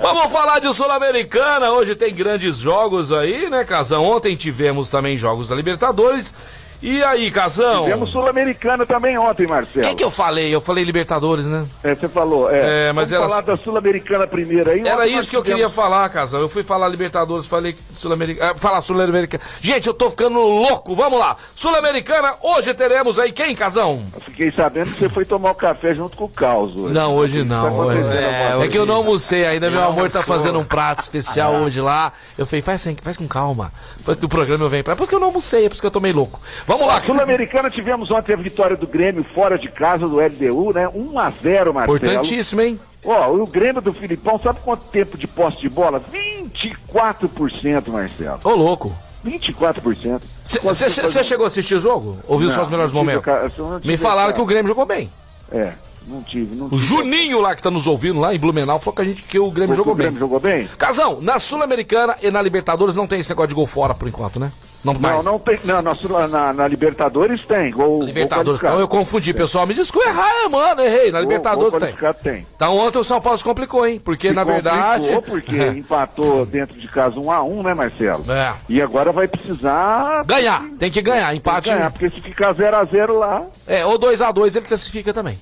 Vamos 0.00 0.32
falar 0.32 0.58
de 0.58 0.72
Sul-Americana. 0.74 1.70
Hoje 1.70 1.94
tem 1.94 2.14
grandes 2.14 2.58
jogos 2.58 3.12
aí, 3.12 3.48
né, 3.48 3.64
Casão? 3.64 4.04
Ontem 4.04 4.34
tivemos 4.36 4.88
também 4.88 5.16
jogos 5.16 5.48
da 5.48 5.54
Libertadores. 5.54 6.34
E 6.82 7.02
aí, 7.04 7.30
Casão? 7.30 7.84
Tivemos 7.84 8.10
Sul-Americana 8.10 8.86
também 8.86 9.18
ontem, 9.18 9.46
Marcelo. 9.46 9.84
Quem 9.86 9.94
que 9.94 10.02
eu 10.02 10.10
falei? 10.10 10.54
Eu 10.54 10.62
falei 10.62 10.82
Libertadores, 10.82 11.44
né? 11.44 11.66
É, 11.84 11.94
você 11.94 12.08
falou, 12.08 12.50
é. 12.50 12.88
É, 12.88 12.92
mas 12.92 13.10
Vamos 13.10 13.12
era- 13.12 13.28
falar 13.28 13.40
da 13.42 13.56
Sul-Americana 13.62 14.26
primeiro 14.26 14.70
aí. 14.70 14.80
Era 14.86 15.06
isso 15.06 15.28
que 15.30 15.36
eu 15.36 15.42
tivemos- 15.42 15.62
queria 15.62 15.68
falar, 15.68 16.08
Casão. 16.08 16.40
Eu 16.40 16.48
fui 16.48 16.62
falar 16.62 16.88
Libertadores, 16.88 17.46
falei 17.46 17.76
Sul-Americana. 17.94 18.54
falar 18.54 18.80
Sul-Americana. 18.80 19.42
Gente, 19.60 19.88
eu 19.88 19.94
tô 19.94 20.08
ficando 20.08 20.38
louco. 20.38 20.96
Vamos 20.96 21.18
lá. 21.18 21.36
Sul-Americana, 21.54 22.34
hoje 22.42 22.72
teremos 22.72 23.18
aí 23.18 23.30
quem, 23.30 23.54
Casão? 23.54 24.02
Eu 24.14 24.20
Fiquei 24.22 24.50
sabendo 24.50 24.92
que 24.94 25.00
você 25.00 25.08
foi 25.10 25.26
tomar 25.26 25.50
o 25.50 25.54
café 25.54 25.94
junto 25.94 26.16
com 26.16 26.24
o 26.24 26.28
Caos. 26.30 26.74
hoje. 26.74 26.94
Não, 26.94 27.14
hoje 27.14 27.40
O 27.40 27.42
que 27.42 27.48
tá 27.50 27.54
não. 27.56 27.66
acontecendo, 27.66 28.06
Hoje-? 28.06 28.64
É, 28.64 28.68
que 28.68 28.78
eu 28.78 28.86
não 28.86 28.94
almocei 28.96 29.44
ainda, 29.46 29.70
meu 29.70 29.80
Não 29.82 29.88
amor 29.88 30.10
tá 30.10 30.22
fazendo 30.22 30.58
um 30.58 30.64
prato 30.64 31.00
especial 31.00 31.52
hoje 31.56 31.80
lá. 31.80 32.10
Eu 32.38 32.46
falei, 32.46 32.62
faz, 32.62 32.80
sem- 32.80 32.96
faz 32.96 33.18
com 33.18 33.28
calma. 33.28 33.70
Depois 33.98 34.16
do 34.16 34.28
programa 34.28 34.64
eu 34.64 34.68
venho 34.70 34.82
pra. 34.82 34.96
Porque 34.96 35.14
eu 35.14 35.20
não 35.20 35.26
almocei, 35.28 35.66
é 35.66 35.68
por 35.68 35.74
isso 35.74 35.82
que 35.82 35.86
eu 35.86 35.90
tô 35.90 36.00
meio 36.00 36.14
louco. 36.16 36.40
Vamos 36.70 36.86
lá, 36.86 37.02
Sul-Americana 37.02 37.68
tivemos 37.68 38.12
ontem 38.12 38.32
a 38.32 38.36
vitória 38.36 38.76
do 38.76 38.86
Grêmio 38.86 39.24
fora 39.34 39.58
de 39.58 39.66
casa 39.66 40.06
do 40.06 40.20
LDU, 40.20 40.72
né? 40.72 40.86
1 40.94 41.18
a 41.18 41.28
0 41.28 41.74
Marcelo. 41.74 41.96
Importantíssimo, 41.96 42.60
hein? 42.60 42.78
Ó, 43.04 43.32
o 43.32 43.44
Grêmio 43.44 43.82
do 43.82 43.92
Filipão, 43.92 44.38
sabe 44.40 44.60
quanto 44.62 44.84
tempo 44.84 45.18
de 45.18 45.26
posse 45.26 45.60
de 45.62 45.68
bola? 45.68 46.00
24%, 46.12 47.88
Marcelo. 47.88 48.38
Ô, 48.44 48.50
louco. 48.50 48.92
24%. 49.26 50.22
Quanto 50.62 50.74
Você 50.76 51.24
chegou 51.24 51.42
a 51.42 51.48
assistir 51.48 51.74
o 51.74 51.80
jogo? 51.80 52.18
Ouviu 52.28 52.46
Não, 52.46 52.54
só 52.54 52.62
os 52.62 52.68
melhores 52.68 52.92
momentos? 52.92 53.24
cara, 53.24 53.50
Me 53.84 53.96
falaram 53.96 54.26
cara. 54.28 54.32
que 54.34 54.40
o 54.40 54.46
Grêmio 54.46 54.68
jogou 54.68 54.86
bem. 54.86 55.10
É, 55.50 55.72
não 56.06 56.22
tive. 56.22 56.54
Não 56.54 56.66
O 56.66 56.70
tive. 56.70 56.82
Juninho 56.84 57.40
lá 57.40 57.56
que 57.56 57.64
tá 57.64 57.70
nos 57.72 57.88
ouvindo 57.88 58.20
lá 58.20 58.32
em 58.32 58.38
Blumenau 58.38 58.78
falou 58.78 58.94
que, 58.94 59.02
a 59.02 59.04
gente, 59.04 59.24
que 59.24 59.40
o 59.40 59.50
Grêmio 59.50 59.72
O 59.72 59.76
jogou 59.76 59.96
Grêmio 59.96 60.12
bem. 60.12 60.20
jogou 60.20 60.38
bem? 60.38 60.68
Casão, 60.78 61.18
na 61.20 61.40
Sul-Americana 61.40 62.14
e 62.22 62.30
na 62.30 62.40
Libertadores 62.40 62.94
não 62.94 63.08
tem 63.08 63.18
esse 63.18 63.30
negócio 63.30 63.48
de 63.48 63.56
gol 63.56 63.66
fora 63.66 63.92
por 63.92 64.06
enquanto, 64.06 64.38
né? 64.38 64.52
Não 64.84 64.94
mais. 64.94 65.24
Não, 65.24 65.32
não 65.32 65.38
tem. 65.38 65.58
Não, 65.64 65.82
na, 65.82 66.28
na- 66.28 66.52
na 66.52 66.68
Libertadores 66.68 67.42
tem. 67.46 67.70
Gol, 67.70 68.02
Libertadores, 68.02 68.60
gol 68.60 68.70
então 68.70 68.80
eu 68.80 68.88
confundi, 68.88 69.34
pessoal. 69.34 69.66
Me 69.66 69.74
desculpa, 69.74 70.08
errar, 70.08 70.48
mano, 70.48 70.80
errei. 70.80 71.10
Na 71.12 71.20
Libertadores 71.20 71.70
gol 71.70 71.80
tem. 71.80 72.32
tem. 72.32 72.46
Então 72.56 72.76
ontem 72.76 72.98
o 72.98 73.04
São 73.04 73.20
Paulo 73.20 73.36
se 73.38 73.44
complicou, 73.44 73.86
hein? 73.86 74.00
Porque 74.02 74.32
na 74.32 74.44
Se 74.44 74.52
verdade. 74.52 75.04
complicou 75.08 75.22
porque 75.22 75.66
empatou 75.78 76.46
dentro 76.46 76.78
de 76.78 76.88
casa 76.88 77.18
1 77.18 77.30
a 77.30 77.42
1 77.42 77.62
né, 77.62 77.74
Marcelo? 77.74 78.24
É. 78.32 78.54
E 78.68 78.80
agora 78.80 79.12
vai 79.12 79.28
precisar 79.28 80.24
Ganhar, 80.24 80.64
tem 80.78 80.90
que 80.90 81.02
ganhar. 81.02 81.34
Empate. 81.34 81.70
ganhar, 81.70 81.90
porque 81.90 82.10
se 82.10 82.20
ficar 82.20 82.52
0 82.54 82.76
a 82.76 82.84
0 82.84 83.18
lá, 83.18 83.42
É, 83.66 83.84
ou 83.84 83.98
2x2 83.98 84.56
ele 84.56 84.66
classifica 84.66 85.12
também. 85.12 85.38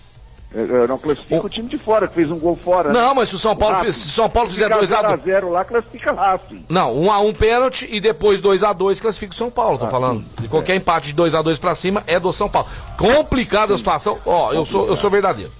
É, 0.54 0.60
é, 0.60 0.86
não 0.86 0.96
classifica 0.98 1.44
o 1.44 1.48
time 1.48 1.68
de 1.68 1.76
fora, 1.76 2.08
que 2.08 2.14
fez 2.14 2.30
um 2.30 2.38
gol 2.38 2.56
fora. 2.56 2.90
né? 2.92 2.98
Não, 3.00 3.14
mas 3.14 3.28
se 3.28 3.34
o 3.34 3.38
São 3.38 3.54
Paulo, 3.54 3.74
Racing. 3.74 3.86
fiz- 3.86 3.96
se 3.96 4.08
o 4.08 4.12
São 4.12 4.30
Paulo 4.30 4.48
fizer 4.48 4.64
Ficar 4.64 4.84
0 4.86 5.06
a 5.08 5.16
2x2. 5.18 5.24
0 5.24 5.50
lá, 5.50 5.64
classifica 5.64 6.12
Racing. 6.12 6.64
Não, 6.68 6.94
1x1 6.94 7.32
pênalti 7.36 7.88
e 7.90 8.00
depois 8.00 8.40
2x2 8.40 9.00
classifica 9.00 9.32
o 9.32 9.36
São 9.36 9.50
Paulo, 9.50 9.76
Ah, 9.76 9.84
tô 9.84 9.90
falando. 9.90 10.24
E 10.42 10.48
qualquer 10.48 10.74
empate 10.76 11.08
de 11.08 11.14
2x2 11.22 11.58
pra 11.60 11.74
cima 11.74 12.02
é 12.06 12.18
do 12.18 12.32
São 12.32 12.48
Paulo. 12.48 12.66
Complicada 12.96 13.74
a 13.74 13.78
situação. 13.78 14.18
Ó, 14.24 14.52
eu 14.52 14.64
sou, 14.64 14.86
eu 14.88 14.96
sou 14.96 15.10
verdadeiro. 15.10 15.50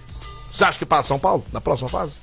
Você 0.53 0.65
acha 0.65 0.79
que 0.79 0.87
passa 0.87 1.09
São 1.09 1.19
Paulo 1.19 1.45
na 1.53 1.61
próxima 1.61 1.89
fase? 1.89 2.17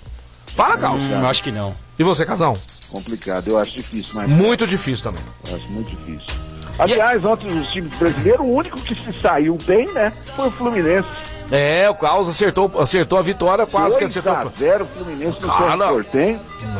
Fala, 0.47 0.77
Carlos. 0.77 1.01
Hum, 1.01 1.25
acho 1.27 1.43
que 1.43 1.51
não. 1.51 1.75
E 1.99 2.03
você, 2.03 2.25
Casão? 2.25 2.53
Complicado, 2.91 3.47
eu 3.47 3.59
acho 3.59 3.77
difícil, 3.77 4.15
mas 4.15 4.29
Muito 4.29 4.65
difícil 4.67 5.03
também. 5.03 5.23
eu 5.49 5.55
acho 5.55 5.67
muito 5.71 5.89
difícil. 5.95 6.39
Aliás, 6.77 7.23
ontem 7.23 7.57
os 7.57 7.67
times 7.71 7.97
brasileiros, 7.97 8.41
o 8.41 8.49
único 8.49 8.77
que 8.81 8.93
se 8.95 9.21
saiu 9.21 9.57
bem, 9.65 9.87
né, 9.93 10.11
foi 10.11 10.47
o 10.47 10.51
Fluminense. 10.51 11.07
É, 11.51 11.89
o 11.89 11.95
Carlos 11.95 12.27
acertou, 12.27 12.71
acertou 12.79 13.19
a 13.19 13.21
vitória, 13.21 13.65
quase 13.65 13.97
que 13.97 14.03
2 14.03 14.17
acertou. 14.17 14.33
a 14.33 14.51
0 14.57 14.83
o 14.83 14.87
Fluminense 14.87 15.41
no 15.41 15.47
Cara. 15.47 15.77
São 15.77 15.93
Portem. 15.93 16.39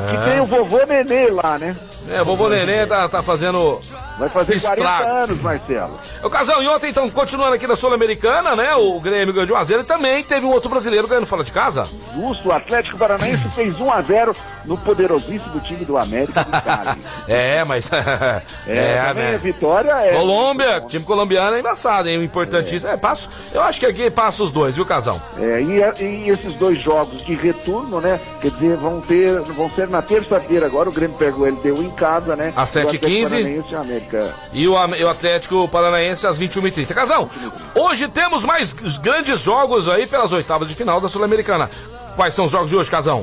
Que 0.10 0.30
tem 0.30 0.40
o 0.40 0.46
vovô 0.46 0.80
Nenê 0.86 1.28
lá, 1.30 1.58
né? 1.58 1.76
É, 2.10 2.22
o 2.22 2.26
vovô 2.26 2.50
Nenê 2.50 2.86
tá, 2.86 3.08
tá 3.10 3.24
fazendo. 3.24 3.80
Vai 4.20 4.30
fazer 4.30 4.56
Estrago. 4.56 5.04
40 5.04 5.24
anos, 5.24 5.42
Marcelo. 5.42 6.00
O 6.24 6.30
Casão, 6.30 6.62
e 6.62 6.68
ontem, 6.68 6.90
então, 6.90 7.10
continuando 7.10 7.54
aqui 7.56 7.68
na 7.68 7.76
Sul-Americana, 7.76 8.56
né? 8.56 8.76
O 8.76 9.00
Grêmio 9.00 9.34
ganhou 9.34 9.48
de 9.48 9.54
1x0 9.54 9.82
e 9.82 9.84
também 9.84 10.24
teve 10.24 10.46
um 10.46 10.52
outro 10.52 10.70
brasileiro 10.70 11.08
ganhando 11.08 11.26
fora 11.26 11.44
de 11.44 11.52
casa. 11.52 11.84
Justo, 12.16 12.50
o 12.50 12.52
Atlético 12.52 12.98
Paranaense 12.98 13.50
fez 13.50 13.80
1 13.80 13.92
a 13.92 14.02
0 14.02 14.36
no 14.66 14.78
poderosíssimo 14.78 15.60
time 15.62 15.84
do 15.84 15.98
América 15.98 16.44
do 16.44 16.52
Cali. 16.62 17.02
É, 17.28 17.64
mas. 17.64 17.90
É, 18.68 18.98
também 19.08 19.28
a 19.28 19.32
né? 19.32 19.38
vitória 19.38 19.92
é. 19.92 20.14
Colômbia, 20.14 20.82
time 20.82 21.04
colombiano 21.04 21.56
é 21.56 21.60
embaçado, 21.60 22.10
hein? 22.10 22.24
Importantíssimo. 22.24 22.90
É, 22.90 22.98
passo, 22.98 23.30
eu 23.54 23.62
acho 23.62 23.80
que 23.80 23.86
aqui 23.86 24.10
passa 24.10 24.44
os 24.44 24.52
dois, 24.56 24.74
viu, 24.74 24.86
Casão? 24.86 25.22
É, 25.38 25.62
e, 25.62 26.04
e 26.04 26.30
esses 26.30 26.56
dois 26.56 26.82
jogos 26.82 27.24
de 27.26 27.36
retorno, 27.36 28.00
né? 28.00 28.18
Quer 28.42 28.52
dizer, 28.52 28.78
vão 28.78 29.02
ter, 29.02 29.42
vão 29.42 29.70
ser 29.70 29.90
na 29.90 30.02
terça-feira 30.02 30.66
agora. 30.66 30.88
O 30.88 30.94
Grêmio 30.94 31.18
pega 31.18 31.36
o 31.36 31.46
LDU 31.46 31.84
em 31.84 31.92
casa, 31.92 32.38
né? 32.38 32.54
Às 32.56 32.74
E 32.74 32.80
o 32.80 32.88
7h15. 32.88 32.96
Atlético 32.96 33.28
Paranaense 33.28 33.68
e 34.54 34.68
o 34.68 34.74
o, 34.74 34.96
e 34.96 35.04
Atlético 35.10 35.68
Paranaense 35.68 36.26
às 36.26 36.40
21h30. 36.40 36.88
Casão, 36.94 37.30
hoje 37.76 38.08
temos 38.08 38.46
mais 38.46 38.72
grandes 39.02 39.42
jogos 39.42 39.90
aí 39.90 40.08
pelas 40.08 40.32
oitavas 40.32 40.70
de 40.70 40.74
final 40.74 41.02
da 41.02 41.10
Sul-Americana. 41.10 41.70
Quais 42.16 42.34
são 42.34 42.46
os 42.46 42.52
jogos 42.52 42.70
de 42.70 42.78
hoje, 42.78 42.90
Casão? 42.90 43.22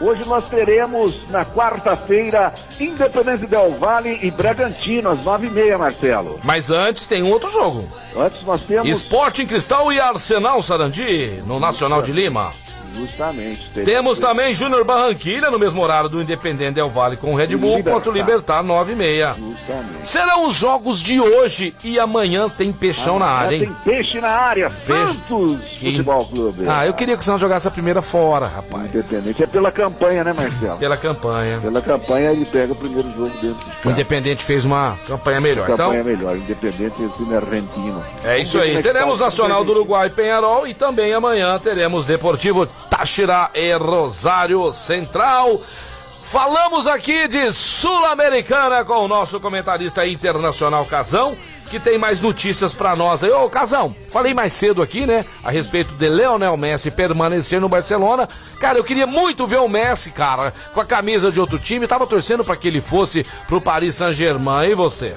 Hoje 0.00 0.24
nós 0.26 0.48
teremos, 0.48 1.28
na 1.28 1.44
quarta-feira, 1.44 2.54
Independente 2.78 3.46
Del 3.46 3.72
Vale 3.78 4.18
e 4.22 4.30
Bragantino, 4.30 5.10
às 5.10 5.24
nove 5.24 5.48
e 5.48 5.50
meia, 5.50 5.76
Marcelo. 5.76 6.38
Mas 6.44 6.70
antes 6.70 7.06
tem 7.06 7.22
um 7.22 7.30
outro 7.30 7.50
jogo. 7.50 7.84
Antes 8.16 8.42
nós 8.44 8.60
temos. 8.62 8.88
Esporte 8.88 9.42
em 9.42 9.46
Cristal 9.46 9.92
e 9.92 9.98
Arsenal 9.98 10.62
Sarandi, 10.62 11.42
no 11.46 11.58
Nacional 11.58 12.00
de 12.00 12.12
Lima. 12.12 12.52
Justamente. 12.98 13.68
Temos 13.84 14.18
também 14.18 14.54
Júnior 14.54 14.84
Barranquilha 14.84 15.50
no 15.50 15.58
mesmo 15.58 15.82
horário 15.82 16.08
do 16.08 16.20
Independente 16.20 16.74
Del 16.74 16.90
Vale 16.90 17.16
com 17.16 17.32
o 17.32 17.36
Red 17.36 17.56
Bull 17.56 17.82
contra 17.82 18.10
o 18.10 18.12
Libertar 18.12 18.62
9 18.62 18.92
e 18.92 18.96
meia. 18.96 19.34
Justamente. 19.38 20.06
Serão 20.06 20.46
os 20.46 20.56
jogos 20.56 21.00
de 21.00 21.20
hoje 21.20 21.74
e 21.84 21.98
amanhã 21.98 22.48
tem 22.48 22.72
peixão 22.72 23.18
na 23.18 23.26
área, 23.26 23.56
hein? 23.56 23.74
Tem 23.84 23.94
peixe 23.94 24.20
na 24.20 24.28
área. 24.28 24.70
Peixe. 24.86 24.98
Santos 24.98 25.78
Futebol 25.78 26.26
Clube. 26.26 26.64
Ah, 26.68 26.86
eu 26.86 26.92
queria 26.92 27.14
que 27.16 27.22
o 27.22 27.24
Santos 27.24 27.40
jogasse 27.40 27.68
a 27.68 27.70
primeira 27.70 28.02
fora, 28.02 28.46
rapaz. 28.46 28.86
Independente. 28.94 29.42
É 29.42 29.46
pela 29.46 29.70
campanha, 29.70 30.24
né, 30.24 30.32
Marcelo? 30.32 30.78
Pela 30.78 30.96
campanha. 30.96 31.60
Pela 31.60 31.80
campanha 31.80 32.32
ele 32.32 32.44
pega 32.44 32.72
o 32.72 32.76
primeiro 32.76 33.08
jogo 33.16 33.30
dentro 33.40 33.70
de 33.70 33.88
O. 33.88 33.90
Independente 33.90 34.44
fez 34.44 34.64
uma 34.64 34.96
campanha 35.06 35.40
melhor. 35.40 35.68
Então, 35.70 35.90
Campanha 35.90 36.04
melhor. 36.04 36.36
Independente 36.36 37.02
o 37.02 37.08
time 37.10 37.34
argentino. 37.36 38.02
é 38.24 38.38
isso 38.38 38.58
aí. 38.58 38.76
é 38.76 38.82
Teremos 38.82 39.18
tá 39.18 39.24
Nacional 39.24 39.64
do 39.64 39.72
Uruguai 39.72 40.10
Penharol 40.10 40.66
e 40.66 40.74
também 40.74 41.12
amanhã 41.12 41.58
teremos 41.58 42.06
Deportivo 42.06 42.66
Táchira 42.90 43.50
e 43.54 43.72
Rosário 43.74 44.72
Central. 44.72 45.60
Falamos 46.24 46.86
aqui 46.86 47.26
de 47.26 47.50
Sul-Americana 47.52 48.84
com 48.84 49.04
o 49.04 49.08
nosso 49.08 49.40
comentarista 49.40 50.06
internacional 50.06 50.84
Casão, 50.84 51.34
que 51.70 51.80
tem 51.80 51.96
mais 51.96 52.20
notícias 52.20 52.74
pra 52.74 52.94
nós 52.94 53.24
aí. 53.24 53.30
Ô, 53.30 53.48
Casão, 53.48 53.96
falei 54.10 54.34
mais 54.34 54.52
cedo 54.52 54.82
aqui, 54.82 55.06
né, 55.06 55.24
a 55.42 55.50
respeito 55.50 55.94
de 55.94 56.06
Leonel 56.06 56.54
Messi 56.56 56.90
permanecer 56.90 57.62
no 57.62 57.68
Barcelona. 57.68 58.28
Cara, 58.60 58.78
eu 58.78 58.84
queria 58.84 59.06
muito 59.06 59.46
ver 59.46 59.60
o 59.60 59.68
Messi, 59.68 60.10
cara, 60.10 60.52
com 60.74 60.80
a 60.80 60.84
camisa 60.84 61.32
de 61.32 61.40
outro 61.40 61.58
time. 61.58 61.86
Tava 61.86 62.06
torcendo 62.06 62.44
pra 62.44 62.56
que 62.56 62.68
ele 62.68 62.82
fosse 62.82 63.24
pro 63.46 63.60
Paris 63.60 63.94
Saint-Germain. 63.94 64.68
E 64.68 64.74
você? 64.74 65.16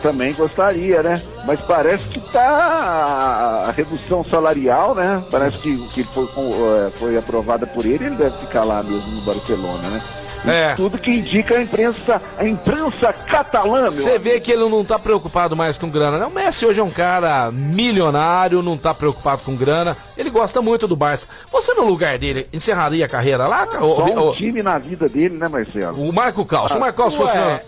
Também 0.00 0.32
gostaria, 0.32 1.02
né? 1.02 1.20
Mas 1.44 1.60
parece 1.60 2.04
que 2.08 2.20
tá 2.32 3.64
a 3.66 3.70
redução 3.72 4.24
salarial, 4.24 4.94
né? 4.94 5.22
Parece 5.30 5.58
que 5.58 5.74
o 5.74 5.88
que 5.88 6.04
foi, 6.04 6.24
eh, 6.24 6.90
foi 6.94 7.16
aprovada 7.18 7.66
por 7.66 7.84
ele, 7.84 8.06
ele 8.06 8.16
deve 8.16 8.36
ficar 8.38 8.64
lá 8.64 8.82
mesmo 8.82 9.10
no 9.10 9.20
Barcelona, 9.22 9.88
né? 9.90 10.02
É. 10.44 10.74
Tudo 10.74 10.98
que 10.98 11.10
indica 11.10 11.56
a 11.56 11.62
imprensa, 11.62 12.20
a 12.38 12.46
imprensa 12.46 13.12
catalã. 13.12 13.82
Você 13.86 14.18
vê 14.18 14.40
que 14.40 14.50
ele 14.50 14.68
não 14.68 14.84
tá 14.84 14.98
preocupado 14.98 15.54
mais 15.54 15.78
com 15.78 15.88
grana, 15.88 16.18
né? 16.18 16.26
O 16.26 16.30
Messi 16.30 16.66
hoje 16.66 16.80
é 16.80 16.84
um 16.84 16.90
cara 16.90 17.50
milionário, 17.52 18.62
não 18.62 18.76
tá 18.76 18.92
preocupado 18.92 19.42
com 19.44 19.54
grana. 19.54 19.96
Ele 20.16 20.30
gosta 20.30 20.60
muito 20.60 20.88
do 20.88 20.96
Barça. 20.96 21.28
Você 21.50 21.74
no 21.74 21.84
lugar 21.84 22.18
dele 22.18 22.48
encerraria 22.52 23.04
a 23.04 23.08
carreira 23.08 23.46
lá? 23.46 23.68
Só 23.70 23.80
O, 23.80 24.04
um 24.04 24.28
o, 24.30 24.32
time 24.32 24.62
na 24.62 24.78
vida 24.78 25.08
dele, 25.08 25.36
né, 25.36 25.48
Marcelo? 25.48 26.02
o 26.02 26.12
Marco 26.12 26.44
Cal. 26.44 26.68
Se 26.68 26.76
o 26.76 26.80
Marco 26.80 26.98
Cal 26.98 27.10
fosse. 27.10 27.36
Ué, 27.36 27.62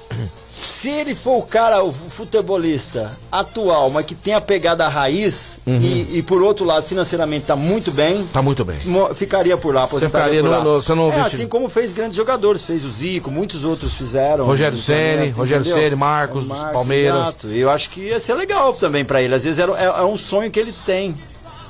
se 0.64 0.88
ele 0.90 1.14
for 1.14 1.38
o 1.38 1.42
cara, 1.42 1.82
o 1.82 1.92
futebolista 1.92 3.10
atual, 3.30 3.90
mas 3.90 4.06
que 4.06 4.14
tem 4.14 4.34
a 4.34 4.40
pegada 4.40 4.88
raiz 4.88 5.58
Uhum. 5.66 5.80
e, 5.80 6.18
e 6.18 6.22
por 6.22 6.42
outro 6.42 6.64
lado 6.64 6.84
financeiramente 6.84 7.46
tá 7.46 7.56
muito 7.56 7.90
bem, 7.90 8.24
Tá 8.32 8.40
muito 8.42 8.64
bem. 8.64 8.76
ficaria 9.14 9.56
por 9.56 9.74
lá, 9.74 9.84
aposentaria 9.84 10.40
ficaria 10.40 10.42
por 10.42 10.50
no- 10.50 10.56
lá. 10.58 10.64
no- 10.76 10.82
você 10.82 10.94
não 10.94 11.12
é, 11.12 11.20
assim 11.20 11.46
como 11.48 11.68
fez 11.68 11.92
grandes 11.92 12.16
jogadores, 12.16 12.62
fez 12.64 12.84
o 12.84 12.90
Zico, 12.90 13.30
muitos 13.30 13.64
outros 13.64 13.94
fizeram. 13.94 14.44
Rogério 14.44 14.76
o 14.76 14.80
Ceni, 14.80 15.26
Neto, 15.26 15.36
Rogério? 15.36 15.64
Ceni, 15.64 15.96
Marcos, 15.96 16.46
dos 16.46 16.58
Palmeiras. 16.58 17.20
Exato. 17.20 17.48
Eu 17.52 17.70
acho 17.70 17.90
que 17.90 18.00
ia 18.00 18.20
ser 18.20 18.34
legal 18.34 18.72
também 18.74 19.04
pra 19.04 19.22
ele. 19.22 19.34
Às 19.34 19.44
vezes 19.44 19.58
era- 19.58 19.72
é, 19.78 19.84
é 19.84 20.04
um 20.04 20.16
sonho 20.16 20.50
que 20.50 20.58
ele 20.60 20.72
tem. 20.86 21.14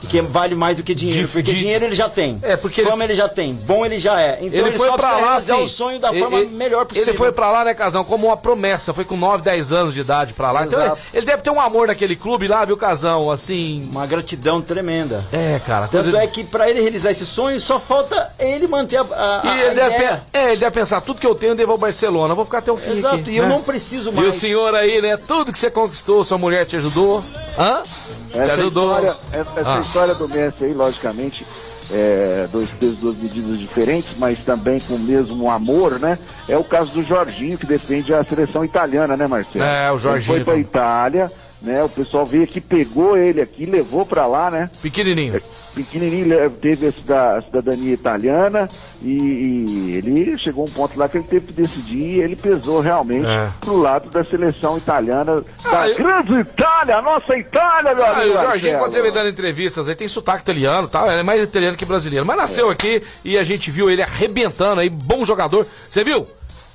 Que 0.08 0.20
vale 0.20 0.54
mais 0.54 0.76
do 0.76 0.82
que 0.82 0.94
dinheiro. 0.94 1.26
De- 1.26 1.32
porque 1.32 1.52
de- 1.52 1.58
dinheiro 1.58 1.84
ele 1.84 1.94
já 1.94 2.08
tem. 2.08 2.38
É, 2.42 2.56
porque 2.56 2.80
ele- 2.80 2.90
Fama 2.90 3.04
ele... 3.04 3.14
já 3.14 3.28
tem. 3.28 3.54
Bom 3.54 3.84
ele 3.84 3.98
já 3.98 4.20
é. 4.20 4.38
Então 4.40 4.58
ele, 4.60 4.68
ele 4.68 4.76
foi 4.76 4.88
só 4.88 4.96
pra 4.96 5.12
lá 5.12 5.16
realizar 5.30 5.54
assim, 5.54 5.64
o 5.64 5.68
sonho 5.68 5.98
da 6.00 6.10
ele- 6.10 6.20
forma 6.20 6.38
ele- 6.38 6.50
melhor 6.54 6.84
possível. 6.86 7.08
Ele 7.10 7.16
foi 7.18 7.32
pra 7.32 7.50
lá, 7.50 7.64
né, 7.64 7.74
Casão, 7.74 8.04
como 8.04 8.26
uma 8.28 8.36
promessa. 8.36 8.92
Foi 8.92 9.04
com 9.04 9.16
9, 9.16 9.42
10 9.42 9.72
anos 9.72 9.94
de 9.94 10.00
idade 10.00 10.34
pra 10.34 10.50
lá. 10.52 10.64
Então 10.66 10.78
ele, 10.78 10.86
Exato. 10.88 11.00
ele 11.14 11.26
deve 11.26 11.42
ter 11.42 11.50
um 11.50 11.60
amor 11.60 11.86
naquele 11.88 12.16
clube 12.16 12.48
lá, 12.48 12.64
viu, 12.64 12.76
Casão? 12.76 13.30
Assim. 13.30 13.88
Uma 13.92 14.06
gratidão 14.06 14.60
tremenda. 14.60 15.24
É, 15.32 15.60
cara. 15.66 15.88
Tanto 15.88 16.04
coisa- 16.10 16.18
é 16.22 16.26
que 16.26 16.44
pra 16.44 16.68
ele 16.68 16.80
realizar 16.80 17.10
esse 17.10 17.26
sonho, 17.26 17.58
só 17.60 17.78
falta 17.80 18.32
ele 18.38 18.66
manter 18.66 18.96
a, 18.98 19.02
a, 19.02 19.40
E 19.44 19.48
a 19.48 19.66
ele 19.66 19.74
deve, 19.74 19.94
ideia. 19.96 20.22
pe- 20.32 20.38
é, 20.38 20.46
ele 20.52 20.56
deve 20.60 20.70
pensar, 20.72 21.00
tudo 21.00 21.20
que 21.20 21.26
eu 21.26 21.34
tenho 21.34 21.52
eu 21.52 21.56
devo 21.56 21.72
ao 21.72 21.78
Barcelona. 21.78 22.32
Eu 22.32 22.36
vou 22.36 22.44
ficar 22.44 22.58
até 22.58 22.70
o 22.72 22.76
fim 22.76 22.98
Exato, 22.98 23.16
aqui. 23.16 23.30
e 23.30 23.36
eu 23.36 23.44
né? 23.44 23.48
não 23.48 23.62
preciso 23.62 24.08
E 24.10 24.12
o 24.12 24.16
mais. 24.16 24.34
senhor 24.34 24.74
aí, 24.74 25.00
né? 25.00 25.16
Tudo 25.16 25.52
que 25.52 25.58
você 25.58 25.70
conquistou, 25.70 26.22
sua 26.24 26.38
mulher 26.38 26.64
te 26.66 26.76
ajudou. 26.76 27.22
Hã? 27.58 27.82
Te 28.32 28.38
Essa 28.40 28.54
ajudou. 28.54 28.84
história, 28.84 29.16
essa, 29.32 29.60
essa 29.60 29.74
Ah. 29.74 29.78
história 29.78 29.93
do 29.94 30.28
Messi 30.28 30.64
aí, 30.64 30.72
logicamente, 30.72 31.46
é, 31.92 32.48
dois 32.50 32.68
pesos, 32.70 32.98
duas 32.98 33.16
medidas 33.16 33.60
diferentes, 33.60 34.16
mas 34.18 34.44
também 34.44 34.80
com 34.80 34.94
o 34.94 34.98
mesmo 34.98 35.50
amor, 35.50 36.00
né? 36.00 36.18
É 36.48 36.56
o 36.56 36.64
caso 36.64 36.90
do 36.90 37.04
Jorginho, 37.04 37.56
que 37.56 37.66
defende 37.66 38.12
a 38.12 38.24
seleção 38.24 38.64
italiana, 38.64 39.16
né, 39.16 39.26
Marcelo? 39.28 39.64
É, 39.64 39.92
o 39.92 39.98
Jorginho, 39.98 40.36
Ele 40.36 40.44
foi 40.44 40.64
pra. 40.64 40.80
Itália, 40.80 41.32
né? 41.62 41.82
O 41.84 41.88
pessoal 41.88 42.26
veio 42.26 42.42
aqui, 42.42 42.60
pegou 42.60 43.16
ele 43.16 43.40
aqui, 43.40 43.66
levou 43.66 44.04
pra 44.04 44.26
lá, 44.26 44.50
né? 44.50 44.68
Pequenininho. 44.82 45.40
Pequenininho, 45.74 46.32
ele 46.34 46.50
teve 46.50 46.86
a 46.86 46.92
cida- 46.92 47.38
a 47.38 47.42
cidadania 47.42 47.92
italiana 47.94 48.68
e, 49.02 49.12
e 49.12 49.96
ele 49.96 50.38
chegou 50.38 50.64
a 50.64 50.68
um 50.68 50.70
ponto 50.70 50.98
lá 50.98 51.08
que 51.08 51.16
ele 51.18 51.24
teve 51.26 51.46
que 51.46 51.52
decidir 51.52 52.16
e 52.16 52.20
ele 52.20 52.36
pesou 52.36 52.80
realmente 52.80 53.26
É. 53.26 53.48
pro 53.60 53.76
lado 53.78 54.08
da 54.10 54.24
seleção 54.24 54.78
italiana, 54.78 55.40
da 55.40 55.80
Ah, 55.80 55.88
eu- 55.88 55.96
grande 55.96 56.32
Itália, 56.40 56.96
a 56.98 57.02
nossa 57.02 57.36
Itália, 57.36 57.94
meu 57.94 58.04
Ah, 58.04 58.10
amigo 58.18 58.34
o 58.38 58.40
Jorginho, 58.40 58.78
quando 58.78 58.92
você 58.92 59.02
vem 59.02 59.12
dando 59.12 59.28
entrevistas 59.30 59.88
aí, 59.88 59.94
tem 59.94 60.06
sotaque 60.08 60.42
italiano, 60.42 60.86
tá? 60.88 61.06
Ele 61.08 61.20
é 61.20 61.22
mais 61.22 61.42
italiano 61.42 61.76
que 61.76 61.84
brasileiro. 61.84 62.24
Mas 62.24 62.36
nasceu 62.36 62.70
aqui 62.70 63.02
e 63.24 63.36
a 63.36 63.44
gente 63.44 63.70
viu 63.70 63.90
ele 63.90 64.02
arrebentando 64.02 64.80
aí, 64.80 64.88
bom 64.88 65.24
jogador. 65.24 65.66
Você 65.88 66.04
viu? 66.04 66.26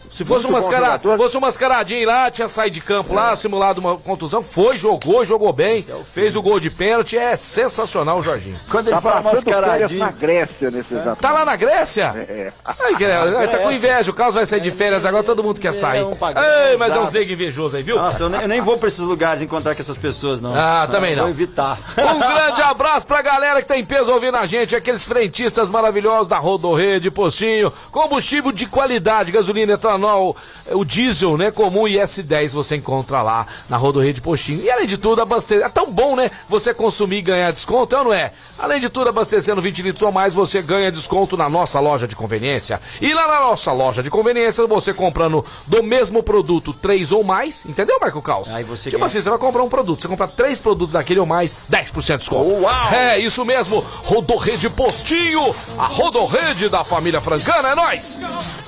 Se 0.09 0.25
fosse 0.25 0.47
um, 0.47 0.51
mascara... 0.51 0.99
fosse 1.17 1.37
um 1.37 1.39
mascaradinho 1.39 2.07
lá, 2.07 2.31
tinha 2.31 2.47
saído 2.47 2.73
de 2.73 2.81
campo 2.81 3.13
lá, 3.13 3.35
simulado 3.35 3.79
uma 3.79 3.95
contusão, 3.97 4.41
foi, 4.41 4.77
jogou, 4.77 5.23
jogou 5.23 5.53
bem, 5.53 5.85
fez 6.11 6.35
o 6.35 6.41
gol 6.41 6.59
de 6.59 6.69
pênalti, 6.71 7.15
é 7.17 7.35
sensacional 7.37 8.19
o 8.19 8.23
Jorginho. 8.23 8.59
Quando 8.69 8.87
ele 8.87 8.95
Tá 8.95 9.01
fala 9.01 9.21
mascaradinho. 9.21 9.99
na 9.99 10.11
Grécia 10.11 10.71
nesse 10.71 10.93
exato 10.95 11.21
Tá 11.21 11.31
lá 11.31 11.45
na 11.45 11.55
Grécia? 11.55 12.11
É. 12.15 12.51
Ai, 12.65 12.95
que- 12.95 13.03
ele 13.03 13.47
tá 13.47 13.57
com 13.59 13.71
inveja, 13.71 14.09
o 14.09 14.13
Carlos 14.13 14.35
vai 14.35 14.45
sair 14.45 14.59
de 14.61 14.71
férias 14.71 15.05
agora, 15.05 15.23
todo 15.23 15.43
mundo 15.43 15.59
quer 15.61 15.73
sair. 15.73 16.01
vamos 16.01 16.17
pra 16.17 16.29
Ei, 16.29 16.75
mas 16.77 16.89
é 16.89 16.93
Grécia, 16.93 17.01
uns 17.01 17.11
negros 17.13 17.31
invejosos 17.31 17.75
aí, 17.75 17.83
viu? 17.83 17.95
Nossa, 17.95 18.23
eu 18.23 18.29
nem, 18.29 18.41
eu 18.41 18.47
nem 18.47 18.61
vou 18.61 18.77
pra 18.77 18.87
esses 18.87 18.99
lugares 19.05 19.41
encontrar 19.43 19.75
com 19.75 19.81
essas 19.81 19.97
pessoas, 19.97 20.41
não. 20.41 20.53
Ah, 20.55 20.87
também 20.89 21.15
não. 21.15 21.23
Vou 21.23 21.31
evitar. 21.31 21.77
Um 21.97 22.17
grande 22.19 22.61
abraço 22.63 23.05
pra 23.05 23.21
galera 23.21 23.61
que 23.61 23.67
tá 23.67 23.77
em 23.77 23.85
peso 23.85 24.11
ouvindo 24.11 24.37
a 24.37 24.45
gente, 24.47 24.75
aqueles 24.75 25.03
frentistas 25.05 25.69
maravilhosos 25.69 26.27
da 26.27 26.39
Rodorrede, 26.39 27.11
Postinho, 27.11 27.71
combustível 27.91 28.51
de 28.51 28.65
qualidade, 28.65 29.31
gasolina, 29.31 29.73
etanol, 29.73 29.98
o 30.71 30.85
diesel, 30.85 31.37
né, 31.37 31.51
comum 31.51 31.87
e 31.87 31.95
S10 31.95 32.53
você 32.53 32.75
encontra 32.75 33.21
lá 33.21 33.45
na 33.69 33.77
Rodorrede 33.77 34.21
Postinho. 34.21 34.63
E 34.63 34.69
além 34.69 34.87
de 34.87 34.97
tudo, 34.97 35.21
abastecer, 35.21 35.65
é 35.65 35.69
tão 35.69 35.91
bom, 35.91 36.15
né, 36.15 36.29
você 36.47 36.73
consumir 36.73 37.17
e 37.17 37.21
ganhar 37.21 37.51
desconto, 37.51 37.95
é 37.95 37.99
ou 37.99 38.05
não 38.05 38.13
é? 38.13 38.31
Além 38.57 38.79
de 38.79 38.89
tudo, 38.89 39.09
abastecendo 39.09 39.61
20 39.61 39.81
litros 39.81 40.03
ou 40.03 40.11
mais, 40.11 40.33
você 40.33 40.61
ganha 40.61 40.91
desconto 40.91 41.37
na 41.37 41.49
nossa 41.49 41.79
loja 41.79 42.07
de 42.07 42.15
conveniência. 42.15 42.81
E 42.99 43.13
lá 43.13 43.27
na 43.27 43.39
nossa 43.41 43.71
loja 43.71 44.03
de 44.03 44.09
conveniência, 44.09 44.67
você 44.67 44.93
comprando 44.93 45.45
do 45.65 45.81
mesmo 45.81 46.21
produto, 46.21 46.73
três 46.73 47.11
ou 47.11 47.23
mais, 47.23 47.65
entendeu, 47.65 47.97
Marco 47.99 48.21
Caos? 48.21 48.49
Aí 48.53 48.63
você 48.63 48.89
tipo 48.89 48.97
ganha. 48.97 49.05
assim, 49.05 49.21
você 49.21 49.29
vai 49.29 49.39
comprar 49.39 49.63
um 49.63 49.69
produto, 49.69 50.01
você 50.01 50.07
compra 50.07 50.27
três 50.27 50.59
produtos 50.59 50.93
daquele 50.93 51.19
ou 51.19 51.25
mais, 51.25 51.55
10% 51.71 52.05
de 52.05 52.17
desconto. 52.17 52.49
Uau! 52.61 52.93
É, 52.93 53.17
isso 53.19 53.45
mesmo, 53.45 53.79
Rodorrede 54.03 54.69
Postinho, 54.69 55.55
a 55.77 55.85
Rodorrede 55.85 56.67
da 56.69 56.83
família 56.83 57.21
francana, 57.21 57.69
é 57.69 57.75
nóis! 57.75 58.21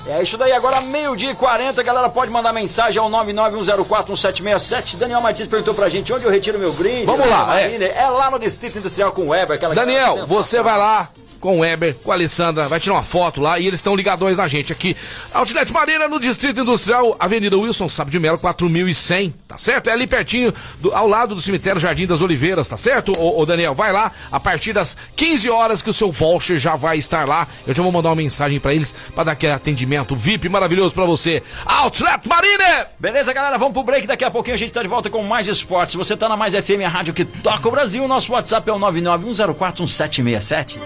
É 0.08 0.22
isso 0.22 0.38
daí, 0.38 0.52
agora 0.52 0.82
meio-dia 0.82 1.21
e 1.30 1.36
40, 1.36 1.84
galera 1.84 2.10
pode 2.10 2.32
mandar 2.32 2.52
mensagem 2.52 3.00
ao 3.00 3.10
991041767. 3.10 4.98
Daniel 4.98 5.22
Martins 5.22 5.48
perguntou 5.48 5.74
pra 5.74 5.90
gente 5.90 6.12
onde 6.12 6.26
eu 6.26 6.32
retiro 6.32 6.58
meu 6.58 6.74
brinde. 6.74 7.06
Vamos 7.06 7.28
lá, 7.28 7.46
Marina. 7.46 7.86
é. 7.86 8.10
lá 8.10 8.32
no 8.32 8.40
Distrito 8.40 8.80
Industrial 8.80 9.12
com 9.12 9.24
o 9.24 9.30
Weber. 9.30 9.60
Daniel, 9.74 10.26
você 10.26 10.62
vai 10.62 10.78
lá 10.78 11.10
com 11.42 11.58
o 11.58 11.60
Weber, 11.62 11.96
com 11.96 12.12
a 12.12 12.16
Alessandra, 12.16 12.66
vai 12.70 12.80
tirar 12.80 12.94
uma 12.96 13.04
foto 13.04 13.42
lá 13.42 13.60
e 13.60 13.68
eles 13.68 13.80
estão 13.80 13.96
ligadões 13.96 14.38
na 14.38 14.48
gente 14.48 14.72
aqui. 14.72 14.96
Outlet 15.34 15.74
Marina 15.74 16.08
no 16.08 16.20
Distrito 16.20 16.62
Industrial, 16.62 17.16
Avenida 17.20 17.58
Wilson 17.58 17.90
Sábio 17.90 18.12
de 18.12 18.20
Melo, 18.20 18.38
4100, 18.38 19.34
tá 19.48 19.58
certo? 19.58 19.90
É 19.90 19.94
ali 19.94 20.06
pertinho, 20.08 20.54
do- 20.80 20.94
ao 20.94 21.08
lado 21.08 21.34
do 21.36 21.42
cemitério 21.42 21.82
Jardim 21.82 22.06
das 22.06 22.22
Oliveiras, 22.22 22.68
tá 22.70 22.78
certo? 22.78 23.12
Ô, 23.20 23.42
ô, 23.42 23.46
Daniel, 23.46 23.74
vai 23.74 23.92
lá 23.92 24.12
a 24.32 24.40
partir 24.40 24.72
das 24.72 24.96
15 25.16 25.50
horas 25.50 25.82
que 25.82 25.90
o 25.90 25.94
seu 25.94 26.12
voucher 26.12 26.58
já 26.58 26.76
vai 26.76 26.98
estar 26.98 27.28
lá. 27.28 27.48
Eu 27.66 27.74
já 27.74 27.82
vou 27.84 27.92
mandar 27.92 28.10
uma 28.10 28.16
mensagem 28.16 28.60
pra 28.60 28.74
eles 28.74 28.94
pra 29.16 29.24
dar 29.24 29.32
aquele 29.32 29.52
atendimento 29.54 30.16
VIP 30.16 30.48
maravilhoso 30.48 30.94
pra 30.94 31.06
você. 31.06 31.42
Outlet 31.66 32.28
Marina! 32.28 32.88
Beleza, 33.00 33.34
galera, 33.34 33.58
vamos 33.58 33.74
pro 33.74 33.84
break. 33.84 34.06
Daqui 34.06 34.24
a 34.24 34.30
pouquinho 34.30 34.56
a 34.56 34.60
gente 34.60 34.72
tá 34.72 34.84
de 34.84 34.88
volta 34.88 35.10
com 35.10 35.24
mais 35.24 35.48
esportes. 35.48 35.96
Você 35.96 36.16
tá 36.16 36.30
na 36.30 36.38
Mais 36.38 36.54
FM, 36.54 36.86
a 36.86 36.90
rádio 36.90 37.14
que 37.14 37.26
toca 37.26 37.68
o 37.68 37.72
Brasil, 37.72 38.08
nosso 38.08 38.32
WhatsApp 38.32 38.70
é 38.70 38.74
o 38.74 38.78
991041767. 38.80 40.78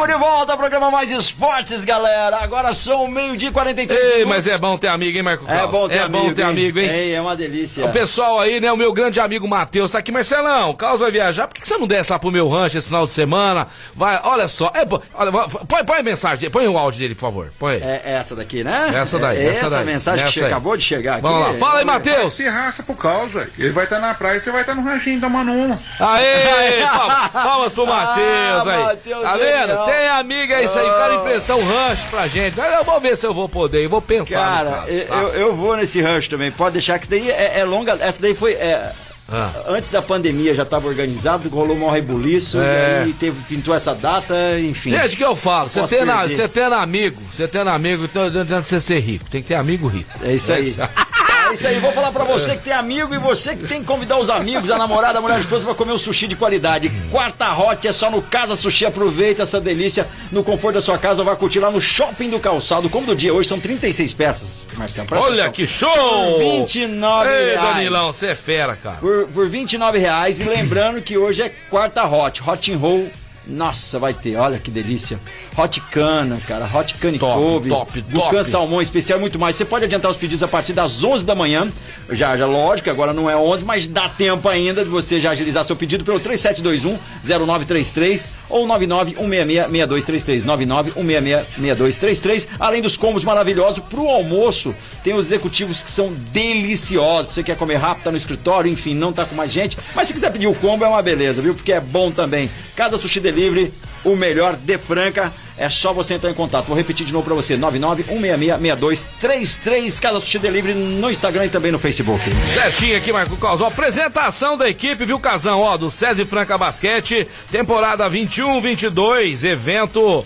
Estamos 0.00 0.14
de 0.16 0.18
volta 0.30 0.52
ao 0.52 0.58
programa 0.58 0.90
Mais 0.90 1.10
Esportes, 1.10 1.84
galera. 1.84 2.38
Agora 2.38 2.72
são 2.72 3.06
meio-dia 3.06 3.50
e 3.50 3.52
43 3.52 4.00
Ei, 4.00 4.06
minutos. 4.08 4.28
mas 4.28 4.46
é 4.46 4.56
bom 4.56 4.78
ter 4.78 4.88
amigo, 4.88 5.14
hein, 5.18 5.22
Marco 5.22 5.44
É 5.46 5.54
Carlos? 5.56 5.70
bom 5.70 5.88
ter 5.90 5.96
é 5.96 6.00
amigo. 6.00 6.24
bom 6.24 6.32
ter 6.32 6.42
amigo, 6.42 6.78
hein? 6.78 6.88
É, 6.88 7.10
é 7.12 7.20
uma 7.20 7.36
delícia. 7.36 7.84
O 7.84 7.90
pessoal 7.90 8.40
aí, 8.40 8.60
né? 8.60 8.72
O 8.72 8.78
meu 8.78 8.94
grande 8.94 9.20
amigo 9.20 9.46
Matheus 9.46 9.90
tá 9.90 9.98
aqui. 9.98 10.10
Marcelão, 10.10 10.70
o 10.70 10.74
Carlos 10.74 11.00
vai 11.00 11.10
viajar. 11.10 11.46
Por 11.48 11.54
que 11.54 11.60
que 11.60 11.68
você 11.68 11.76
não 11.76 11.86
desce 11.86 12.10
lá 12.12 12.18
pro 12.18 12.30
meu 12.30 12.48
rancho 12.48 12.78
esse 12.78 12.86
final 12.88 13.04
de 13.04 13.12
semana? 13.12 13.66
Vai, 13.94 14.18
olha 14.24 14.48
só. 14.48 14.72
É, 14.74 14.86
olha, 15.12 15.32
põe, 15.68 15.84
põe 15.84 15.98
a 15.98 16.02
mensagem, 16.02 16.48
põe 16.48 16.66
o 16.66 16.78
áudio 16.78 17.00
dele, 17.00 17.14
por 17.14 17.20
favor. 17.20 17.52
Põe 17.58 17.74
aí. 17.74 17.82
É 17.82 18.02
essa 18.04 18.34
daqui, 18.34 18.64
né? 18.64 18.92
Essa 18.94 19.18
daí, 19.18 19.36
É 19.38 19.50
essa 19.50 19.68
daí. 19.68 19.84
mensagem 19.84 20.24
que 20.24 20.30
Essa 20.30 20.46
aí. 20.46 20.50
acabou 20.50 20.78
de 20.78 20.82
chegar 20.82 21.12
aqui. 21.14 21.22
Vamos 21.22 21.40
lá. 21.40 21.54
Fala 21.58 21.80
aí, 21.80 21.84
Matheus. 21.84 22.32
Se 22.32 22.48
raça 22.48 22.82
pro 22.82 22.94
caos, 22.94 23.30
velho. 23.32 23.52
Ele 23.58 23.70
vai 23.70 23.84
estar 23.84 23.98
na 23.98 24.14
praia 24.14 24.38
e 24.38 24.40
você 24.40 24.50
vai 24.50 24.62
estar 24.62 24.74
no 24.74 24.82
ranchinho 24.82 25.20
tomando 25.20 25.52
uma. 25.52 25.78
Aê! 26.00 26.80
palmas, 26.88 27.28
palmas 27.30 27.72
pro 27.74 27.86
Matheus 27.86 28.66
Ah, 28.66 28.70
aí. 28.72 28.82
Matheus, 28.84 29.22
tá 29.22 29.36
vendo? 29.36 29.89
Tem 29.90 30.08
amiga 30.08 30.54
é 30.54 30.64
isso 30.64 30.78
aí, 30.78 30.86
cara 30.86 31.14
emprestar 31.16 31.56
um 31.56 31.64
rancho 31.64 32.06
pra 32.08 32.26
gente. 32.28 32.56
Mas 32.56 32.72
eu 32.74 32.84
vou 32.84 33.00
ver 33.00 33.16
se 33.16 33.26
eu 33.26 33.34
vou 33.34 33.48
poder, 33.48 33.84
eu 33.84 33.90
vou 33.90 34.00
pensar. 34.02 34.38
Cara, 34.38 34.70
caso, 34.70 34.88
eu, 34.90 35.06
tá? 35.06 35.14
eu- 35.16 35.28
eu 35.34 35.56
vou 35.56 35.76
nesse 35.76 36.00
rancho 36.00 36.30
também. 36.30 36.50
Pode 36.50 36.74
deixar 36.74 36.98
que 36.98 37.04
isso 37.04 37.10
daí 37.10 37.30
é, 37.30 37.60
é 37.60 37.64
longa. 37.64 37.96
Essa 38.00 38.20
daí 38.22 38.34
foi. 38.34 38.52
é, 38.52 38.90
Ah. 39.32 39.48
Antes 39.68 39.88
da 39.90 40.02
pandemia 40.02 40.52
já 40.56 40.64
estava 40.64 40.88
organizado, 40.88 41.48
rolou 41.50 41.76
um 41.76 41.88
rebuliço, 41.88 42.58
É. 42.58 43.02
e 43.02 43.04
aí 43.04 43.12
teve, 43.12 43.40
pintou 43.44 43.72
essa 43.72 43.94
data, 43.94 44.34
enfim. 44.58 44.90
Gente, 44.90 45.16
que 45.16 45.24
eu 45.24 45.36
falo, 45.36 45.68
você 45.68 45.86
tendo, 45.86 46.12
você 46.28 46.48
tendo 46.48 46.74
amigo, 46.74 47.22
você 47.30 47.46
tendo 47.46 47.70
amigo, 47.70 48.06
então 48.06 48.24
adianta 48.24 48.62
você 48.64 48.80
ser 48.80 48.98
rico, 48.98 49.26
tem 49.30 49.40
que 49.40 49.46
ter 49.46 49.54
amigo 49.54 49.86
rico. 49.86 50.10
É 50.24 50.34
isso 50.34 50.52
aí. 50.52 50.74
É 51.50 51.54
isso 51.54 51.66
aí, 51.66 51.80
vou 51.80 51.90
falar 51.90 52.12
pra 52.12 52.22
você 52.22 52.56
que 52.56 52.62
tem 52.62 52.72
amigo 52.72 53.12
e 53.12 53.18
você 53.18 53.56
que 53.56 53.66
tem 53.66 53.80
que 53.80 53.86
convidar 53.86 54.18
os 54.18 54.30
amigos, 54.30 54.70
a 54.70 54.78
namorada, 54.78 55.18
a 55.18 55.20
mulher, 55.20 55.34
a 55.34 55.40
esposa 55.40 55.64
pra 55.64 55.74
comer 55.74 55.92
um 55.92 55.98
sushi 55.98 56.28
de 56.28 56.36
qualidade. 56.36 56.92
Quarta 57.10 57.52
Hot 57.52 57.88
é 57.88 57.92
só 57.92 58.08
no 58.08 58.22
Casa 58.22 58.54
Sushi. 58.54 58.86
Aproveita 58.86 59.42
essa 59.42 59.60
delícia 59.60 60.06
no 60.30 60.44
conforto 60.44 60.76
da 60.76 60.82
sua 60.82 60.96
casa. 60.96 61.24
Vai 61.24 61.34
curtir 61.34 61.58
lá 61.58 61.68
no 61.68 61.80
Shopping 61.80 62.30
do 62.30 62.38
Calçado. 62.38 62.88
Como 62.88 63.04
do 63.04 63.16
dia 63.16 63.34
hoje, 63.34 63.48
são 63.48 63.58
36 63.58 64.14
peças, 64.14 64.60
Marcelo. 64.76 65.08
Olha 65.10 65.50
que 65.50 65.66
show! 65.66 66.38
29 66.38 67.28
Ei, 67.28 67.50
reais. 67.50 67.74
Danilão, 67.74 68.12
você 68.12 68.28
é 68.28 68.34
fera, 68.36 68.76
cara. 68.76 68.98
Por, 68.98 69.26
por 69.28 69.48
29 69.48 69.98
reais. 69.98 70.38
E 70.38 70.44
lembrando 70.44 71.02
que 71.02 71.18
hoje 71.18 71.42
é 71.42 71.48
quarta 71.68 72.06
hot. 72.06 72.40
Hot 72.48 72.72
and 72.72 72.76
roll. 72.78 73.10
Nossa, 73.50 73.98
vai 73.98 74.14
ter, 74.14 74.36
olha 74.36 74.58
que 74.58 74.70
delícia. 74.70 75.18
Hot 75.56 75.80
cana, 75.90 76.40
cara, 76.46 76.68
hot 76.72 76.94
cane 76.94 77.18
Top, 77.18 77.40
couve, 77.40 77.68
top, 77.68 78.00
Bucan 78.02 78.30
top. 78.30 78.44
salmão 78.44 78.80
especial 78.80 79.18
e 79.18 79.20
muito 79.20 79.38
mais. 79.38 79.56
Você 79.56 79.64
pode 79.64 79.84
adiantar 79.84 80.10
os 80.10 80.16
pedidos 80.16 80.42
a 80.42 80.48
partir 80.48 80.72
das 80.72 81.02
11 81.02 81.24
da 81.26 81.34
manhã. 81.34 81.68
Já, 82.10 82.36
já 82.36 82.46
lógico, 82.46 82.88
agora 82.90 83.12
não 83.12 83.28
é 83.28 83.36
11, 83.36 83.64
mas 83.64 83.86
dá 83.86 84.08
tempo 84.08 84.48
ainda 84.48 84.84
de 84.84 84.90
você 84.90 85.20
já 85.20 85.30
agilizar 85.32 85.64
seu 85.64 85.76
pedido 85.76 86.04
pelo 86.04 86.20
3721 86.20 86.98
0933 87.24 88.28
ou 88.48 88.66
991666233 88.66 90.44
991666233. 90.44 92.46
Além 92.58 92.82
dos 92.82 92.96
combos 92.96 93.24
maravilhosos 93.24 93.80
pro 93.84 94.08
almoço, 94.08 94.74
tem 95.02 95.14
os 95.14 95.26
executivos 95.26 95.82
que 95.82 95.90
são 95.90 96.12
deliciosos. 96.32 97.34
Você 97.34 97.42
quer 97.42 97.56
comer 97.56 97.76
rápido, 97.76 98.04
tá 98.04 98.10
no 98.10 98.16
escritório, 98.16 98.70
enfim, 98.70 98.94
não 98.94 99.12
tá 99.12 99.24
com 99.24 99.34
mais 99.34 99.50
gente, 99.50 99.76
mas 99.94 100.06
se 100.06 100.12
quiser 100.12 100.30
pedir 100.32 100.46
o 100.46 100.54
combo 100.54 100.84
é 100.84 100.88
uma 100.88 101.02
beleza, 101.02 101.42
viu? 101.42 101.54
Porque 101.54 101.72
é 101.72 101.80
bom 101.80 102.10
também. 102.10 102.50
Cada 102.76 102.98
sushi 102.98 103.20
delivery, 103.40 103.72
o 104.04 104.14
melhor 104.14 104.54
de 104.56 104.76
Franca. 104.76 105.32
É 105.56 105.68
só 105.68 105.92
você 105.92 106.14
entrar 106.14 106.30
em 106.30 106.34
contato. 106.34 106.66
Vou 106.66 106.76
repetir 106.76 107.04
de 107.04 107.12
novo 107.12 107.26
pra 107.26 107.34
você: 107.34 107.58
991666233. 107.58 110.00
Cada 110.00 110.20
sushi 110.20 110.38
delivery 110.38 110.74
no 110.74 111.10
Instagram 111.10 111.46
e 111.46 111.50
também 111.50 111.72
no 111.72 111.78
Facebook. 111.78 112.22
Certinho 112.54 112.96
aqui, 112.96 113.12
Marco 113.12 113.36
Caos. 113.36 113.60
Ó, 113.60 113.66
apresentação 113.66 114.56
da 114.56 114.66
equipe, 114.68 115.04
viu, 115.04 115.20
Casão? 115.20 115.60
Ó, 115.60 115.76
do 115.76 115.90
César 115.90 116.24
Franca 116.24 116.56
Basquete, 116.56 117.28
temporada 117.50 118.08
21-22, 118.08 119.44
evento 119.44 120.24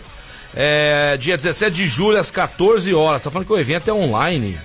é, 0.55 1.17
dia 1.19 1.37
17 1.37 1.75
de 1.75 1.89
julho 1.89 2.19
às 2.19 2.31
14 2.31 2.95
horas. 2.95 3.25
Tá 3.25 3.31
falando 3.31 3.47
que 3.47 3.53
o 3.53 3.59
evento 3.59 3.91
é 3.91 3.93
online, 3.93 4.57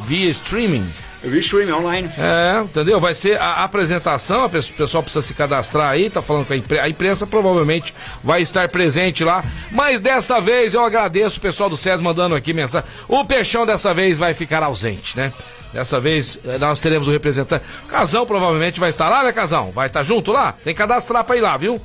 via 0.00 0.28
streaming. 0.30 0.86
Eu 1.22 1.30
vi 1.30 1.38
streaming 1.38 1.72
online. 1.72 2.10
É, 2.18 2.62
entendeu? 2.62 2.98
Vai 2.98 3.14
ser 3.14 3.40
a 3.40 3.62
apresentação, 3.62 4.46
o 4.46 4.50
pessoal 4.50 5.02
precisa 5.02 5.22
se 5.22 5.32
cadastrar 5.34 5.90
aí, 5.90 6.10
tá 6.10 6.20
falando 6.20 6.46
com 6.46 6.52
a 6.52 6.56
imprensa. 6.56 6.82
A 6.82 6.88
imprensa 6.88 7.26
provavelmente 7.26 7.94
vai 8.24 8.42
estar 8.42 8.68
presente 8.68 9.22
lá. 9.22 9.44
Mas 9.70 10.00
dessa 10.00 10.40
vez 10.40 10.74
eu 10.74 10.84
agradeço 10.84 11.38
o 11.38 11.40
pessoal 11.40 11.70
do 11.70 11.76
SES 11.76 12.00
mandando 12.00 12.34
aqui 12.34 12.52
mensagem. 12.52 12.88
O 13.08 13.24
Peixão 13.24 13.64
dessa 13.64 13.94
vez 13.94 14.18
vai 14.18 14.34
ficar 14.34 14.64
ausente, 14.64 15.16
né? 15.16 15.32
Dessa 15.72 16.00
vez 16.00 16.40
eh, 16.44 16.58
nós 16.58 16.80
teremos 16.80 17.06
o 17.06 17.10
representante. 17.12 17.64
Casão 17.88 18.26
provavelmente 18.26 18.80
vai 18.80 18.90
estar 18.90 19.08
lá, 19.08 19.22
né, 19.22 19.32
Casão? 19.32 19.70
Vai 19.70 19.86
estar 19.86 20.02
junto 20.02 20.32
lá? 20.32 20.52
Tem 20.52 20.74
que 20.74 20.78
cadastrar 20.78 21.24
pra 21.24 21.36
ir 21.36 21.40
lá, 21.40 21.56
viu? 21.56 21.80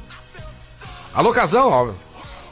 Alô, 1.14 1.32
Casão, 1.32 1.70
ó. 1.70 2.07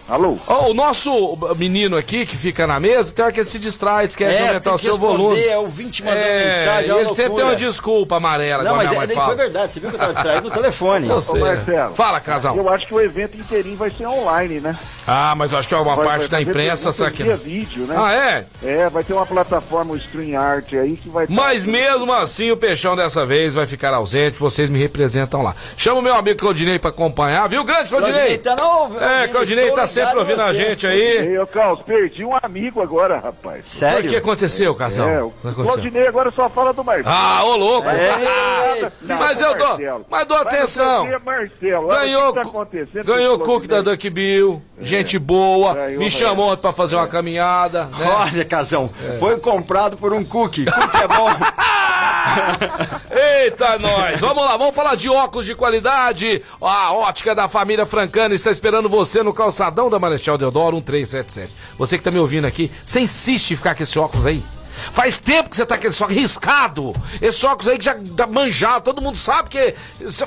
Alô? 0.08 0.38
Ó, 0.46 0.70
o 0.70 0.74
nosso 0.76 1.36
menino 1.58 1.98
aqui 1.98 2.28
que 2.28 2.38
fica 2.38 2.68
na 2.68 2.80
mesa, 2.80 3.12
tem 3.12 3.26
hora 3.26 3.34
que 3.34 3.40
ele 3.40 3.50
se 3.50 3.58
distrai, 3.58 4.06
esquece 4.06 4.36
de 4.38 4.44
É, 4.44 4.48
aumentar 4.50 4.62
tem 4.70 4.74
o 4.74 4.78
seu 4.78 4.98
volume. 5.00 5.44
é 5.44 5.58
o 5.58 5.68
20 5.68 6.04
mandando 6.04 6.20
É, 6.22 6.60
mensagem, 6.60 6.92
é 6.92 6.94
ele 6.94 7.06
sempre 7.06 7.16
tem 7.16 7.28
loucura. 7.28 7.46
uma 7.48 7.56
desculpa 7.56 8.16
amarela, 8.18 8.64
Não, 8.64 8.76
mas 8.76 8.92
é, 8.92 9.08
foi 9.16 9.36
verdade. 9.36 9.74
Você 9.74 9.80
viu 9.80 9.90
que 9.90 9.96
eu 9.96 10.00
tava 10.00 10.14
distraído 10.14 10.48
no 10.48 10.52
telefone. 10.54 11.08
Eu 11.10 11.22
sei. 11.22 11.40
Marcelo. 11.42 11.94
Fala, 11.96 12.20
Casão. 12.20 12.56
Eu 12.56 12.70
acho 12.70 12.86
que 12.86 12.94
o 12.94 13.02
evento 13.02 13.36
inteirinho 13.36 13.78
vai 13.78 13.90
ser 13.90 14.06
online, 14.06 14.60
né? 14.60 14.78
Ah, 15.08 15.34
mas 15.36 15.52
eu 15.52 15.58
acho 15.58 15.68
que 15.68 15.74
é 15.74 15.78
uma 15.78 15.96
Vai- 15.96 16.06
parte 16.06 16.30
da 16.30 16.38
vai 16.38 16.46
fazer 16.46 16.60
imprensa, 16.60 16.92
sabe 16.92 17.12
que... 17.18 17.24
vídeo, 17.24 17.86
né? 17.88 17.96
Ah, 17.98 18.14
é? 18.14 18.46
É, 18.64 18.90
vai 18.90 19.04
ter 19.04 19.14
uma 19.14 19.26
plataforma, 19.26 19.94
o 19.94 19.98
StreamYard 19.98 20.78
aí, 20.78 20.98
que 20.98 21.10
vai... 21.10 21.26
Mas 21.30 21.66
mesmo 21.66 22.12
assim, 22.14 22.52
o 22.52 22.58
Peixão 22.58 22.96
dessa 22.96 23.26
vez 23.26 23.54
vai 23.56 23.66
ficar 23.66 23.94
ausente, 23.94 24.38
vocês 24.38 24.70
me 24.70 24.78
representam 24.80 25.42
lá. 25.42 25.56
Chama 25.78 26.00
o 26.00 26.02
meu 26.04 26.14
amigo 26.14 26.40
Claudinei 26.40 26.78
pra 26.78 26.90
acompanhar, 26.92 27.48
viu, 27.50 27.64
grande 27.64 27.90
Claudinei? 27.90 28.38
Claudinei 28.38 28.38
tá 28.38 28.56
no- 28.56 29.00
É, 29.04 29.28
Claudinei 29.28 29.72
tá 29.72 29.88
sempre 29.96 30.20
ouvindo 30.20 30.42
a 30.42 30.54
gente 30.54 30.86
aí. 30.86 31.18
Ei, 31.30 31.40
ô, 31.40 31.48
Carlos, 31.48 31.82
perdi 31.84 32.26
um 32.26 32.36
amigo 32.42 32.82
agora, 32.82 33.18
rapaz. 33.20 33.60
O 33.60 33.64
que 33.64 33.70
Sério? 33.70 34.18
aconteceu, 34.18 34.76
Casão? 34.76 35.10
É, 35.10 35.24
O 35.24 35.28
o 35.28 35.32
que 35.32 35.48
aconteceu? 35.48 35.66
Claudinei 35.66 36.08
agora 36.08 36.32
só 36.32 36.50
fala 36.50 36.74
do 36.74 36.84
Marcelo. 36.84 37.08
Ah, 37.10 37.44
ô 37.46 37.56
louco! 37.56 37.88
É, 37.90 38.92
mas 39.16 39.40
eu 39.40 39.56
dou, 39.56 40.06
mas 40.10 40.28
dou 40.28 40.38
atenção. 40.38 41.08
Marcelo. 41.24 41.88
Ganhou, 41.88 42.30
o 42.30 42.34
que 42.34 42.86
tá 42.86 43.02
ganhou 43.04 43.36
o 43.36 43.40
Cook 43.40 43.68
da. 43.68 43.86
Duck 43.86 44.10
Bill, 44.10 44.62
gente 44.82 45.20
boa, 45.20 45.76
Ganhou, 45.76 46.00
me 46.00 46.08
é. 46.08 46.10
chamou 46.10 46.52
ontem 46.52 46.62
pra 46.62 46.74
fazer 46.74 46.96
uma 46.96 47.08
caminhada, 47.08 47.86
né? 47.86 48.08
Olha, 48.08 48.44
Casão, 48.44 48.90
foi 49.20 49.38
comprado 49.38 49.96
por 49.96 50.12
um 50.12 50.26
cookie. 50.26 50.66
Cookie 50.66 51.04
é 51.04 51.08
bom. 51.08 51.30
Eita, 53.16 53.80
nós! 53.80 54.20
Vamos 54.20 54.44
lá, 54.44 54.58
vamos 54.58 54.76
falar 54.76 54.96
de 54.96 55.10
óculos 55.10 55.46
de 55.46 55.56
qualidade. 55.56 56.44
A 56.60 56.94
ótica 56.94 57.34
da 57.34 57.48
família 57.48 57.86
Francana 57.86 58.36
está 58.36 58.52
esperando 58.52 58.90
você 58.90 59.24
no 59.24 59.34
calçadão 59.34 59.90
da 59.90 59.98
Marechal 59.98 60.38
Deodoro 60.38 60.76
1377. 60.76 61.52
Você 61.78 61.98
que 61.98 62.04
tá 62.04 62.12
me 62.12 62.20
ouvindo 62.20 62.46
aqui, 62.46 62.70
você 62.84 63.00
insiste 63.00 63.52
em 63.52 63.56
ficar 63.56 63.74
com 63.74 63.84
esse 63.84 63.98
óculos 63.98 64.26
aí? 64.26 64.44
Faz 64.92 65.20
tempo 65.20 65.50
que 65.50 65.56
você 65.56 65.66
tá 65.66 65.78
com 65.78 65.88
esse 65.88 66.04
óculos 66.04 66.22
riscado. 66.22 66.94
Esse 67.22 67.46
óculos 67.46 67.68
aí 67.68 67.78
que 67.78 67.86
já 67.86 67.96
tá 68.16 68.28
manjado. 68.28 68.86
Todo 68.86 69.02
mundo 69.02 69.18
sabe 69.18 69.50
que 69.50 69.76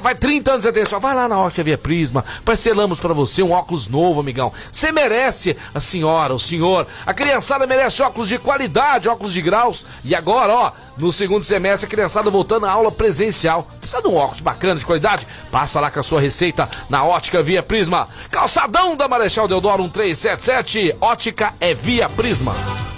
faz 0.00 0.18
30 0.18 0.50
anos 0.52 0.64
que 0.64 0.68
você 0.68 0.72
tem 0.72 0.82
óculos. 0.82 1.02
Vai 1.02 1.14
lá 1.14 1.28
na 1.28 1.38
Ótica 1.38 1.62
Via 1.62 1.78
Prisma. 1.78 2.24
Parcelamos 2.44 3.00
pra 3.00 3.12
você 3.12 3.42
um 3.42 3.52
óculos 3.52 3.88
novo, 3.88 4.20
amigão. 4.20 4.52
Você 4.70 4.92
merece, 4.92 5.56
a 5.74 5.80
senhora, 5.80 6.34
o 6.34 6.40
senhor. 6.40 6.86
A 7.06 7.14
criançada 7.14 7.66
merece 7.66 8.02
óculos 8.02 8.28
de 8.28 8.38
qualidade, 8.38 9.08
óculos 9.08 9.32
de 9.32 9.42
graus. 9.42 9.84
E 10.04 10.14
agora, 10.14 10.52
ó, 10.52 10.72
no 10.96 11.12
segundo 11.12 11.44
semestre, 11.44 11.86
a 11.86 11.90
criançada 11.90 12.30
voltando 12.30 12.66
à 12.66 12.70
aula 12.70 12.90
presencial. 12.90 13.68
Precisa 13.80 14.02
de 14.02 14.08
um 14.08 14.16
óculos 14.16 14.40
bacana, 14.40 14.74
de 14.74 14.86
qualidade? 14.86 15.26
Passa 15.50 15.80
lá 15.80 15.90
com 15.90 16.00
a 16.00 16.02
sua 16.02 16.20
receita 16.20 16.68
na 16.88 17.04
Ótica 17.04 17.42
Via 17.42 17.62
Prisma. 17.62 18.08
Calçadão 18.30 18.96
da 18.96 19.08
Marechal 19.08 19.46
Deodoro 19.46 19.82
1377. 19.84 20.96
Ótica 21.00 21.54
é 21.60 21.74
Via 21.74 22.08
Prisma. 22.08 22.97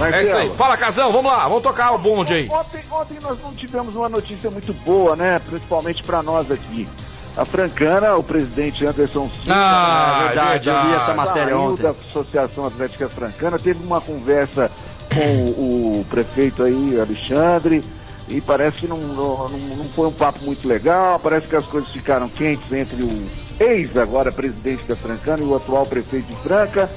É 0.00 0.22
isso 0.22 0.36
aí. 0.36 0.44
Marcelo, 0.48 0.54
Fala, 0.54 0.76
Casão, 0.76 1.12
vamos 1.12 1.30
lá, 1.32 1.44
vamos 1.48 1.62
tocar 1.62 1.92
o 1.92 1.98
bonde 1.98 2.34
aí. 2.34 2.48
Ontem, 2.50 2.80
ontem 2.90 3.18
nós 3.22 3.38
não 3.42 3.52
tivemos 3.54 3.94
uma 3.96 4.08
notícia 4.08 4.50
muito 4.50 4.72
boa, 4.84 5.16
né? 5.16 5.40
Principalmente 5.48 6.02
para 6.02 6.22
nós 6.22 6.50
aqui. 6.50 6.88
A 7.36 7.44
Francana, 7.44 8.16
o 8.16 8.22
presidente 8.22 8.84
Anderson 8.86 9.28
Silva, 9.28 9.52
Ah, 9.54 10.18
é 10.20 10.26
verdade, 10.28 10.68
eu 10.70 10.82
vi 10.86 10.92
essa 10.94 11.12
matéria 11.14 11.44
saiu 11.54 11.60
ontem. 11.60 11.82
da 11.82 11.90
Associação 11.90 12.64
Atlética 12.64 13.08
Francana, 13.10 13.58
teve 13.58 13.84
uma 13.84 14.00
conversa 14.00 14.70
com 15.14 15.44
o, 15.60 16.00
o 16.00 16.04
prefeito 16.08 16.62
aí, 16.62 16.98
Alexandre, 16.98 17.84
e 18.28 18.40
parece 18.40 18.78
que 18.78 18.86
não, 18.88 18.96
não, 18.96 19.48
não 19.50 19.84
foi 19.94 20.08
um 20.08 20.12
papo 20.12 20.40
muito 20.44 20.66
legal, 20.66 21.18
parece 21.18 21.46
que 21.46 21.56
as 21.56 21.66
coisas 21.66 21.90
ficaram 21.90 22.26
quentes 22.28 22.72
entre 22.72 23.02
o 23.04 23.26
ex, 23.60 23.94
agora 23.98 24.32
presidente 24.32 24.84
da 24.84 24.96
Francana, 24.96 25.42
e 25.42 25.46
o 25.46 25.54
atual 25.54 25.84
prefeito 25.84 26.26
de 26.26 26.36
Franca. 26.42 26.88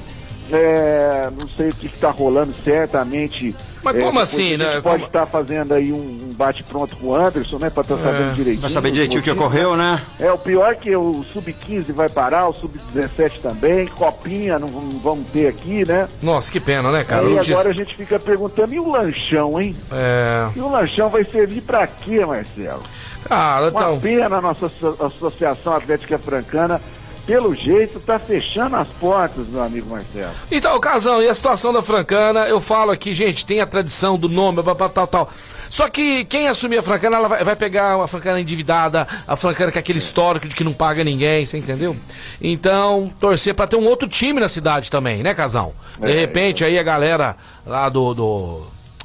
É, 0.51 1.29
não 1.39 1.47
sei 1.49 1.69
o 1.69 1.75
que 1.75 1.87
está 1.87 2.09
rolando 2.11 2.53
certamente. 2.63 3.55
Mas 3.83 3.95
é, 3.95 4.01
como 4.01 4.19
assim, 4.19 4.47
a 4.47 4.49
gente 4.49 4.57
né? 4.57 4.71
Pode 4.81 4.83
Como- 4.83 5.05
estar 5.05 5.25
fazendo 5.25 5.73
aí 5.73 5.93
um, 5.93 5.95
um 6.29 6.33
bate-pronto 6.35 6.95
com 6.97 7.07
o 7.07 7.15
Anderson, 7.15 7.57
né? 7.59 7.69
Para 7.69 7.83
estar 7.83 7.95
sabendo 7.97 8.33
direitinho. 8.35 8.61
Vai 8.61 8.69
saber 8.69 8.91
direitinho 8.91 9.21
o 9.21 9.23
que 9.23 9.31
ocorreu, 9.31 9.77
né? 9.77 10.01
é, 10.19 10.31
o 10.31 10.37
pior 10.37 10.71
é 10.71 10.75
que 10.75 10.93
o 10.95 11.23
Sub-15 11.31 11.93
vai 11.93 12.09
parar, 12.09 12.49
o 12.49 12.53
Sub-17 12.53 13.39
também, 13.41 13.87
Copinha 13.87 14.59
não, 14.59 14.67
não 14.67 14.99
vamos 14.99 15.27
ter 15.29 15.47
aqui, 15.47 15.87
né? 15.87 16.09
Nossa, 16.21 16.51
que 16.51 16.59
pena, 16.59 16.91
né, 16.91 17.03
cara? 17.05 17.21
Não 17.23 17.41
tinha- 17.41 17.55
agora 17.55 17.69
a 17.69 17.73
gente 17.73 17.95
fica 17.95 18.19
perguntando, 18.19 18.73
e 18.73 18.79
o 18.79 18.89
lanchão, 18.91 19.61
hein? 19.61 19.73
É. 19.91 20.49
E 20.55 20.59
o 20.59 20.69
lanchão 20.69 21.09
vai 21.09 21.23
servir 21.23 21.61
pra 21.61 21.87
quê, 21.87 22.25
Marcelo? 22.25 22.83
Cara, 23.23 23.69
Uma 23.69 23.81
então. 23.81 23.99
pena 23.99 24.37
a 24.37 24.41
nossa 24.41 24.65
asso- 24.65 24.97
Associação 24.99 25.73
Atlética 25.75 26.17
Francana, 26.17 26.81
pelo 27.29 27.53
jeito, 27.53 27.99
tá 27.99 28.17
fechando 28.17 28.75
as 28.75 28.87
portas, 28.87 29.45
meu 29.49 29.61
amigo 29.61 29.87
Marcelo. 29.87 30.31
Então, 30.51 30.79
Casão, 30.79 31.21
e 31.21 31.29
a 31.29 31.33
situação 31.35 31.71
da 31.71 31.79
Francana, 31.79 32.47
eu 32.47 32.59
falo 32.59 32.89
aqui, 32.89 33.13
gente, 33.13 33.45
tem 33.45 33.61
a 33.61 33.67
tradição 33.67 34.17
do 34.17 34.27
nome, 34.27 34.63
blá, 34.63 34.73
tal, 34.73 35.05
tal. 35.05 35.29
Só 35.69 35.87
que 35.87 36.25
quem 36.25 36.47
assumir 36.47 36.79
a 36.79 36.81
Francana, 36.81 37.17
ela 37.17 37.27
vai, 37.27 37.43
vai 37.43 37.55
pegar 37.55 37.97
uma 37.97 38.07
Francana 38.07 38.41
endividada, 38.41 39.07
a 39.27 39.35
Francana 39.35 39.71
com 39.71 39.77
aquele 39.77 39.99
histórico 39.99 40.47
de 40.47 40.55
que 40.55 40.63
não 40.63 40.73
paga 40.73 41.03
ninguém, 41.03 41.45
você 41.45 41.59
entendeu? 41.59 41.95
Então, 42.41 43.13
torcer 43.19 43.53
pra 43.53 43.67
ter 43.67 43.75
um 43.75 43.85
outro 43.85 44.07
time 44.07 44.39
na 44.39 44.49
cidade 44.49 44.89
também, 44.89 45.21
né, 45.21 45.35
Casão? 45.35 45.73
De 46.01 46.09
É, 46.09 46.15
repente, 46.15 46.65
aí 46.65 46.79
a 46.79 46.83
galera 46.83 47.37
lá 47.63 47.89
do, 47.89 48.15
do 48.15 48.63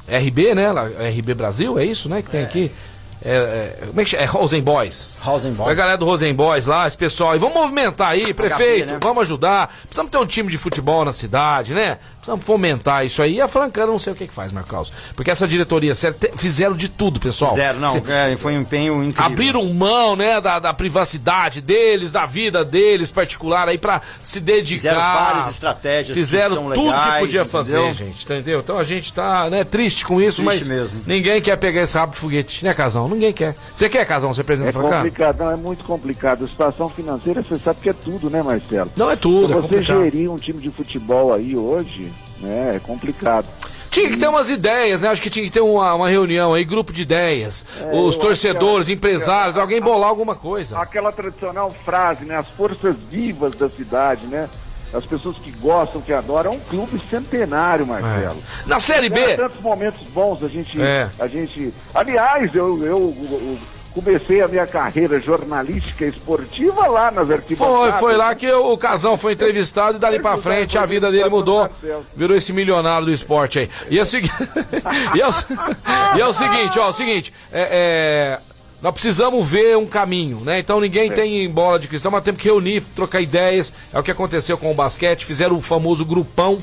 RB, 0.09 0.55
né? 0.55 0.71
lá, 0.71 0.85
RB 0.85 1.35
Brasil, 1.35 1.77
é 1.77 1.85
isso, 1.85 2.09
né, 2.09 2.23
que 2.23 2.31
tem 2.31 2.43
aqui. 2.43 2.71
É, 2.91 2.94
é, 3.31 3.85
como 3.87 4.01
é 4.01 4.03
que 4.03 4.09
chama? 4.11 4.23
É 4.23 4.25
Rosen 4.25 4.61
Boys. 4.61 5.17
Rosen 5.19 5.53
Boys. 5.53 5.69
A 5.69 5.73
galera 5.73 5.97
do 5.97 6.05
Rosen 6.05 6.33
Boys 6.33 6.67
lá, 6.67 6.87
esse 6.87 6.95
pessoal. 6.97 7.35
E 7.35 7.39
vamos 7.39 7.55
movimentar 7.55 8.09
aí, 8.09 8.33
prefeito. 8.33 8.93
né? 8.93 8.99
Vamos 9.01 9.23
ajudar. 9.23 9.73
Precisamos 9.83 10.11
ter 10.11 10.17
um 10.19 10.25
time 10.25 10.49
de 10.51 10.57
futebol 10.57 11.03
na 11.03 11.11
cidade, 11.11 11.73
né? 11.73 11.97
Precisamos 12.25 12.43
fomentar 12.45 13.05
isso 13.05 13.21
aí. 13.21 13.35
E 13.35 13.41
a 13.41 13.47
Francana 13.47 13.91
não 13.91 13.99
sei 13.99 14.11
o 14.13 14.15
que, 14.15 14.25
que 14.25 14.33
faz, 14.33 14.51
Marcos. 14.51 14.91
Porque 15.15 15.29
essa 15.29 15.47
diretoria 15.47 15.93
fizeram 16.35 16.75
de 16.75 16.89
tudo, 16.89 17.19
pessoal. 17.19 17.53
Zero, 17.53 17.79
não. 17.79 17.91
Cê- 17.91 18.01
é, 18.07 18.35
foi 18.35 18.57
um 18.57 18.61
empenho 18.61 19.03
incrível. 19.03 19.25
Abriram 19.25 19.73
mão, 19.73 20.15
né, 20.15 20.41
da, 20.41 20.57
da 20.57 20.73
privacidade 20.73 21.61
deles, 21.61 22.11
da 22.11 22.25
vida 22.25 22.65
deles 22.65 23.11
particular 23.11 23.69
aí 23.69 23.77
pra 23.77 24.01
se 24.23 24.39
dedicar. 24.39 24.89
Fizeram 24.95 24.99
várias 24.99 25.49
estratégias 25.51 26.07
que 26.07 26.13
Fizeram 26.15 26.55
são 26.55 26.63
tudo 26.71 26.75
que 26.75 26.81
legais, 26.99 27.19
podia 27.19 27.45
fazer, 27.45 27.77
entendeu? 27.77 27.93
gente, 27.93 28.23
entendeu? 28.25 28.59
Então 28.59 28.79
a 28.79 28.83
gente 28.83 29.13
tá, 29.13 29.47
né, 29.49 29.63
triste 29.63 30.03
com 30.03 30.19
isso, 30.19 30.43
Triste 30.43 30.67
mas 30.67 30.67
mesmo. 30.67 31.01
ninguém 31.05 31.39
quer 31.39 31.57
pegar 31.57 31.83
esse 31.83 31.95
rabo 31.95 32.13
de 32.13 32.17
foguete, 32.17 32.65
né, 32.65 32.73
Casão? 32.73 33.07
Ninguém 33.07 33.31
quer. 33.33 33.55
Você 33.71 33.87
quer, 33.87 34.03
Casão, 34.05 34.33
ser 34.33 34.43
presidente 34.43 34.69
É 34.69 34.73
da 34.73 34.79
Francana? 34.79 35.03
complicado, 35.03 35.37
não, 35.43 35.51
é 35.51 35.55
muito 35.55 35.83
complicado. 35.83 36.45
A 36.45 36.47
situação 36.47 36.89
financeira, 36.89 37.43
você 37.43 37.59
sabe 37.59 37.81
que 37.81 37.89
é 37.89 37.93
tudo, 37.93 38.31
né, 38.31 38.41
Marcelo? 38.41 38.91
Não 38.95 39.11
é 39.11 39.15
tudo, 39.15 39.45
é 39.45 39.47
Pra 39.49 39.55
você 39.57 39.61
complicado. 39.75 40.03
gerir 40.03 40.31
um 40.31 40.37
time 40.37 40.59
de 40.59 40.71
futebol 40.71 41.31
aí 41.31 41.55
hoje, 41.55 42.11
né, 42.39 42.73
é 42.75 42.79
complicado. 42.79 43.45
Tinha 43.89 44.09
que 44.09 44.17
ter 44.17 44.27
umas 44.27 44.49
ideias, 44.49 44.99
né? 44.99 45.07
Acho 45.07 45.21
que 45.21 45.29
tinha 45.29 45.45
que 45.45 45.51
ter 45.51 45.61
uma, 45.61 45.93
uma 45.93 46.09
reunião 46.09 46.53
aí, 46.53 46.65
grupo 46.65 46.91
de 46.91 47.03
ideias. 47.03 47.65
É, 47.79 47.95
Os 47.95 48.17
torcedores, 48.17 48.89
a- 48.89 48.91
empresários, 48.91 49.57
alguém 49.57 49.79
bolar 49.81 50.09
alguma 50.09 50.35
coisa. 50.35 50.77
Aquela 50.79 51.13
tradicional 51.13 51.69
frase, 51.69 52.25
né, 52.25 52.35
as 52.35 52.47
forças 52.49 52.93
vivas 53.09 53.55
da 53.55 53.69
cidade, 53.69 54.25
né? 54.27 54.49
As 54.93 55.05
pessoas 55.05 55.37
que 55.37 55.49
gostam, 55.51 56.01
que 56.01 56.11
adoram, 56.13 56.51
é 56.51 56.55
um 56.55 56.59
clube 56.59 57.01
centenário, 57.09 57.85
Marcelo. 57.87 58.37
É. 58.65 58.67
Na 58.69 58.79
Série 58.79 59.09
B, 59.09 59.35
tantos 59.35 59.61
momentos 59.61 60.01
bons, 60.09 60.43
a 60.43 60.47
gente, 60.47 60.81
É. 60.81 61.09
a 61.19 61.27
gente. 61.27 61.73
Aliás, 61.93 62.53
eu, 62.53 62.77
eu, 62.85 63.15
eu 63.31 63.57
comecei 63.95 64.41
a 64.41 64.47
minha 64.49 64.67
carreira 64.67 65.21
jornalística 65.21 66.05
esportiva 66.05 66.85
lá 66.87 67.09
nas 67.09 67.27
foi, 67.27 67.35
arquibancadas. 67.35 67.99
foi 68.01 68.17
lá 68.17 68.35
que 68.35 68.51
o, 68.51 68.77
Casão 68.77 69.17
foi 69.17 69.31
entrevistado 69.31 69.95
e 69.95 69.99
dali 69.99 70.19
pra 70.19 70.35
frente 70.35 70.77
a 70.77 70.85
vida 70.85 71.09
dele 71.09 71.29
mudou. 71.29 71.69
Virou 72.13 72.35
esse 72.35 72.51
milionário 72.51 73.05
do 73.05 73.13
esporte 73.13 73.59
aí. 73.59 73.69
E 73.89 73.97
é 73.97 74.01
o 74.01 74.05
seguinte. 74.05 74.33
e, 75.15 75.21
é 75.21 75.27
o, 75.27 76.17
e 76.17 76.21
é 76.21 76.27
o 76.27 76.33
seguinte, 76.33 76.77
ó, 76.77 76.87
é 76.87 76.89
o 76.89 76.93
seguinte. 76.93 77.33
É, 77.53 77.69
é, 77.71 78.39
nós 78.81 78.91
precisamos 78.91 79.47
ver 79.47 79.77
um 79.77 79.85
caminho, 79.85 80.41
né? 80.41 80.59
Então 80.59 80.81
ninguém 80.81 81.09
tem 81.09 81.49
bola 81.49 81.79
de 81.79 81.87
cristal, 81.87 82.11
mas 82.11 82.23
temos 82.23 82.41
que 82.41 82.49
reunir, 82.49 82.81
trocar 82.93 83.21
ideias. 83.21 83.71
É 83.93 83.97
o 83.97 84.03
que 84.03 84.11
aconteceu 84.11 84.57
com 84.57 84.69
o 84.69 84.73
basquete. 84.75 85.25
Fizeram 85.25 85.55
o 85.55 85.61
famoso 85.61 86.03
grupão. 86.03 86.57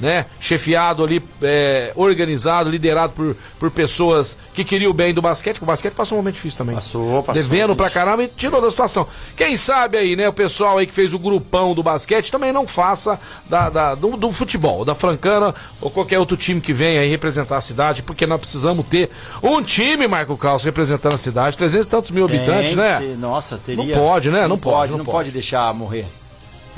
Né? 0.00 0.26
Chefiado 0.38 1.02
ali, 1.04 1.22
é, 1.42 1.92
organizado, 1.96 2.70
liderado 2.70 3.12
por, 3.12 3.36
por 3.58 3.70
pessoas 3.70 4.38
que 4.54 4.64
queriam 4.64 4.90
o 4.90 4.94
bem 4.94 5.12
do 5.12 5.20
basquete. 5.22 5.60
O 5.62 5.66
basquete 5.66 5.94
passou 5.94 6.16
um 6.18 6.20
momento 6.20 6.34
difícil 6.36 6.58
também. 6.58 6.74
Passou, 6.74 7.22
passou. 7.22 7.42
Devendo 7.42 7.74
pra 7.76 7.90
caramba 7.90 8.22
e 8.24 8.28
tirou 8.28 8.60
da 8.60 8.70
situação. 8.70 9.06
Quem 9.36 9.56
sabe 9.56 9.96
aí, 9.98 10.14
né? 10.16 10.28
O 10.28 10.32
pessoal 10.32 10.78
aí 10.78 10.86
que 10.86 10.94
fez 10.94 11.12
o 11.12 11.18
grupão 11.18 11.74
do 11.74 11.82
basquete 11.82 12.30
também 12.30 12.52
não 12.52 12.66
faça 12.66 13.18
da, 13.48 13.68
da- 13.70 13.94
do, 13.94 14.16
do 14.16 14.30
futebol, 14.32 14.84
da 14.84 14.94
Francana 14.94 15.54
ou 15.80 15.90
qualquer 15.90 16.18
outro 16.18 16.36
time 16.36 16.60
que 16.60 16.72
venha 16.72 17.00
aí 17.00 17.08
representar 17.10 17.56
a 17.56 17.60
cidade, 17.60 18.02
porque 18.02 18.26
nós 18.26 18.40
precisamos 18.40 18.86
ter 18.86 19.10
um 19.42 19.62
time, 19.62 20.06
Marco 20.06 20.36
Carlos, 20.36 20.64
representando 20.64 21.14
a 21.14 21.18
cidade. 21.18 21.56
300 21.58 21.86
e 21.86 21.90
tantos 21.90 22.10
mil 22.10 22.24
habitantes, 22.24 22.68
Tem 22.70 22.76
né? 22.76 22.98
que- 23.00 23.16
Nossa, 23.16 23.58
teria. 23.58 23.84
Não 23.84 23.92
pode, 23.92 24.30
né? 24.30 24.46
Não 24.46 24.58
pode, 24.58 24.90
não 24.92 24.98
não 24.98 25.04
pode. 25.04 25.16
pode 25.16 25.30
deixar 25.30 25.72
morrer. 25.74 26.06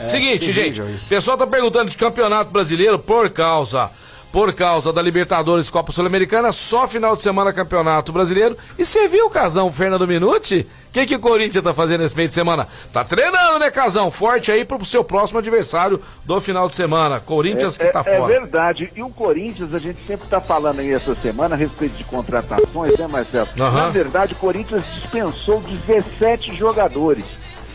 É 0.01 0.07
Seguinte, 0.07 0.53
gente, 0.53 0.81
o 0.81 0.89
isso. 0.89 1.09
pessoal 1.09 1.37
tá 1.37 1.47
perguntando 1.47 1.91
de 1.91 1.97
campeonato 1.97 2.51
brasileiro 2.51 2.99
por 2.99 3.31
causa. 3.31 3.91
Por 4.33 4.53
causa 4.53 4.93
da 4.93 5.03
Libertadores 5.03 5.71
Copa 5.71 5.91
Sul-Americana, 5.91 6.53
só 6.53 6.87
final 6.87 7.17
de 7.17 7.21
semana 7.23 7.53
campeonato 7.53 8.13
brasileiro. 8.13 8.57
E 8.79 8.85
você 8.85 9.09
viu, 9.09 9.29
Casão, 9.29 9.73
Fernando 9.73 10.07
Minuti? 10.07 10.69
O 10.89 10.93
que, 10.93 11.05
que 11.05 11.17
o 11.17 11.21
Corinthians 11.21 11.65
tá 11.65 11.75
fazendo 11.75 12.03
nesse 12.03 12.17
meio 12.17 12.29
de 12.29 12.35
semana? 12.35 12.69
Tá 12.93 13.03
treinando, 13.03 13.59
né, 13.59 13.73
Casão? 13.73 14.09
Forte 14.09 14.53
aí 14.53 14.65
pro 14.65 14.85
seu 14.85 15.03
próximo 15.03 15.41
adversário 15.41 16.01
do 16.25 16.41
final 16.41 16.69
de 16.69 16.75
semana. 16.75 17.19
Corinthians 17.19 17.77
que 17.77 17.87
tá 17.89 18.05
é, 18.07 18.15
é 18.15 18.19
fora. 18.19 18.33
verdade. 18.41 18.93
E 18.95 19.03
o 19.03 19.11
Corinthians, 19.11 19.75
a 19.75 19.81
gente 19.81 20.01
sempre 20.07 20.27
está 20.27 20.41
falando 20.41 20.79
aí 20.79 20.93
essa 20.93 21.13
semana 21.17 21.57
a 21.57 21.59
respeito 21.59 21.97
de 21.97 22.05
contratações, 22.05 22.97
né, 22.97 23.09
Marcelo? 23.09 23.49
Aham. 23.59 23.83
Na 23.83 23.89
verdade, 23.91 24.35
o 24.35 24.37
Corinthians 24.37 24.85
dispensou 24.95 25.61
17 25.61 26.57
jogadores. 26.57 27.25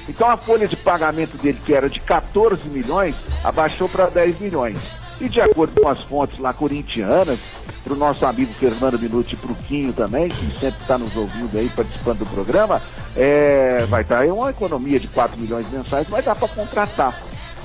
Então 0.07 0.29
a 0.29 0.37
folha 0.37 0.67
de 0.67 0.75
pagamento 0.75 1.37
dele, 1.37 1.59
que 1.65 1.73
era 1.73 1.89
de 1.89 1.99
14 1.99 2.67
milhões, 2.69 3.15
abaixou 3.43 3.89
para 3.89 4.07
10 4.07 4.39
milhões. 4.39 4.77
E 5.19 5.29
de 5.29 5.39
acordo 5.39 5.79
com 5.79 5.87
as 5.87 6.01
fontes 6.01 6.39
lá 6.39 6.53
corintianas, 6.53 7.39
para 7.83 7.93
o 7.93 7.95
nosso 7.95 8.25
amigo 8.25 8.51
Fernando 8.53 8.99
Minuti 8.99 9.33
e 9.33 9.37
para 9.37 9.51
o 9.51 9.55
Quinho 9.55 9.93
também, 9.93 10.27
que 10.27 10.59
sempre 10.59 10.81
está 10.81 10.97
nos 10.97 11.15
ouvindo 11.15 11.57
aí, 11.57 11.69
participando 11.69 12.19
do 12.19 12.25
programa, 12.25 12.81
é, 13.15 13.85
vai 13.87 14.01
estar 14.01 14.19
aí 14.19 14.31
uma 14.31 14.49
economia 14.49 14.99
de 14.99 15.07
4 15.07 15.39
milhões 15.39 15.69
mensais, 15.71 16.07
vai 16.09 16.21
dar 16.21 16.35
para 16.35 16.47
contratar. 16.47 17.13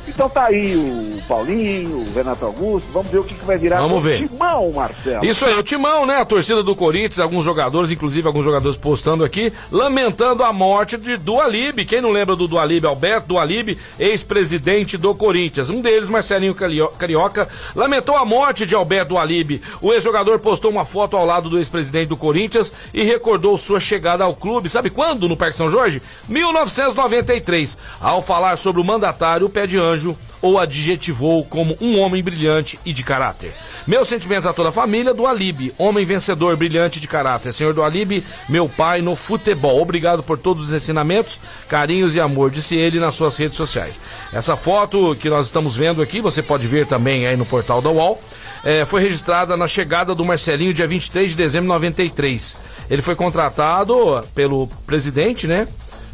Então 0.09 0.28
tá 0.28 0.46
aí 0.46 0.76
o 0.76 1.22
Paulinho, 1.28 1.98
o 2.01 2.12
Renato 2.12 2.44
Augusto, 2.44 2.90
vamos 2.92 3.11
ver 3.11 3.18
o 3.18 3.24
que, 3.24 3.34
que 3.34 3.44
vai 3.44 3.57
virar 3.59 3.80
Vamos 3.80 3.98
o 3.98 4.01
ver. 4.01 4.26
timão, 4.26 4.72
Marcelo. 4.72 5.24
Isso 5.24 5.44
aí, 5.46 5.59
o 5.59 5.62
timão, 5.62 6.05
né? 6.07 6.16
A 6.16 6.24
torcida 6.24 6.62
do 6.62 6.74
Corinthians, 6.74 7.18
alguns 7.18 7.44
jogadores, 7.44 7.90
inclusive 7.90 8.26
alguns 8.26 8.44
jogadores 8.44 8.76
postando 8.76 9.24
aqui, 9.24 9.53
lamentando 9.70 10.42
a 10.42 10.53
morte 10.53 10.96
de 10.96 11.16
Dualib. 11.16 11.84
Quem 11.84 12.01
não 12.01 12.11
lembra 12.11 12.34
do 12.34 12.48
Dualib? 12.48 12.84
Alberto 12.86 13.28
Dualib, 13.28 13.78
ex-presidente 13.98 14.96
do 14.96 15.14
Corinthians. 15.14 15.70
Um 15.70 15.80
deles, 15.80 16.09
Marcelinho 16.09 16.55
Carioca, 16.55 17.48
lamentou 17.74 18.16
a 18.16 18.24
morte 18.24 18.66
de 18.66 18.74
Alberto 18.74 19.11
Dualib. 19.11 19.61
O 19.80 19.92
ex-jogador 19.92 20.38
postou 20.40 20.70
uma 20.70 20.84
foto 20.84 21.16
ao 21.16 21.24
lado 21.24 21.48
do 21.48 21.59
ex-presidente 21.59 22.09
do 22.09 22.16
Corinthians 22.16 22.72
e 22.92 23.03
recordou 23.03 23.57
sua 23.57 23.80
chegada 23.80 24.24
ao 24.24 24.34
clube. 24.34 24.68
Sabe 24.68 24.90
quando? 24.90 25.28
No 25.28 25.36
Parque 25.36 25.57
São 25.57 25.70
Jorge? 25.70 26.03
1993. 26.28 27.78
Ao 28.01 28.22
falar 28.22 28.57
sobre 28.57 28.80
o 28.80 28.84
mandatário, 28.84 29.46
o 29.46 29.51
pé 29.51 29.66
de 29.66 29.76
anjo 29.91 30.16
ou 30.43 30.59
adjetivou 30.59 31.45
como 31.45 31.76
um 31.80 31.99
homem 31.99 32.22
brilhante 32.22 32.78
e 32.84 32.93
de 32.93 33.03
caráter. 33.03 33.53
Meus 33.86 34.09
sentimentos 34.09 34.47
a 34.47 34.53
toda 34.53 34.70
a 34.70 34.72
família 34.72 35.12
do 35.12 35.26
Alibe, 35.26 35.72
homem 35.78 36.05
vencedor, 36.05 36.57
brilhante 36.57 37.01
de 37.01 37.09
caráter. 37.09 37.53
Senhor 37.53 37.74
do 37.74 37.82
Alibe, 37.82 38.24
meu 38.49 38.68
pai 38.68 39.03
no 39.03 39.14
futebol. 39.14 39.80
Obrigado 39.80 40.22
por 40.22 40.38
todos 40.38 40.64
os 40.64 40.72
ensinamentos, 40.72 41.38
carinhos 41.68 42.14
e 42.14 42.20
amor, 42.20 42.51
disse 42.51 42.76
ele 42.76 42.99
nas 42.99 43.14
suas 43.14 43.36
redes 43.36 43.57
sociais. 43.57 44.01
Essa 44.32 44.57
foto 44.57 45.16
que 45.16 45.28
nós 45.28 45.47
estamos 45.47 45.76
vendo 45.76 46.01
aqui, 46.01 46.20
você 46.20 46.43
pode 46.43 46.66
ver 46.66 46.86
também 46.86 47.26
aí 47.26 47.36
no 47.36 47.47
portal 47.47 47.82
da 47.82 47.91
UOL, 47.91 48.20
eh, 48.64 48.84
foi 48.84 49.03
registrada 49.03 49.57
na 49.57 49.66
chegada 49.66 50.14
do 50.14 50.24
Marcelinho 50.24 50.74
dia 50.74 50.86
23 50.86 51.30
de 51.30 51.36
dezembro 51.36 51.66
de 51.66 51.74
93. 51.74 52.57
Ele 52.91 53.03
foi 53.03 53.14
contratado 53.14 54.24
pelo 54.34 54.66
presidente, 54.86 55.47
né? 55.47 55.66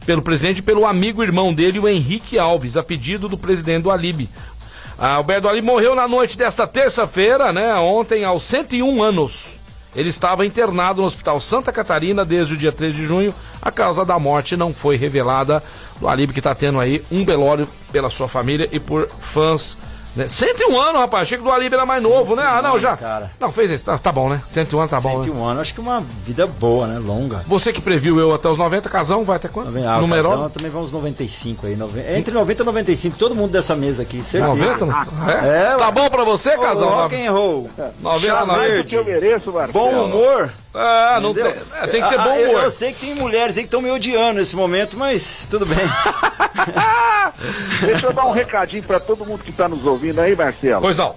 Pelo 0.07 0.23
presidente 0.23 0.59
e 0.59 0.63
pelo 0.63 0.87
amigo 0.87 1.23
irmão 1.23 1.53
dele, 1.53 1.81
o 1.81 1.89
Henrique 1.89 2.39
Alves, 2.39 2.77
a 2.77 2.83
pedido 2.83 3.29
do 3.29 3.37
presidente 3.37 3.83
do 3.83 3.91
Alibe. 3.91 4.29
Ah, 4.97 5.15
Alberto 5.15 5.49
Ali 5.49 5.61
morreu 5.61 5.95
na 5.95 6.09
noite 6.09 6.39
desta 6.39 6.67
terça-feira, 6.67 7.53
né? 7.53 7.75
Ontem, 7.75 8.25
aos 8.25 8.45
101 8.45 9.03
anos. 9.03 9.59
Ele 9.95 10.09
estava 10.09 10.47
internado 10.47 11.01
no 11.01 11.07
Hospital 11.07 11.41
Santa 11.41 11.73
Catarina 11.73 12.25
desde 12.25 12.55
o 12.55 12.57
dia 12.57 12.71
3 12.71 12.95
de 12.95 13.07
junho. 13.07 13.35
A 13.61 13.71
causa 13.71 14.05
da 14.05 14.19
morte 14.19 14.57
não 14.57 14.73
foi 14.73 14.97
revelada. 14.97 15.63
O 16.01 16.09
Alibe 16.09 16.33
que 16.33 16.41
está 16.41 16.55
tendo 16.55 16.79
aí 16.79 17.03
um 17.11 17.25
velório 17.25 17.67
pela 17.91 18.09
sua 18.09 18.29
família 18.29 18.69
e 18.71 18.79
por 18.79 19.09
fãs. 19.09 19.77
Né? 20.17 20.29
101 20.29 20.81
anos, 20.81 21.01
rapaz. 21.01 21.23
Achei 21.23 21.37
que 21.39 21.45
o 21.45 21.47
do 21.47 21.53
Alibe 21.53 21.75
era 21.75 21.85
mais 21.85 22.03
novo, 22.03 22.35
né? 22.35 22.43
Ah, 22.47 22.63
não, 22.63 22.79
já. 22.79 22.97
cara. 22.97 23.31
Não, 23.39 23.53
fez 23.53 23.71
isso. 23.71 23.85
Tá, 23.85 23.99
tá 23.99 24.11
bom, 24.11 24.29
né? 24.31 24.41
101 24.49 24.79
anos 24.81 24.91
tá 24.91 25.01
bom, 25.01 25.19
né? 25.19 25.25
101 25.25 25.45
anos, 25.47 25.63
acho 25.63 25.75
que 25.75 25.81
uma 25.81 26.01
vida 26.25 26.47
boa, 26.47 26.87
né? 26.87 26.99
Longa. 26.99 27.43
Você 27.47 27.73
que 27.73 27.81
previu 27.83 28.19
eu 28.19 28.35
até 28.35 28.49
os 28.49 28.57
90, 28.59 28.89
casão, 28.89 29.25
vai 29.25 29.37
até 29.37 29.49
quanto? 29.49 29.69
Ah, 29.87 30.01
Numeró? 30.01 30.31
Casão, 30.31 30.51
também 30.51 30.71
vamos 30.71 30.91
95 30.91 31.67
aí. 31.67 31.77
nove- 31.77 32.01
Entre 32.17 32.33
90 32.33 32.63
e 32.63 32.67
95, 32.67 33.19
todo 33.19 33.35
mundo 33.35 33.51
dessa 33.53 33.75
mesa 33.77 34.03
aqui, 34.03 34.23
certeza. 34.23 34.47
90? 34.47 34.87
não? 34.87 35.01
É, 35.29 35.73
É? 35.73 35.77
Tá 35.77 35.91
bom 35.91 36.09
pra 36.09 36.25
você, 36.25 36.55
Ô, 36.57 36.61
casal? 36.61 36.89
Rock 36.89 37.15
and 37.27 37.31
roll. 37.33 37.71
90 38.01 38.27
Chá 38.27 38.41
não. 38.41 38.47
Mais 38.47 38.63
do 38.63 38.69
verde. 38.75 38.89
que 38.91 38.95
eu 38.97 39.05
mereço, 39.05 39.53
Marcelo. 39.53 39.73
Bom 39.73 40.05
humor. 40.05 40.53
É, 40.75 41.21
não 41.21 41.35
tem, 41.35 41.45
é, 41.45 41.87
tem 41.87 42.03
que 42.03 42.09
ter 42.09 42.21
Ah, 42.21 42.25
bom 42.25 42.35
eu- 42.37 42.51
humor. 42.51 42.63
Eu, 42.65 42.71
sei 42.71 42.93
que 42.93 43.07
tem 43.07 43.15
mulheres 43.15 43.57
aí 43.57 43.63
que 43.63 43.67
estão 43.69 43.83
me 43.83 43.91
odiando 43.91 44.35
nesse 44.39 44.57
momento, 44.57 44.97
mas 44.97 45.47
tudo 45.51 45.67
bem. 45.67 45.77
Deixa 47.81 48.07
eu 48.07 48.13
dar 48.13 48.27
um 48.27 48.33
recadinho 48.33 48.83
pra 48.83 48.99
todo 49.01 49.25
mundo 49.25 49.43
que 49.43 49.53
tá 49.53 49.69
nos 49.69 49.85
ouvindo 49.85 50.06
aí, 50.21 50.37
Marcelo. 50.37 50.81
Pois 50.81 50.99
não. 50.99 51.15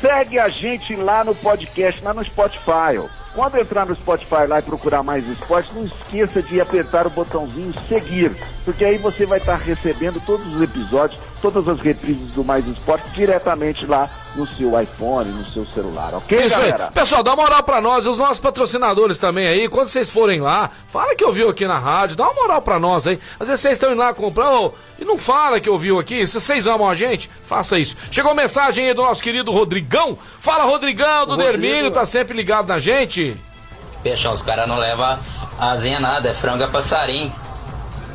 Segue 0.00 0.38
a 0.38 0.48
gente 0.48 0.94
lá 0.94 1.24
no 1.24 1.34
podcast, 1.34 2.02
lá 2.04 2.14
no 2.14 2.24
Spotify. 2.24 2.98
ó. 2.98 3.06
Quando 3.38 3.56
entrar 3.56 3.86
no 3.86 3.94
Spotify 3.94 4.48
lá 4.48 4.58
e 4.58 4.62
procurar 4.62 5.04
mais 5.04 5.24
esporte, 5.24 5.72
não 5.72 5.86
esqueça 5.86 6.42
de 6.42 6.60
apertar 6.60 7.06
o 7.06 7.10
botãozinho 7.10 7.72
seguir, 7.88 8.34
porque 8.64 8.84
aí 8.84 8.98
você 8.98 9.24
vai 9.26 9.38
estar 9.38 9.54
recebendo 9.54 10.20
todos 10.26 10.44
os 10.56 10.60
episódios, 10.60 11.20
todas 11.40 11.68
as 11.68 11.78
reprises 11.78 12.30
do 12.30 12.42
Mais 12.42 12.66
Esporte 12.66 13.08
diretamente 13.10 13.86
lá 13.86 14.10
no 14.34 14.46
seu 14.46 14.80
iPhone, 14.80 15.30
no 15.30 15.44
seu 15.46 15.64
celular, 15.66 16.14
ok, 16.14 16.46
Isso 16.46 16.56
aí. 16.56 16.70
galera? 16.70 16.90
Pessoal, 16.92 17.22
dá 17.22 17.34
uma 17.34 17.44
moral 17.44 17.62
pra 17.62 17.80
nós 17.80 18.04
e 18.04 18.08
os 18.08 18.18
nossos 18.18 18.40
patrocinadores 18.40 19.18
também 19.18 19.46
aí. 19.46 19.68
Quando 19.68 19.88
vocês 19.88 20.10
forem 20.10 20.40
lá, 20.40 20.70
fala 20.88 21.14
que 21.14 21.24
ouviu 21.24 21.48
aqui 21.48 21.66
na 21.66 21.78
rádio, 21.78 22.16
dá 22.16 22.24
uma 22.24 22.34
moral 22.34 22.60
pra 22.60 22.78
nós 22.78 23.06
aí. 23.06 23.18
Às 23.38 23.48
vezes 23.48 23.62
vocês 23.62 23.74
estão 23.74 23.92
indo 23.92 23.98
lá 23.98 24.12
comprar 24.12 24.50
ô, 24.52 24.74
e 24.98 25.04
não 25.04 25.16
fala 25.16 25.60
que 25.60 25.70
ouviu 25.70 25.98
aqui. 25.98 26.26
Se 26.26 26.40
vocês 26.40 26.66
amam 26.66 26.88
a 26.88 26.94
gente, 26.94 27.30
faça 27.42 27.78
isso. 27.78 27.96
Chegou 28.10 28.34
mensagem 28.34 28.88
aí 28.88 28.94
do 28.94 29.02
nosso 29.02 29.22
querido 29.22 29.50
Rodrigão. 29.50 30.18
Fala, 30.40 30.64
Rodrigão, 30.64 31.24
do 31.24 31.36
Rodrigo. 31.36 31.52
Dermínio, 31.52 31.90
tá 31.90 32.04
sempre 32.04 32.36
ligado 32.36 32.68
na 32.68 32.78
gente. 32.78 33.27
Peixão, 34.02 34.32
os 34.32 34.42
caras 34.42 34.66
não 34.68 34.78
levam 34.78 35.18
asinha 35.58 35.98
nada, 36.00 36.28
é 36.28 36.34
frango 36.34 36.62
é 36.62 36.66
passarinho. 36.66 37.32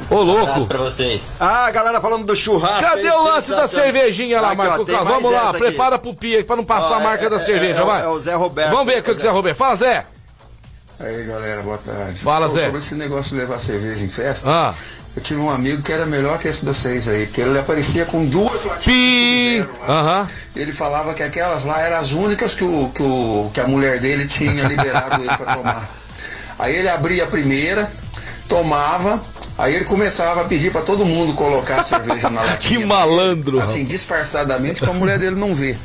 Ô, 0.10 0.22
Abraço 0.22 0.46
louco. 0.46 0.68
pra 0.68 0.78
vocês. 0.80 1.22
Ah, 1.40 1.66
a 1.66 1.72
galera 1.72 2.00
falando 2.02 2.26
do 2.26 2.36
churrasco. 2.36 2.82
Cadê 2.90 3.08
aí, 3.08 3.12
o 3.16 3.24
lance 3.24 3.52
da 3.52 3.68
cervejinha 3.68 4.42
lá, 4.42 4.52
Aqui, 4.52 4.62
ó, 4.62 4.64
Marco 4.66 4.86
mais 4.92 5.08
Vamos 5.08 5.32
lá, 5.32 5.50
aqui. 5.50 5.60
prepara 5.60 5.98
pro 5.98 6.14
Pia 6.14 6.38
aí 6.40 6.44
pra 6.44 6.56
não 6.56 6.66
passar 6.66 6.96
Ó, 6.96 6.96
a 6.96 7.00
marca 7.00 7.26
é- 7.26 7.30
da 7.30 7.38
é- 7.38 7.40
cerveja, 7.40 7.82
é 7.82 7.86
vai. 7.86 8.04
é 8.04 8.08
o 8.08 8.20
Zé 8.20 8.34
Roberto. 8.36 8.72
Vamos 8.72 8.86
ver 8.94 9.00
o 9.00 9.04
que 9.04 9.12
o 9.12 9.20
Zé 9.20 9.30
Roberto. 9.30 9.58
Fala, 9.58 9.76
Zé. 9.76 10.06
Aí 11.00 11.24
galera, 11.26 11.62
boa 11.62 11.78
tarde. 11.78 12.20
Fala, 12.20 12.48
Pô, 12.48 12.54
Zé. 12.54 12.66
Sobre 12.66 12.80
esse 12.80 12.96
negócio 12.96 13.32
de 13.32 13.38
levar 13.42 13.60
cerveja 13.60 14.04
em 14.04 14.10
festa, 14.10 14.50
Ah. 14.50 14.74
Eu 15.16 15.22
tive 15.22 15.40
um 15.40 15.50
amigo 15.50 15.84
que 15.84 15.92
era 15.92 16.06
melhor 16.08 16.40
que 16.40 16.48
esse 16.48 16.66
de 16.66 16.74
vocês 16.74 17.08
aí, 17.08 17.28
porque 17.28 17.42
ele 17.42 17.58
aparecia 17.58 18.04
com 18.06 18.26
duas 18.26 18.66
latinhas 18.66 19.68
Pi. 19.68 19.68
lá. 19.88 20.28
Ele 20.56 20.74
falava 20.74 21.14
que 21.14 21.22
aquelas 21.22 21.66
lá 21.66 21.82
eram 21.82 21.98
as 21.98 22.14
únicas 22.14 22.56
que, 22.56 22.64
o, 22.64 22.90
que, 22.94 23.04
o, 23.04 23.52
que 23.54 23.60
a 23.60 23.68
mulher 23.68 24.00
dele 24.00 24.26
tinha 24.26 24.68
liberado 24.68 25.22
ele 25.22 25.38
para 25.38 25.56
tomar. 25.56 25.90
Aí 26.58 26.76
ele 26.76 26.90
abria 26.90 27.26
a 27.26 27.28
primeira, 27.28 27.92
tomava, 28.48 29.22
aí 29.56 29.76
ele 29.76 29.86
começava 29.86 30.42
a 30.42 30.46
pedir 30.46 30.72
para 30.72 30.82
todo 30.82 31.06
mundo 31.06 31.34
colocar 31.34 31.82
a 31.82 31.84
cerveja 31.84 32.32
na 32.32 32.42
latinha. 32.46 32.80
Que 32.80 32.86
malandro. 32.86 33.62
Assim, 33.62 33.86
disfarçadamente, 33.86 34.80
para 34.80 34.92
a 34.92 34.96
mulher 34.96 35.20
dele 35.20 35.36
não 35.36 35.54
ver. 35.54 35.78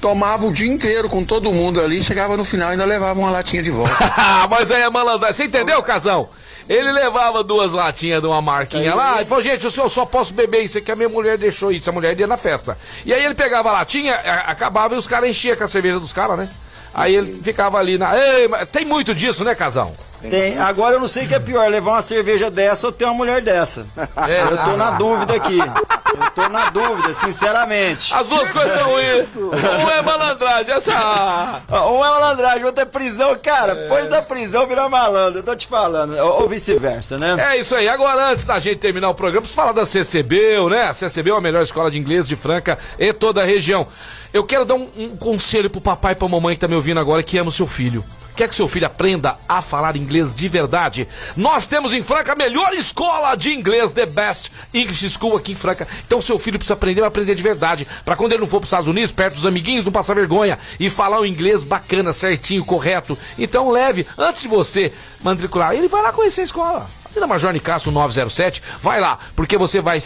Tomava 0.00 0.46
o 0.46 0.52
dia 0.52 0.66
inteiro 0.66 1.08
com 1.08 1.22
todo 1.22 1.52
mundo 1.52 1.80
ali, 1.80 2.02
chegava 2.02 2.36
no 2.36 2.44
final 2.44 2.70
e 2.70 2.72
ainda 2.72 2.84
levava 2.84 3.20
uma 3.20 3.30
latinha 3.30 3.62
de 3.62 3.70
volta. 3.70 3.94
Mas 4.50 4.72
aí 4.72 4.82
é 4.82 4.90
malandragem. 4.90 5.36
Você 5.36 5.44
entendeu, 5.44 5.80
casão? 5.82 6.28
Ele 6.72 6.92
levava 6.92 7.42
duas 7.42 7.72
latinhas 7.72 8.20
de 8.20 8.28
uma 8.28 8.40
marquinha 8.40 8.94
lá 8.94 9.20
e 9.20 9.24
falou, 9.24 9.42
gente, 9.42 9.68
só- 9.68 9.82
eu 9.82 9.88
só 9.88 10.06
posso 10.06 10.32
beber 10.32 10.62
isso 10.62 10.78
aqui, 10.78 10.92
a 10.92 10.94
minha 10.96 11.08
mulher 11.08 11.36
deixou 11.36 11.72
isso, 11.72 11.90
a 11.90 11.92
mulher 11.92 12.18
ia 12.18 12.28
na 12.28 12.36
festa. 12.36 12.78
E 13.04 13.12
aí 13.12 13.24
ele 13.24 13.34
pegava 13.34 13.70
a 13.70 13.72
latinha, 13.72 14.14
acabava 14.46 14.94
e 14.94 14.98
os 14.98 15.06
caras 15.08 15.28
enchiam 15.28 15.56
com 15.56 15.64
a 15.64 15.68
cerveja 15.68 15.98
dos 15.98 16.12
caras, 16.12 16.38
né? 16.38 16.48
Aí 16.94 17.14
ele 17.16 17.32
ficava 17.34 17.76
ali 17.78 17.98
na. 17.98 18.16
Ei, 18.16 18.48
tem 18.70 18.84
muito 18.84 19.12
disso, 19.14 19.42
né, 19.44 19.54
casão? 19.54 19.92
Tem. 20.28 20.58
Agora 20.58 20.96
eu 20.96 21.00
não 21.00 21.08
sei 21.08 21.24
o 21.24 21.28
que 21.28 21.34
é 21.34 21.40
pior, 21.40 21.68
levar 21.70 21.92
uma 21.92 22.02
cerveja 22.02 22.50
dessa 22.50 22.86
ou 22.86 22.92
ter 22.92 23.04
uma 23.04 23.14
mulher 23.14 23.40
dessa. 23.40 23.86
É. 24.28 24.42
Eu 24.42 24.64
tô 24.64 24.76
na 24.76 24.90
dúvida 24.92 25.34
aqui. 25.34 25.58
Eu 25.58 26.30
tô 26.34 26.48
na 26.48 26.70
dúvida, 26.70 27.14
sinceramente. 27.14 28.12
As 28.12 28.26
duas 28.26 28.50
coisas 28.50 28.72
são 28.72 28.90
ruins. 28.90 29.28
Um 29.36 29.90
é 29.90 30.02
malandragem, 30.02 30.74
essa. 30.74 31.62
Um 31.70 32.04
é 32.04 32.10
malandragem, 32.10 32.64
outro 32.64 32.82
é 32.82 32.84
prisão. 32.84 33.36
Cara, 33.38 33.74
depois 33.74 34.06
da 34.08 34.20
prisão 34.20 34.66
vira 34.66 34.88
malandro, 34.88 35.38
eu 35.38 35.42
tô 35.42 35.54
te 35.54 35.66
falando. 35.66 36.16
Ou, 36.18 36.42
ou 36.42 36.48
vice-versa, 36.48 37.16
né? 37.16 37.52
É 37.52 37.56
isso 37.56 37.74
aí. 37.74 37.88
Agora, 37.88 38.32
antes 38.32 38.44
da 38.44 38.58
gente 38.58 38.78
terminar 38.78 39.08
o 39.08 39.14
programa, 39.14 39.42
preciso 39.42 39.56
falar 39.56 39.72
da 39.72 39.86
CCBU, 39.86 40.68
né? 40.68 40.88
A 40.88 40.94
CCBU 40.94 41.34
é 41.34 41.38
a 41.38 41.40
melhor 41.40 41.62
escola 41.62 41.90
de 41.90 41.98
inglês 41.98 42.26
de 42.26 42.36
Franca 42.36 42.76
e 42.98 43.12
toda 43.12 43.42
a 43.42 43.44
região. 43.44 43.86
Eu 44.32 44.44
quero 44.44 44.64
dar 44.64 44.74
um, 44.74 44.88
um 44.96 45.16
conselho 45.16 45.70
pro 45.70 45.80
papai 45.80 46.12
e 46.12 46.16
pra 46.16 46.28
mamãe 46.28 46.54
que 46.54 46.60
tá 46.60 46.68
me 46.68 46.74
ouvindo 46.74 47.00
agora 47.00 47.22
que 47.22 47.38
ama 47.38 47.48
o 47.48 47.52
seu 47.52 47.66
filho. 47.66 48.04
Quer 48.36 48.48
que 48.48 48.54
seu 48.54 48.68
filho 48.68 48.86
aprenda 48.86 49.36
a 49.48 49.60
falar 49.60 49.96
inglês 49.96 50.34
de 50.34 50.48
verdade? 50.48 51.06
Nós 51.36 51.66
temos 51.66 51.92
em 51.92 52.02
Franca 52.02 52.32
a 52.32 52.36
melhor 52.36 52.72
escola 52.72 53.34
de 53.34 53.52
inglês, 53.52 53.92
The 53.92 54.06
Best 54.06 54.50
English 54.72 55.10
School 55.10 55.36
aqui 55.36 55.52
em 55.52 55.56
Franca. 55.56 55.86
Então 56.06 56.20
seu 56.20 56.38
filho 56.38 56.58
precisa 56.58 56.74
aprender, 56.74 57.00
vai 57.00 57.08
aprender 57.08 57.34
de 57.34 57.42
verdade. 57.42 57.86
Para 58.04 58.16
quando 58.16 58.32
ele 58.32 58.40
não 58.40 58.48
for 58.48 58.58
para 58.58 58.64
os 58.64 58.68
Estados 58.68 58.88
Unidos, 58.88 59.12
perto 59.12 59.34
dos 59.34 59.46
amiguinhos, 59.46 59.84
não 59.84 59.92
passar 59.92 60.14
vergonha 60.14 60.58
e 60.78 60.88
falar 60.88 61.20
um 61.20 61.26
inglês 61.26 61.64
bacana, 61.64 62.12
certinho, 62.12 62.64
correto. 62.64 63.18
Então 63.38 63.70
leve, 63.70 64.06
antes 64.16 64.42
de 64.42 64.48
você 64.48 64.92
matricular, 65.22 65.74
ele 65.74 65.88
vai 65.88 66.02
lá 66.02 66.12
conhecer 66.12 66.42
a 66.42 66.44
escola. 66.44 66.86
Ali 67.10 67.20
na 67.20 67.26
Major 67.26 67.52
Nicasso 67.52 67.90
907, 67.90 68.62
vai 68.80 69.00
lá, 69.00 69.18
porque 69.34 69.58
você 69.58 69.80
vai 69.80 70.00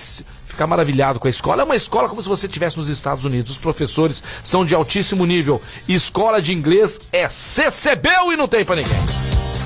ficar 0.55 0.67
maravilhado 0.67 1.19
com 1.21 1.27
a 1.27 1.31
escola. 1.31 1.63
É 1.63 1.65
uma 1.65 1.77
escola 1.77 2.09
como 2.09 2.23
se 2.23 2.29
você 2.29 2.47
estivesse 2.47 2.77
nos 2.77 2.89
Estados 2.89 3.25
Unidos. 3.25 3.53
Os 3.53 3.59
professores 3.59 4.23
são 4.43 4.65
de 4.65 4.75
altíssimo 4.75 5.27
nível. 5.27 5.61
Escola 5.89 6.41
de 6.41 6.53
inglês 6.53 7.01
é 7.13 7.29
CCBU 7.29 8.33
e 8.33 8.37
não 8.37 8.49
tem 8.49 8.65
pra 8.65 8.77
ninguém. 8.77 8.95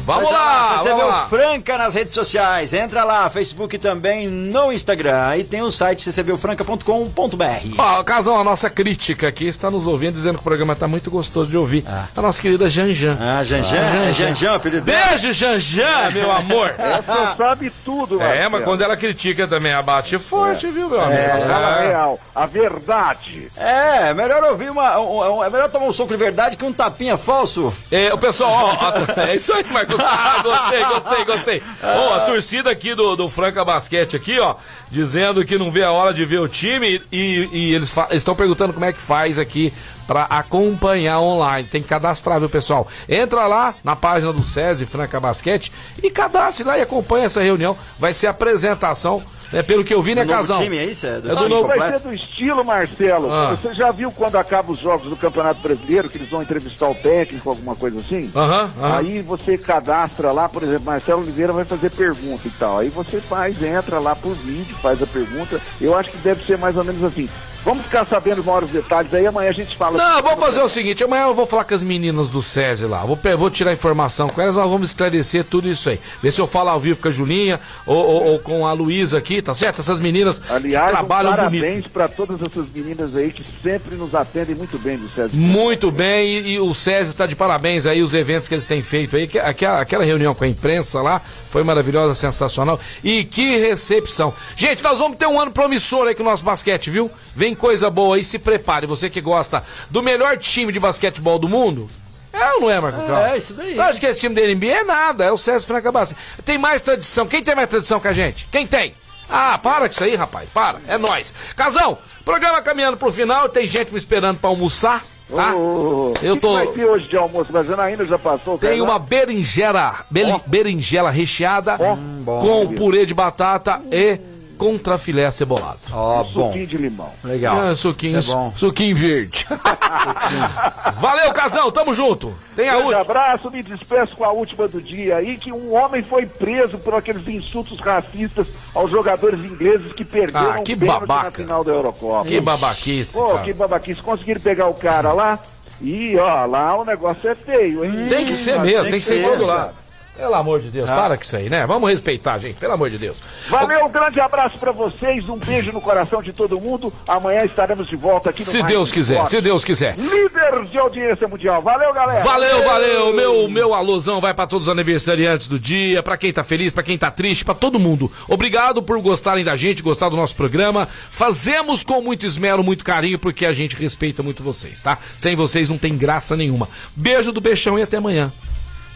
Vamos 0.05 0.33
lá, 0.33 0.81
vamos 0.83 1.07
lá. 1.07 1.27
Franca 1.27 1.77
nas 1.77 1.93
redes 1.93 2.15
sociais. 2.15 2.73
Entra 2.73 3.05
lá, 3.05 3.29
Facebook 3.29 3.77
também 3.77 4.27
no 4.27 4.73
Instagram. 4.73 5.37
E 5.37 5.45
tem 5.45 5.61
o 5.61 5.71
site 5.71 6.11
ccbufranca.com.br. 6.11 7.75
Ó, 7.77 8.03
Casal, 8.05 8.39
a 8.41 8.45
nossa 8.45 8.71
crítica 8.71 9.29
aqui 9.29 9.47
está 9.47 9.71
nos 9.71 9.87
ouvindo, 9.87 10.15
dizendo 10.15 10.37
que 10.37 10.41
o 10.41 10.45
programa 10.45 10.73
está 10.73 10.89
muito 10.89 11.11
gostoso 11.11 11.51
de 11.51 11.59
ouvir. 11.59 11.85
A 12.17 12.23
nossa 12.23 12.41
querida 12.41 12.71
Janjan. 12.71 13.19
Ah, 13.21 13.45
Janjan, 13.45 13.77
é 13.77 14.13
Janjan, 14.15 14.55
apelido. 14.55 14.83
Beijo, 14.83 15.31
Janjan, 15.33 16.11
meu 16.13 16.33
amor. 16.33 16.75
Você 16.79 17.37
sabe 17.37 17.73
tudo, 17.85 18.23
É, 18.23 18.49
mas 18.49 18.65
quando 18.65 18.81
ela 18.83 18.97
critica 18.97 19.47
também, 19.47 19.75
abate 19.75 20.19
forte, 20.19 20.69
viu, 20.69 20.78
meu 20.89 21.01
amigo? 21.01 21.19
É. 21.21 21.89
real, 21.89 22.21
a 22.35 22.47
verdade. 22.47 23.49
É, 23.57 24.13
melhor 24.15 24.43
ouvir 24.45 24.71
uma. 24.71 24.99
um- 24.99 25.39
um- 25.39 25.45
é 25.45 25.51
melhor 25.51 25.69
tomar 25.69 25.87
um 25.87 25.93
soco 25.93 26.11
de 26.11 26.17
verdade 26.17 26.57
que 26.57 26.65
um 26.65 26.73
tapinha 26.73 27.17
falso. 27.17 27.73
É, 27.91 28.13
o 28.13 28.19
pessoal, 28.19 28.53
ó, 28.53 28.93
ó, 29.17 29.21
é 29.23 29.37
isso 29.37 29.53
aí, 29.53 29.65
Marcos. 29.65 29.97
Ah, 30.01 30.41
gostei, 30.43 30.85
gostei, 30.85 31.25
gostei. 31.25 31.63
Ó, 31.83 32.15
a 32.17 32.21
torcida 32.21 32.71
aqui 32.71 32.95
do, 32.95 33.17
do 33.17 33.29
Franca 33.31 33.65
Basquete 33.65 34.17
aqui, 34.17 34.39
ó, 34.39 34.55
dizendo 34.91 35.45
que 35.45 35.59
não 35.59 35.71
vê 35.71 35.85
a 35.85 35.91
hora 35.93 36.13
de 36.15 36.25
ver 36.25 36.39
o 36.41 36.49
time 36.49 37.03
e, 37.11 37.49
e 37.53 37.75
eles 37.75 37.93
estão 38.11 38.35
perguntando 38.35 38.73
como 38.73 38.85
é 38.85 38.93
que 38.93 39.01
faz 39.01 39.39
aqui 39.39 39.73
pra 40.07 40.23
acompanhar 40.25 41.21
online. 41.21 41.69
Tem 41.69 41.83
que 41.83 41.89
cadastrar, 41.89 42.39
viu, 42.41 42.49
pessoal? 42.49 42.87
Entra 43.09 43.47
lá 43.47 43.75
na 43.85 43.95
página 43.95 44.33
do 44.33 44.43
SESI 44.43 44.87
Franca 44.87 45.21
Basquete 45.21 45.71
e 46.03 46.11
cadastre 46.11 46.65
lá 46.65 46.79
e 46.79 46.83
acompanha 46.83 47.27
essa 47.27 47.43
reunião. 47.43 47.77
Vai 47.99 48.15
ser 48.15 48.27
a 48.27 48.31
apresentação, 48.31 49.23
né, 49.53 49.63
pelo 49.63 49.85
que 49.85 49.95
eu 49.95 50.03
vi, 50.03 50.15
né, 50.15 50.25
Do 50.25 50.31
Casal? 50.33 50.63
time, 50.63 50.79
é 50.79 50.85
isso? 50.85 51.07
É 51.07 51.21
do 51.21 51.29
É 51.29 51.35
do 51.35 51.37
time 51.37 51.49
novo- 51.49 51.69
Vai 51.69 51.93
ser 51.93 52.01
do 52.01 52.15
estilo, 52.15 52.65
Marcelo. 52.65 53.33
Ah. 53.33 53.57
Você 53.57 53.75
já 53.75 53.91
viu 53.91 54.11
quando 54.13 54.37
acabam 54.37 54.73
os 54.73 54.79
jogos 54.79 55.09
do 55.09 55.17
Campeonato 55.17 55.61
Brasileiro, 55.61 56.09
que 56.09 56.19
eles 56.19 56.29
vão 56.29 56.43
entrevistar 56.43 56.89
o 56.89 56.95
técnico, 56.95 57.49
alguma 57.51 57.75
coisa 57.77 57.99
assim? 58.01 58.31
Aham, 58.35 58.71
aham. 58.81 58.99
Aí 58.99 59.23
você 59.23 59.57
cadastra 59.59 60.33
lá, 60.33 60.49
por 60.49 60.63
exemplo, 60.63 60.85
Marcelo 60.85 61.23
Oliveira 61.23 61.53
vai 61.53 61.65
fazer 61.65 61.91
pergunta 61.91 62.47
e 62.47 62.51
tal. 62.53 62.79
Aí 62.79 62.89
você 62.89 63.21
faz, 63.21 63.63
entra 63.63 63.99
lá 63.99 64.15
por 64.17 64.33
vídeo, 64.35 64.77
faz 64.83 65.03
a 65.03 65.07
pergunta. 65.07 65.61
Eu 65.81 65.97
acho 65.97 66.11
que 66.11 66.19
deve 66.19 66.45
ser 66.45 66.59
mais 66.59 66.77
ou 66.77 66.85
menos 66.85 67.03
assim. 67.03 67.29
Vamos 67.65 67.85
ficar 67.85 68.07
sabendo 68.07 68.43
maiores 68.43 68.71
detalhes 68.71 69.13
aí, 69.13 69.27
amanhã 69.27 69.51
a 69.51 69.53
gente 69.53 69.77
fala. 69.77 69.99
Não, 69.99 70.23
vamos 70.23 70.41
fazer 70.41 70.63
o 70.63 70.69
seguinte, 70.69 71.05
amanhã 71.05 71.25
eu 71.25 71.35
vou 71.35 71.45
falar 71.45 71.65
com 71.65 71.75
as 71.75 71.83
meninas 71.83 72.31
do 72.31 72.41
SESI 72.41 72.87
lá, 72.87 73.05
vou, 73.05 73.19
vou 73.37 73.51
tirar 73.51 73.73
informação 73.73 74.29
com 74.29 74.41
elas, 74.41 74.57
nós 74.57 74.71
vamos 74.71 74.91
esclarecer 74.91 75.45
tudo 75.45 75.69
isso 75.69 75.91
aí. 75.91 76.01
Ver 76.23 76.33
se 76.33 76.41
eu 76.41 76.47
falo 76.47 76.71
ao 76.71 76.81
vivo 76.81 77.01
com 77.03 77.09
a 77.09 77.11
Julinha 77.11 77.61
ou, 77.85 77.97
ou- 77.97 78.25
ou 78.33 78.39
com 78.39 78.67
a 78.67 78.73
Luísa 78.73 79.19
aqui, 79.19 79.43
tá 79.43 79.53
certo? 79.55 79.81
Essas 79.81 80.01
meninas 80.01 80.41
Aliás, 80.49 80.87
que 80.87 80.93
um 80.93 80.97
trabalham 80.97 81.31
bonito. 81.31 81.61
parabéns 81.63 81.87
para 81.89 82.09
todas 82.09 82.41
essas 82.41 82.65
meninas 82.75 83.15
aí 83.17 83.31
que 83.33 83.45
sempre 83.63 83.97
nos 83.97 84.15
atendem 84.15 84.55
muito 84.55 84.79
bem 84.79 84.97
do 84.97 85.09
César. 85.09 85.37
Muito 85.37 85.91
bem, 85.91 86.39
e, 86.39 86.53
e 86.55 86.61
o 86.61 86.73
SESI 86.73 87.11
está 87.11 87.27
de 87.27 87.37
parabéns 87.37 87.85
aí, 87.87 88.03
os 88.03 88.15
eventos 88.15 88.49
que 88.49 88.55
eles 88.55 88.67
têm 88.67 88.83
feito 88.83 89.15
aí, 89.17 89.27
que, 89.27 89.39
aquela, 89.39 89.81
aquela 89.81 90.05
reunião 90.05 90.35
com 90.35 90.45
a 90.45 90.49
imprensa 90.49 91.03
lá 91.03 91.21
foi 91.49 91.63
maravilhosa, 91.65 92.15
sensacional. 92.15 92.79
E 93.05 93.25
que 93.25 93.57
recepção. 93.59 94.33
Gente, 94.57 94.83
nós 94.83 94.99
vamos 94.99 95.19
ter 95.19 95.27
um 95.27 95.41
ano 95.41 95.51
promissor 95.51 96.07
aí 96.07 96.15
com 96.15 96.23
o 96.23 96.27
nosso 96.27 96.45
basquete, 96.45 96.89
viu? 96.89 97.11
Vem 97.37 97.48
coisa 97.55 97.89
boa 97.91 98.17
aí, 98.17 98.25
se 98.25 98.39
prepare. 98.39 98.87
Você 98.87 99.09
que 99.11 99.21
gosta 99.21 99.63
do 99.91 100.03
melhor 100.03 100.37
time 100.39 100.73
de 100.73 100.81
basquetebol 100.81 101.39
do 101.39 101.49
mundo. 101.49 101.87
É 102.33 102.53
ou 102.55 102.61
não 102.63 102.71
é, 102.71 102.81
Marco 102.81 102.99
Carlos? 103.07 103.33
É, 103.33 103.39
isso 103.39 103.55
daí. 103.55 103.75
Você 103.75 103.81
acha 103.81 104.01
que 104.01 104.07
esse 104.07 104.21
time 104.21 104.35
da 104.35 104.43
NBA 104.43 104.67
é 104.81 104.85
nada, 104.85 105.25
é 105.25 105.33
o 105.33 105.39
César 105.39 105.67
Franca 105.67 105.91
Bassi. 105.91 106.15
Tem 106.45 106.59
mais 106.59 106.83
tradição. 106.83 107.27
Quem 107.27 107.43
tem 107.43 107.55
mais 107.55 107.69
tradição 107.69 107.99
que 107.99 108.07
a 108.09 108.13
gente? 108.13 108.47
Quem 108.53 108.67
tem? 108.67 108.95
Ah, 109.31 109.59
para 109.59 109.87
com 109.89 109.93
isso 109.95 110.05
aí, 110.05 110.15
rapaz. 110.15 110.49
Para. 110.49 110.79
É 110.87 110.97
nós. 110.97 111.35
Casão, 111.57 111.99
programa 112.25 112.63
caminhando 112.63 112.97
pro 112.97 113.11
final. 113.13 113.49
Tem 113.49 113.67
gente 113.67 113.91
me 113.93 113.99
esperando 113.99 114.39
pra 114.39 114.49
almoçar, 114.51 115.05
tá? 115.35 115.55
Ô, 115.55 116.15
Eu 116.23 116.37
que 116.37 116.41
tô- 116.41 116.49
que 116.59 116.65
vai 116.65 116.67
ter 116.69 116.85
hoje 116.87 117.09
de 117.09 117.17
almoço? 117.17 117.51
Mas 117.53 117.71
ainda 117.79 118.07
já 118.07 118.19
passou. 118.19 118.57
Tem 118.57 118.71
carnaval? 118.71 118.93
uma 118.95 118.99
berinjela, 118.99 120.07
berinjela 120.47 121.11
recheada 121.11 121.77
bom. 121.77 122.41
com 122.41 122.75
purê 122.75 123.05
de 123.05 123.13
batata 123.15 123.83
e 123.91 124.19
contra 124.59 124.99
filé 124.99 125.31
cebolado. 125.31 125.79
Ó, 125.93 126.21
Um 126.21 126.25
bom. 126.33 126.47
suquinho 126.49 126.67
de 126.67 126.77
limão. 126.77 127.11
Legal. 127.25 127.59
Ah, 127.61 127.75
suquinho, 127.77 128.19
Isso 128.19 128.33
é 128.33 128.35
bom. 128.35 128.53
suquinho 128.57 128.95
verde. 128.97 129.47
Valeu, 131.01 131.33
Casão, 131.33 131.71
tamo 131.71 131.95
junto. 131.95 132.35
Tem 132.55 132.69
a 132.69 132.73
Grande 132.73 132.85
última. 132.87 133.01
abraço, 133.03 133.51
me 133.51 133.63
despeço 133.63 134.17
com 134.17 134.25
a 134.25 134.33
última 134.33 134.67
do 134.69 134.81
dia 134.83 135.17
aí, 135.17 135.37
que 135.37 135.53
um 135.53 135.75
homem 135.75 136.03
foi 136.03 136.27
preso 136.27 136.79
por 136.79 136.95
aqueles 136.95 137.27
insultos 137.29 137.79
racistas 137.81 138.49
aos 138.75 138.91
jogadores 138.91 139.45
ingleses 139.45 139.93
que 139.93 140.05
perderam 140.05 140.53
Ah, 140.53 140.59
que 140.61 140.75
um 140.75 140.79
babaca. 140.87 141.25
na 141.25 141.31
final 141.31 141.65
da 141.65 141.73
Eurocopa. 141.73 142.25
Que 142.29 142.41
babaquice, 142.41 143.17
Pô, 143.17 143.29
cara. 143.29 143.43
que 143.45 143.53
babaquice. 143.53 144.03
Conseguiram 144.03 144.41
pegar 144.41 144.67
o 144.69 144.75
cara 144.75 145.13
lá 145.13 145.39
e, 145.81 146.17
ó, 146.17 146.45
lá 146.47 146.77
o 146.77 146.85
negócio 146.85 147.29
é 147.29 147.35
feio, 147.35 147.85
hein? 147.85 148.09
Tem 148.09 148.25
que 148.27 148.33
ser 148.33 148.59
mesmo, 148.61 148.85
tem 148.85 148.93
que 148.95 149.01
ser 149.01 149.23
todo 149.23 149.47
lá. 149.47 149.73
Pelo 150.19 150.35
amor 150.35 150.59
de 150.59 150.69
Deus, 150.69 150.91
para 150.91 151.17
com 151.17 151.23
isso 151.23 151.37
aí, 151.37 151.49
né? 151.49 151.65
Vamos 151.65 151.89
respeitar, 151.89 152.39
gente, 152.39 152.57
pelo 152.57 152.73
amor 152.73 152.91
de 152.91 152.99
Deus. 152.99 153.19
Valeu, 153.49 153.85
um 153.87 153.89
grande 153.89 154.19
abraço 154.19 154.59
pra 154.59 154.73
vocês, 154.73 155.29
um 155.29 155.37
beijo 155.39 155.71
no 155.71 155.81
coração 155.81 156.21
de 156.21 156.33
todo 156.33 156.61
mundo. 156.61 156.93
Amanhã 157.07 157.45
estaremos 157.45 157.87
de 157.87 157.95
volta 157.95 158.31
aqui 158.31 158.41
no 158.41 158.51
Se 158.51 158.59
Mais 158.59 158.73
Deus 158.73 158.91
quiser, 158.91 159.15
Esporte. 159.15 159.31
se 159.31 159.41
Deus 159.41 159.65
quiser. 159.65 159.95
Líder 159.97 160.65
de 160.69 160.77
audiência 160.77 161.29
mundial. 161.29 161.63
Valeu, 161.63 161.93
galera. 161.93 162.25
Valeu, 162.25 162.65
valeu. 162.65 163.13
Meu, 163.15 163.49
meu 163.49 163.73
alôzão 163.73 164.21
vai 164.21 164.35
pra 164.35 164.45
todos 164.45 164.67
os 164.67 164.73
aniversariantes 164.73 165.47
do 165.47 165.57
dia, 165.57 166.03
pra 166.03 166.17
quem 166.17 166.33
tá 166.33 166.43
feliz, 166.43 166.75
pra 166.75 166.83
quem 166.83 166.99
tá 166.99 167.13
triste, 167.13 167.45
pra 167.45 167.55
todo 167.55 167.79
mundo. 167.79 168.11
Obrigado 168.27 168.83
por 168.83 169.01
gostarem 169.01 169.45
da 169.45 169.55
gente, 169.57 169.85
gostar 169.85 170.09
do 170.09 170.17
nosso 170.17 170.35
programa. 170.35 170.89
Fazemos 171.11 171.85
com 171.85 172.03
muito 172.03 172.27
esmero, 172.27 172.65
muito 172.65 172.85
carinho, 172.85 173.21
porque 173.21 173.47
a 173.47 173.53
gente 173.53 173.77
respeita 173.77 174.21
muito 174.21 174.43
vocês, 174.43 174.83
tá? 174.83 174.99
Sem 175.17 175.37
vocês 175.37 175.69
não 175.69 175.79
tem 175.79 175.97
graça 175.97 176.37
nenhuma. 176.37 176.69
Beijo 176.97 177.31
do 177.31 177.41
Beixão 177.41 177.79
e 177.79 177.83
até 177.83 177.99
amanhã. 177.99 178.33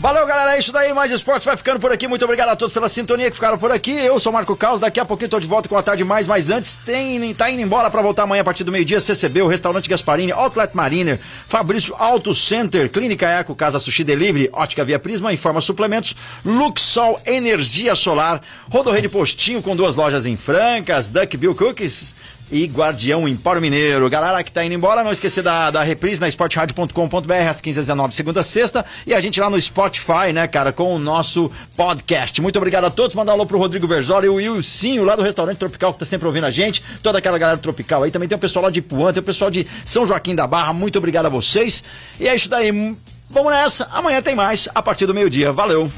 Valeu, 0.01 0.27
galera. 0.27 0.57
É 0.57 0.59
isso 0.59 0.73
daí. 0.73 0.93
Mais 0.93 1.11
esportes 1.11 1.45
vai 1.45 1.57
ficando 1.57 1.79
por 1.79 1.93
aqui. 1.93 2.09
Muito 2.09 2.25
obrigado 2.25 2.49
a 2.49 2.57
todos 2.57 2.75
pela 2.75 2.89
sintonia 2.89 3.31
que 3.31 3.37
ficaram 3.37 3.57
por 3.57 3.71
aqui. 3.71 3.93
Eu 3.93 4.19
sou 4.19 4.33
Marco 4.33 4.57
Caos. 4.57 4.81
Daqui 4.81 4.99
a 4.99 5.05
pouquinho 5.05 5.31
tô 5.31 5.39
de 5.39 5.47
volta 5.47 5.69
com 5.69 5.77
a 5.77 5.83
tarde 5.83 6.03
mais. 6.05 6.27
Mas 6.27 6.51
antes, 6.51 6.77
tem, 6.77 7.33
tá 7.35 7.49
indo 7.51 7.63
embora 7.63 7.89
pra 7.89 8.03
voltar 8.03 8.25
amanhã 8.25 8.43
a 8.43 8.45
partir 8.45 8.65
do 8.65 8.73
meio-dia. 8.73 9.01
CCB, 9.01 9.43
o 9.43 9.47
Restaurante 9.47 9.89
Gasparini, 9.89 10.33
Outlet 10.33 10.75
Mariner, 10.75 11.21
Fabrício 11.47 11.95
Auto 11.97 12.35
Center, 12.35 12.91
Clínica 12.91 13.29
Eco, 13.29 13.55
Casa 13.55 13.79
Sushi 13.79 14.03
Delivery, 14.03 14.51
Ótica 14.53 14.85
Via 14.85 14.99
Prisma, 14.99 15.33
Informa 15.33 15.61
Suplementos, 15.61 16.17
Luxol 16.45 17.21
Energia 17.25 17.95
Solar, 17.95 18.43
Rodorreio 18.71 19.03
de 19.03 19.09
Postinho 19.09 19.63
com 19.63 19.77
duas 19.77 19.95
lojas 19.95 20.27
em 20.27 20.37
Francas, 20.37 21.09
Duck 21.09 21.37
Bill 21.37 21.55
Cookies 21.55 22.15
e 22.53 22.67
Guardião 22.67 23.27
Empório 23.27 23.63
Mineiro. 23.63 24.09
Galera 24.11 24.45
que 24.45 24.53
tá 24.53 24.63
indo 24.63 24.75
embora, 24.75 25.03
não 25.03 25.11
esquecer 25.11 25.43
da, 25.43 25.71
da 25.71 25.83
reprise 25.83 26.21
na 26.21 26.29
esportradio.com.br 26.29 27.33
às 27.49 27.61
15 27.61 27.81
às 27.81 27.87
19 27.87 28.15
segunda 28.15 28.43
sexta 28.43 28.85
e 29.07 29.15
a 29.15 29.21
gente 29.21 29.41
lá 29.41 29.49
no 29.49 29.61
Spotify, 29.61 30.33
né, 30.33 30.47
cara, 30.47 30.71
com 30.71 30.95
o 30.95 30.99
nosso 30.99 31.51
podcast. 31.75 32.41
Muito 32.43 32.59
obrigado 32.59 32.85
a 32.85 32.91
todos. 32.91 33.17
Mandar 33.17 33.33
um 33.33 33.37
alô 33.37 33.47
pro 33.47 33.59
Rodrigo 33.59 33.87
Verzola 33.87 34.27
e 34.27 34.29
o 34.29 34.35
Wilsinho 34.35 35.03
lá 35.03 35.17
do 35.17 35.23
Restaurante 35.23 35.57
Tropical 35.57 35.95
que 35.95 36.01
tá 36.01 36.07
sempre 36.07 36.27
ouvindo 36.27 36.45
a 36.45 36.51
gente. 36.51 36.83
Toda 37.03 37.19
aquela 37.19 37.39
galera 37.39 37.59
Tropical 37.59 38.03
aí. 38.03 38.11
Também 38.11 38.29
tem 38.29 38.37
o 38.37 38.41
pessoal 38.41 38.67
lá 38.67 38.71
de 38.71 38.81
Ipuã, 38.81 39.13
tem 39.13 39.21
o 39.21 39.25
pessoal 39.25 39.51
de 39.51 39.67
São 39.85 40.07
Joaquim 40.07 40.35
da 40.35 40.47
Barra. 40.47 40.75
Muito 40.75 40.99
obrigado 40.99 41.27
a 41.27 41.31
vocês. 41.31 41.83
E 42.21 42.29
é 42.29 42.35
isso 42.35 42.51
daí. 42.51 42.71
Vamos 43.31 43.51
nessa. 43.51 43.89
Amanhã 43.91 44.21
tem 44.21 44.35
mais 44.35 44.69
a 44.75 44.83
partir 44.83 45.07
do 45.07 45.15
meio-dia. 45.15 45.53
Valeu. 45.53 45.91